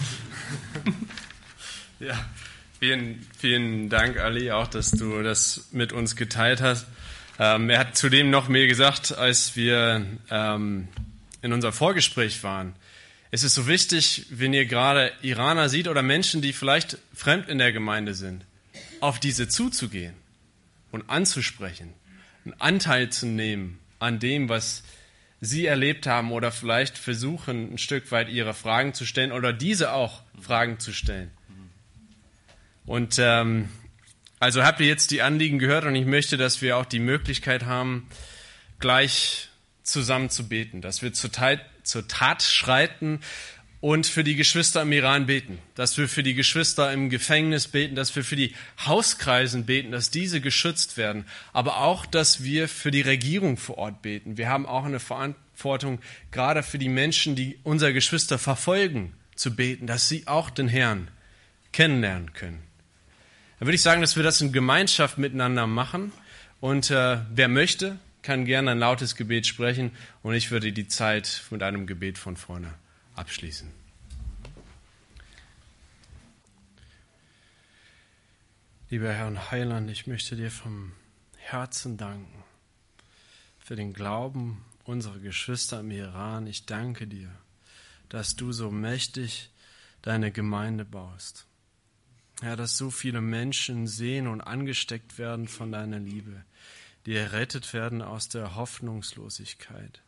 ja, 1.99 2.15
vielen, 2.79 3.25
vielen 3.37 3.89
Dank, 3.89 4.17
Ali, 4.17 4.51
auch, 4.51 4.67
dass 4.67 4.91
du 4.91 5.21
das 5.21 5.69
mit 5.71 5.93
uns 5.93 6.15
geteilt 6.15 6.61
hast. 6.61 6.87
Ähm, 7.37 7.69
er 7.69 7.79
hat 7.79 7.97
zudem 7.97 8.29
noch 8.29 8.47
mehr 8.47 8.67
gesagt, 8.67 9.17
als 9.17 9.55
wir 9.55 10.05
ähm, 10.29 10.87
in 11.41 11.53
unserem 11.53 11.73
Vorgespräch 11.73 12.43
waren. 12.43 12.73
Es 13.31 13.43
ist 13.43 13.55
so 13.55 13.67
wichtig, 13.67 14.27
wenn 14.29 14.53
ihr 14.53 14.65
gerade 14.65 15.11
Iraner 15.21 15.67
sieht 15.67 15.87
oder 15.87 16.01
Menschen, 16.01 16.41
die 16.41 16.53
vielleicht 16.53 16.97
fremd 17.13 17.49
in 17.49 17.57
der 17.57 17.73
Gemeinde 17.73 18.13
sind, 18.13 18.45
auf 19.01 19.19
diese 19.19 19.47
zuzugehen 19.49 20.13
und 20.91 21.09
anzusprechen, 21.09 21.93
einen 22.45 22.53
Anteil 22.59 23.09
zu 23.09 23.25
nehmen 23.25 23.79
an 23.99 24.19
dem, 24.19 24.47
was 24.47 24.83
sie 25.41 25.65
erlebt 25.65 26.07
haben 26.07 26.31
oder 26.31 26.51
vielleicht 26.51 26.97
versuchen, 26.97 27.73
ein 27.73 27.77
Stück 27.77 28.11
weit 28.11 28.29
ihre 28.29 28.53
Fragen 28.53 28.93
zu 28.93 29.05
stellen 29.05 29.31
oder 29.31 29.51
diese 29.51 29.91
auch 29.91 30.21
Fragen 30.39 30.79
zu 30.79 30.93
stellen. 30.93 31.31
Und 32.85 33.17
ähm, 33.19 33.69
also 34.45 34.63
habt 34.63 34.79
ihr 34.79 34.85
jetzt 34.85 35.09
die 35.09 35.23
Anliegen 35.23 35.57
gehört 35.57 35.85
und 35.85 35.95
ich 35.95 36.05
möchte, 36.05 36.37
dass 36.37 36.61
wir 36.61 36.77
auch 36.77 36.85
die 36.85 36.99
Möglichkeit 36.99 37.65
haben, 37.65 38.07
gleich 38.77 39.49
zusammen 39.81 40.29
zu 40.29 40.47
beten, 40.47 40.81
dass 40.81 41.01
wir 41.01 41.13
zur 41.13 41.31
Tat, 41.31 41.61
zur 41.81 42.07
Tat 42.07 42.43
schreiten 42.43 43.21
und 43.81 44.05
für 44.05 44.23
die 44.23 44.35
Geschwister 44.35 44.83
im 44.83 44.91
Iran 44.91 45.25
beten, 45.25 45.57
dass 45.73 45.97
wir 45.97 46.07
für 46.07 46.21
die 46.21 46.35
Geschwister 46.35 46.93
im 46.93 47.09
Gefängnis 47.09 47.67
beten, 47.67 47.95
dass 47.95 48.15
wir 48.15 48.23
für 48.23 48.35
die 48.35 48.53
Hauskreisen 48.85 49.65
beten, 49.65 49.89
dass 49.89 50.11
diese 50.11 50.41
geschützt 50.41 50.95
werden, 50.95 51.25
aber 51.51 51.79
auch, 51.79 52.05
dass 52.05 52.43
wir 52.43 52.67
für 52.67 52.91
die 52.91 53.01
Regierung 53.01 53.57
vor 53.57 53.79
Ort 53.79 54.03
beten. 54.03 54.37
Wir 54.37 54.47
haben 54.47 54.67
auch 54.67 54.85
eine 54.85 54.99
Verantwortung, 54.99 55.97
gerade 56.29 56.61
für 56.61 56.77
die 56.77 56.89
Menschen, 56.89 57.35
die 57.35 57.57
unsere 57.63 57.93
Geschwister 57.93 58.37
verfolgen, 58.37 59.13
zu 59.33 59.55
beten, 59.55 59.87
dass 59.87 60.07
sie 60.07 60.27
auch 60.27 60.51
den 60.51 60.67
Herrn 60.67 61.09
kennenlernen 61.71 62.33
können. 62.33 62.64
Dann 63.59 63.67
würde 63.67 63.75
ich 63.75 63.81
sagen, 63.81 64.01
dass 64.01 64.15
wir 64.15 64.23
das 64.23 64.41
in 64.41 64.51
Gemeinschaft 64.51 65.17
miteinander 65.17 65.65
machen. 65.67 66.11
Und 66.59 66.91
äh, 66.91 67.19
wer 67.33 67.47
möchte, 67.47 67.99
kann 68.21 68.45
gerne 68.45 68.71
ein 68.71 68.79
lautes 68.79 69.15
Gebet 69.15 69.47
sprechen. 69.47 69.91
Und 70.23 70.33
ich 70.33 70.51
würde 70.51 70.71
die 70.73 70.87
Zeit 70.87 71.43
mit 71.51 71.63
einem 71.63 71.87
Gebet 71.87 72.17
von 72.17 72.35
vorne 72.35 72.73
abschließen. 73.15 73.71
Lieber 78.89 79.11
Herr 79.11 79.27
und 79.27 79.51
Heiland, 79.51 79.89
ich 79.89 80.05
möchte 80.05 80.35
dir 80.35 80.51
vom 80.51 80.91
Herzen 81.37 81.97
danken 81.97 82.43
für 83.59 83.75
den 83.75 83.93
Glauben 83.93 84.63
unserer 84.83 85.17
Geschwister 85.17 85.79
im 85.79 85.91
Iran. 85.91 86.45
Ich 86.45 86.65
danke 86.65 87.07
dir, 87.07 87.31
dass 88.09 88.35
du 88.35 88.51
so 88.51 88.69
mächtig 88.69 89.49
deine 90.01 90.31
Gemeinde 90.31 90.85
baust. 90.85 91.45
Ja, 92.41 92.55
dass 92.55 92.77
so 92.77 92.91
viele 92.91 93.21
Menschen 93.21 93.87
sehen 93.87 94.27
und 94.27 94.41
angesteckt 94.41 95.17
werden 95.17 95.47
von 95.47 95.71
deiner 95.71 95.99
Liebe, 95.99 96.43
die 97.05 97.15
errettet 97.15 97.73
werden 97.73 98.01
aus 98.01 98.27
der 98.27 98.55
Hoffnungslosigkeit. 98.55 100.01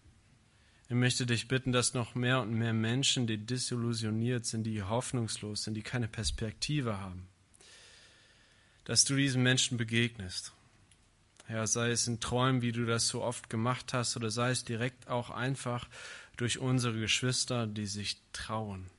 Ich 0.89 0.95
möchte 0.95 1.25
dich 1.25 1.47
bitten, 1.47 1.71
dass 1.71 1.93
noch 1.93 2.15
mehr 2.15 2.41
und 2.41 2.53
mehr 2.53 2.73
Menschen, 2.73 3.27
die 3.27 3.37
disillusioniert 3.37 4.45
sind, 4.45 4.63
die 4.63 4.83
hoffnungslos 4.83 5.63
sind, 5.63 5.73
die 5.73 5.81
keine 5.83 6.07
Perspektive 6.07 6.99
haben, 6.99 7.27
dass 8.85 9.05
du 9.05 9.15
diesen 9.15 9.43
Menschen 9.43 9.77
begegnest. 9.77 10.53
Ja, 11.49 11.65
sei 11.65 11.91
es 11.91 12.07
in 12.07 12.19
Träumen, 12.19 12.61
wie 12.61 12.73
du 12.73 12.85
das 12.85 13.07
so 13.07 13.23
oft 13.23 13.49
gemacht 13.49 13.93
hast, 13.93 14.17
oder 14.17 14.29
sei 14.29 14.51
es 14.51 14.65
direkt 14.65 15.07
auch 15.07 15.29
einfach 15.29 15.87
durch 16.35 16.59
unsere 16.59 16.99
Geschwister, 16.99 17.67
die 17.67 17.85
sich 17.85 18.17
trauen 18.33 18.89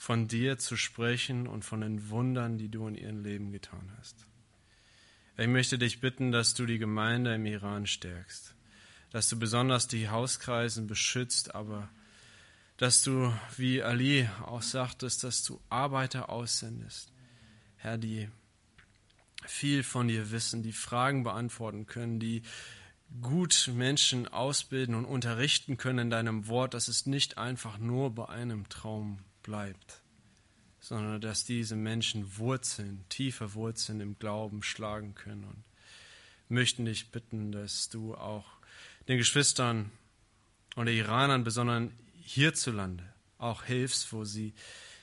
von 0.00 0.28
dir 0.28 0.56
zu 0.56 0.78
sprechen 0.78 1.46
und 1.46 1.62
von 1.62 1.82
den 1.82 2.08
Wundern, 2.08 2.56
die 2.56 2.70
du 2.70 2.88
in 2.88 2.94
ihrem 2.94 3.22
Leben 3.22 3.52
getan 3.52 3.92
hast. 3.98 4.16
Ich 5.36 5.46
möchte 5.46 5.76
dich 5.76 6.00
bitten, 6.00 6.32
dass 6.32 6.54
du 6.54 6.64
die 6.64 6.78
Gemeinde 6.78 7.34
im 7.34 7.44
Iran 7.44 7.86
stärkst, 7.86 8.54
dass 9.10 9.28
du 9.28 9.38
besonders 9.38 9.88
die 9.88 10.08
Hauskreisen 10.08 10.86
beschützt, 10.86 11.54
aber 11.54 11.90
dass 12.78 13.02
du, 13.02 13.30
wie 13.58 13.82
Ali 13.82 14.26
auch 14.46 14.62
sagtest, 14.62 15.22
dass 15.22 15.44
du 15.44 15.60
Arbeiter 15.68 16.30
aussendest, 16.30 17.12
Herr, 17.76 17.98
die 17.98 18.30
viel 19.44 19.82
von 19.82 20.08
dir 20.08 20.30
wissen, 20.30 20.62
die 20.62 20.72
Fragen 20.72 21.24
beantworten 21.24 21.84
können, 21.84 22.18
die 22.18 22.40
gut 23.20 23.70
Menschen 23.74 24.28
ausbilden 24.28 24.94
und 24.94 25.04
unterrichten 25.04 25.76
können 25.76 25.98
in 25.98 26.10
deinem 26.10 26.48
Wort, 26.48 26.72
dass 26.72 26.88
es 26.88 27.04
nicht 27.04 27.36
einfach 27.36 27.76
nur 27.76 28.14
bei 28.14 28.30
einem 28.30 28.66
Traum 28.70 29.18
bleibt, 29.50 30.00
sondern 30.78 31.20
dass 31.20 31.44
diese 31.44 31.74
Menschen 31.74 32.38
Wurzeln, 32.38 33.04
tiefe 33.08 33.54
Wurzeln 33.54 34.00
im 34.00 34.16
Glauben 34.16 34.62
schlagen 34.62 35.16
können. 35.16 35.42
Und 35.42 35.64
möchten 36.48 36.84
dich 36.84 37.10
bitten, 37.10 37.50
dass 37.50 37.88
du 37.88 38.14
auch 38.14 38.46
den 39.08 39.18
Geschwistern 39.18 39.90
und 40.76 40.86
den 40.86 40.96
Iranern, 40.96 41.42
besonders 41.42 41.90
hierzulande, 42.22 43.04
auch 43.38 43.64
hilfst, 43.64 44.12
wo 44.12 44.24
sie 44.24 44.54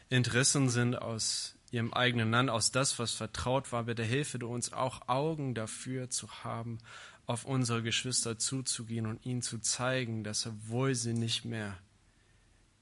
Interessen 0.09 0.69
sind 0.69 0.95
aus 0.95 1.55
ihrem 1.71 1.93
eigenen 1.93 2.31
Land, 2.31 2.49
aus 2.49 2.71
das, 2.71 2.99
was 2.99 3.11
vertraut 3.11 3.73
war. 3.73 3.83
Bitte 3.83 4.03
hilfe 4.03 4.39
du 4.39 4.47
uns 4.47 4.71
auch 4.71 5.09
Augen 5.09 5.55
dafür 5.55 6.09
zu 6.09 6.29
haben, 6.45 6.77
auf 7.25 7.43
unsere 7.43 7.83
Geschwister 7.83 8.39
zuzugehen 8.39 9.07
und 9.07 9.25
ihnen 9.25 9.41
zu 9.41 9.59
zeigen, 9.59 10.23
dass 10.23 10.47
obwohl 10.47 10.95
sie 10.95 11.13
nicht 11.13 11.43
mehr 11.43 11.77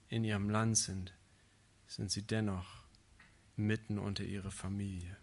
in 0.10 0.24
ihrem 0.24 0.52
Land 0.52 0.78
sind, 0.78 1.12
sind 1.88 2.12
sie 2.12 2.22
dennoch 2.24 2.84
mitten 3.56 4.00
unter 4.00 4.24
ihrer 4.24 4.52
Familie. 4.52 5.18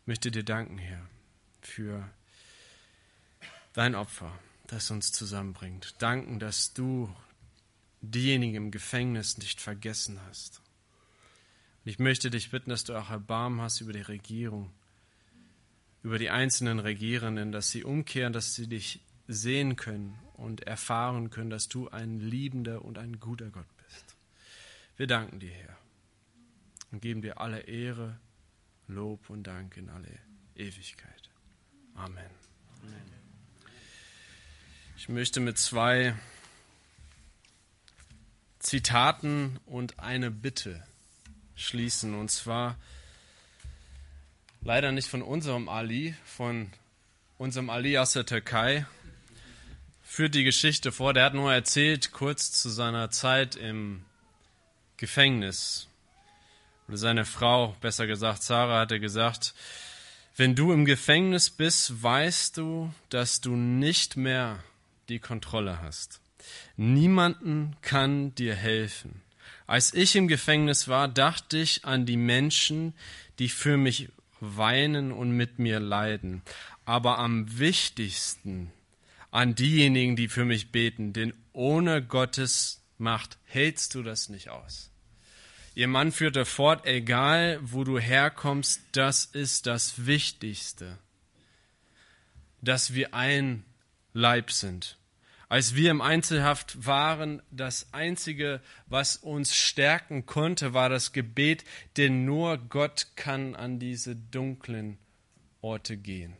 Ich 0.00 0.06
möchte 0.06 0.30
dir 0.30 0.44
danken, 0.44 0.78
Herr, 0.78 1.08
für 1.60 2.08
dein 3.72 3.94
Opfer, 3.94 4.38
das 4.66 4.90
uns 4.90 5.12
zusammenbringt. 5.12 5.94
Danken, 6.00 6.38
dass 6.38 6.74
du 6.74 7.14
diejenigen 8.00 8.54
im 8.54 8.70
Gefängnis 8.70 9.38
nicht 9.38 9.60
vergessen 9.60 10.20
hast. 10.26 10.60
Und 11.84 11.90
ich 11.90 11.98
möchte 11.98 12.30
dich 12.30 12.50
bitten, 12.50 12.70
dass 12.70 12.84
du 12.84 12.94
auch 12.94 13.10
Erbarmen 13.10 13.60
hast 13.60 13.80
über 13.80 13.92
die 13.92 14.02
Regierung, 14.02 14.70
über 16.02 16.18
die 16.18 16.30
einzelnen 16.30 16.78
Regierenden, 16.78 17.52
dass 17.52 17.70
sie 17.70 17.84
umkehren, 17.84 18.32
dass 18.32 18.54
sie 18.54 18.68
dich 18.68 19.00
sehen 19.28 19.76
können 19.76 20.18
und 20.34 20.62
erfahren 20.62 21.30
können, 21.30 21.50
dass 21.50 21.68
du 21.68 21.88
ein 21.88 22.20
liebender 22.20 22.84
und 22.84 22.98
ein 22.98 23.18
guter 23.18 23.50
Gott 23.50 23.66
bist. 23.68 23.75
Wir 24.96 25.06
danken 25.06 25.40
dir, 25.40 25.52
Herr, 25.52 25.76
und 26.90 27.02
geben 27.02 27.20
dir 27.20 27.38
alle 27.38 27.60
Ehre, 27.60 28.18
Lob 28.88 29.28
und 29.28 29.42
Dank 29.42 29.76
in 29.76 29.90
alle 29.90 30.08
Ewigkeit. 30.54 31.28
Amen. 31.94 32.30
Ich 34.96 35.10
möchte 35.10 35.40
mit 35.40 35.58
zwei 35.58 36.14
Zitaten 38.58 39.60
und 39.66 39.98
eine 40.00 40.30
Bitte 40.30 40.82
schließen. 41.56 42.14
Und 42.14 42.30
zwar 42.30 42.76
leider 44.62 44.92
nicht 44.92 45.08
von 45.08 45.20
unserem 45.20 45.68
Ali, 45.68 46.14
von 46.24 46.72
unserem 47.36 47.68
Ali 47.68 47.98
aus 47.98 48.14
der 48.14 48.24
Türkei. 48.24 48.86
Führt 50.02 50.34
die 50.34 50.44
Geschichte 50.44 50.90
vor. 50.90 51.12
Der 51.12 51.24
hat 51.24 51.34
nur 51.34 51.52
erzählt, 51.52 52.12
kurz 52.12 52.50
zu 52.50 52.70
seiner 52.70 53.10
Zeit 53.10 53.56
im 53.56 54.04
Gefängnis. 54.96 55.88
Oder 56.88 56.96
seine 56.96 57.24
Frau, 57.24 57.76
besser 57.80 58.06
gesagt, 58.06 58.42
Sarah, 58.42 58.80
hatte 58.80 59.00
gesagt, 59.00 59.54
wenn 60.36 60.54
du 60.54 60.72
im 60.72 60.84
Gefängnis 60.84 61.50
bist, 61.50 62.02
weißt 62.02 62.58
du, 62.58 62.92
dass 63.08 63.40
du 63.40 63.56
nicht 63.56 64.16
mehr 64.16 64.62
die 65.08 65.18
Kontrolle 65.18 65.80
hast. 65.80 66.20
Niemanden 66.76 67.76
kann 67.82 68.34
dir 68.34 68.54
helfen. 68.54 69.22
Als 69.66 69.94
ich 69.94 70.14
im 70.14 70.28
Gefängnis 70.28 70.88
war, 70.88 71.08
dachte 71.08 71.58
ich 71.58 71.84
an 71.84 72.06
die 72.06 72.16
Menschen, 72.16 72.94
die 73.38 73.48
für 73.48 73.76
mich 73.76 74.08
weinen 74.40 75.10
und 75.10 75.30
mit 75.30 75.58
mir 75.58 75.80
leiden. 75.80 76.42
Aber 76.84 77.18
am 77.18 77.58
wichtigsten 77.58 78.70
an 79.30 79.54
diejenigen, 79.54 80.16
die 80.16 80.28
für 80.28 80.44
mich 80.44 80.70
beten, 80.70 81.12
denn 81.12 81.34
ohne 81.52 82.02
Gottes 82.02 82.82
Macht 82.98 83.38
hältst 83.44 83.94
du 83.94 84.02
das 84.02 84.28
nicht 84.28 84.48
aus. 84.48 84.90
Ihr 85.74 85.88
Mann 85.88 86.10
führte 86.10 86.46
fort, 86.46 86.86
egal 86.86 87.58
wo 87.62 87.84
du 87.84 87.98
herkommst, 87.98 88.80
das 88.92 89.26
ist 89.26 89.66
das 89.66 90.06
Wichtigste, 90.06 90.98
dass 92.62 92.94
wir 92.94 93.12
ein 93.12 93.64
Leib 94.14 94.50
sind. 94.50 94.96
Als 95.48 95.74
wir 95.74 95.90
im 95.90 96.00
Einzelhaft 96.00 96.86
waren, 96.86 97.40
das 97.50 97.92
Einzige, 97.92 98.60
was 98.86 99.16
uns 99.16 99.54
stärken 99.54 100.26
konnte, 100.26 100.74
war 100.74 100.88
das 100.88 101.12
Gebet, 101.12 101.64
denn 101.96 102.24
nur 102.24 102.58
Gott 102.58 103.08
kann 103.14 103.54
an 103.54 103.78
diese 103.78 104.16
dunklen 104.16 104.98
Orte 105.60 105.96
gehen 105.96 106.36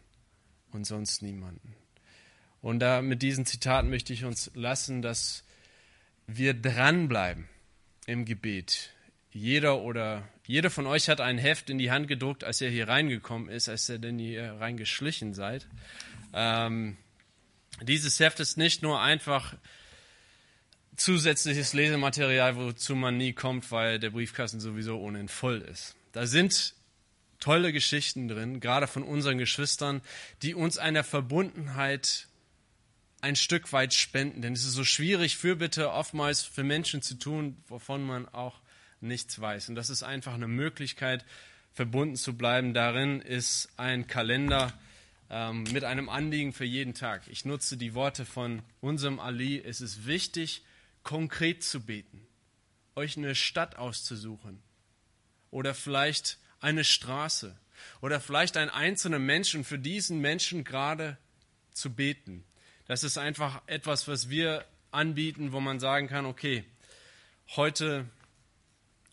und 0.72 0.86
sonst 0.86 1.22
niemanden. 1.22 1.76
Und 2.62 2.80
da 2.80 3.00
mit 3.02 3.22
diesen 3.22 3.46
Zitaten 3.46 3.90
möchte 3.90 4.12
ich 4.12 4.24
uns 4.24 4.50
lassen, 4.54 5.02
dass 5.02 5.44
wir 6.26 6.54
dranbleiben 6.54 7.48
im 8.06 8.24
Gebet. 8.24 8.90
Jeder 9.30 9.80
oder 9.80 10.28
jeder 10.46 10.70
von 10.70 10.86
euch 10.86 11.08
hat 11.08 11.20
ein 11.20 11.38
Heft 11.38 11.70
in 11.70 11.78
die 11.78 11.90
Hand 11.90 12.08
gedruckt, 12.08 12.44
als 12.44 12.60
ihr 12.60 12.70
hier 12.70 12.88
reingekommen 12.88 13.48
ist, 13.48 13.68
als 13.68 13.88
ihr 13.88 13.98
denn 13.98 14.18
hier 14.18 14.52
reingeschlichen 14.60 15.34
seid. 15.34 15.66
Ähm, 16.32 16.96
dieses 17.82 18.18
Heft 18.20 18.40
ist 18.40 18.56
nicht 18.56 18.82
nur 18.82 19.00
einfach 19.00 19.54
zusätzliches 20.96 21.72
Lesematerial, 21.72 22.56
wozu 22.56 22.94
man 22.94 23.16
nie 23.16 23.32
kommt, 23.32 23.70
weil 23.70 23.98
der 23.98 24.10
Briefkasten 24.10 24.60
sowieso 24.60 24.98
ohnehin 24.98 25.28
voll 25.28 25.60
ist. 25.60 25.96
Da 26.12 26.26
sind 26.26 26.74
tolle 27.40 27.72
Geschichten 27.72 28.28
drin, 28.28 28.60
gerade 28.60 28.86
von 28.86 29.02
unseren 29.02 29.38
Geschwistern, 29.38 30.00
die 30.42 30.54
uns 30.54 30.78
einer 30.78 31.04
Verbundenheit 31.04 32.28
ein 33.26 33.36
Stück 33.36 33.72
weit 33.72 33.92
spenden. 33.92 34.40
Denn 34.40 34.52
es 34.52 34.64
ist 34.64 34.74
so 34.74 34.84
schwierig, 34.84 35.36
Fürbitte 35.36 35.90
oftmals 35.90 36.42
für 36.42 36.62
Menschen 36.62 37.02
zu 37.02 37.16
tun, 37.16 37.56
wovon 37.66 38.04
man 38.04 38.28
auch 38.28 38.60
nichts 39.00 39.40
weiß. 39.40 39.68
Und 39.68 39.74
das 39.74 39.90
ist 39.90 40.04
einfach 40.04 40.34
eine 40.34 40.46
Möglichkeit, 40.48 41.24
verbunden 41.72 42.16
zu 42.16 42.36
bleiben. 42.36 42.72
Darin 42.72 43.20
ist 43.20 43.68
ein 43.76 44.06
Kalender, 44.06 44.72
ähm, 45.28 45.64
mit 45.72 45.82
einem 45.82 46.08
Anliegen 46.08 46.52
für 46.52 46.64
jeden 46.64 46.94
Tag. 46.94 47.22
Ich 47.26 47.44
nutze 47.44 47.76
die 47.76 47.94
Worte 47.94 48.24
von 48.24 48.62
unserem 48.80 49.18
Ali. 49.18 49.60
Es 49.60 49.80
ist 49.80 50.06
wichtig, 50.06 50.62
konkret 51.02 51.64
zu 51.64 51.80
beten, 51.80 52.26
euch 52.94 53.16
eine 53.16 53.34
Stadt 53.34 53.76
auszusuchen 53.76 54.62
oder 55.50 55.74
vielleicht 55.74 56.38
eine 56.60 56.84
Straße 56.84 57.58
oder 58.00 58.20
vielleicht 58.20 58.56
einen 58.56 58.70
einzelnen 58.70 59.26
Menschen 59.26 59.64
für 59.64 59.80
diesen 59.80 60.20
Menschen 60.20 60.62
gerade 60.62 61.18
zu 61.72 61.92
beten. 61.92 62.44
Das 62.86 63.02
ist 63.02 63.18
einfach 63.18 63.62
etwas, 63.66 64.06
was 64.06 64.30
wir 64.30 64.64
anbieten, 64.90 65.52
wo 65.52 65.60
man 65.60 65.80
sagen 65.80 66.08
kann, 66.08 66.26
okay, 66.26 66.64
heute 67.56 68.06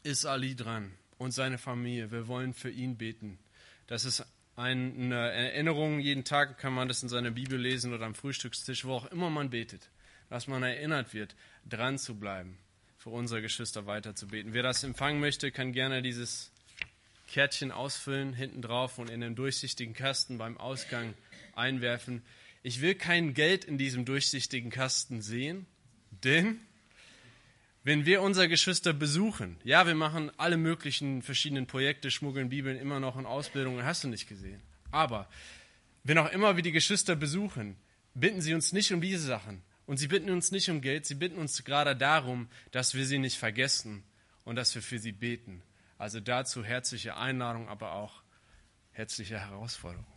ist 0.03 0.25
Ali 0.25 0.55
dran 0.55 0.91
und 1.17 1.31
seine 1.31 1.57
Familie. 1.57 2.11
Wir 2.11 2.27
wollen 2.27 2.53
für 2.53 2.69
ihn 2.69 2.97
beten. 2.97 3.39
Das 3.87 4.05
ist 4.05 4.25
eine 4.55 5.15
Erinnerung. 5.15 5.99
Jeden 5.99 6.23
Tag 6.23 6.57
kann 6.57 6.73
man 6.73 6.87
das 6.87 7.01
in 7.01 7.09
seiner 7.09 7.31
Bibel 7.31 7.59
lesen 7.59 7.93
oder 7.93 8.05
am 8.05 8.15
Frühstückstisch, 8.15 8.85
wo 8.85 8.93
auch 8.93 9.05
immer 9.07 9.29
man 9.29 9.49
betet, 9.49 9.89
dass 10.29 10.47
man 10.47 10.61
erinnert 10.63 11.13
wird, 11.13 11.35
dran 11.67 11.97
zu 11.97 12.15
bleiben, 12.15 12.57
für 12.99 13.09
unsere 13.09 13.41
Geschwister 13.41 13.85
weiter 13.87 14.15
zu 14.15 14.27
beten. 14.27 14.53
Wer 14.53 14.63
das 14.63 14.83
empfangen 14.83 15.19
möchte, 15.19 15.51
kann 15.51 15.73
gerne 15.73 16.01
dieses 16.01 16.51
Kärtchen 17.27 17.71
ausfüllen, 17.71 18.33
hinten 18.33 18.61
drauf 18.61 18.99
und 18.99 19.09
in 19.09 19.21
den 19.21 19.35
durchsichtigen 19.35 19.95
Kasten 19.95 20.37
beim 20.37 20.57
Ausgang 20.57 21.15
einwerfen. 21.55 22.21
Ich 22.63 22.81
will 22.81 22.95
kein 22.95 23.33
Geld 23.33 23.65
in 23.65 23.77
diesem 23.77 24.05
durchsichtigen 24.05 24.71
Kasten 24.71 25.21
sehen, 25.21 25.65
denn 26.23 26.59
wenn 27.83 28.05
wir 28.05 28.21
unsere 28.21 28.47
Geschwister 28.47 28.93
besuchen, 28.93 29.57
ja, 29.65 29.85
wir 29.85 29.95
machen 29.95 30.31
alle 30.37 30.55
möglichen 30.55 31.21
verschiedenen 31.21 31.67
Projekte, 31.67 32.09
schmuggeln 32.09 32.47
Bibeln 32.47 32.77
immer 32.77 33.01
noch 33.01 33.17
in 33.17 33.25
Ausbildung, 33.25 33.83
hast 33.83 34.05
du 34.05 34.07
nicht 34.07 34.29
gesehen. 34.29 34.61
Aber 34.91 35.27
wenn 36.05 36.17
auch 36.17 36.31
immer 36.31 36.55
wir 36.55 36.63
die 36.63 36.71
Geschwister 36.71 37.17
besuchen, 37.17 37.75
bitten 38.13 38.39
sie 38.39 38.53
uns 38.53 38.71
nicht 38.71 38.93
um 38.93 39.01
diese 39.01 39.25
Sachen. 39.25 39.61
Und 39.85 39.97
sie 39.97 40.07
bitten 40.07 40.29
uns 40.29 40.51
nicht 40.51 40.69
um 40.69 40.79
Geld, 40.79 41.05
sie 41.05 41.15
bitten 41.15 41.37
uns 41.37 41.61
gerade 41.65 41.93
darum, 41.93 42.47
dass 42.71 42.93
wir 42.93 43.05
sie 43.05 43.17
nicht 43.17 43.37
vergessen 43.37 44.03
und 44.45 44.55
dass 44.55 44.73
wir 44.73 44.81
für 44.81 44.99
sie 44.99 45.11
beten. 45.11 45.61
Also 45.97 46.21
dazu 46.21 46.63
herzliche 46.63 47.17
Einladung, 47.17 47.67
aber 47.67 47.93
auch 47.93 48.23
herzliche 48.91 49.37
Herausforderung. 49.37 50.12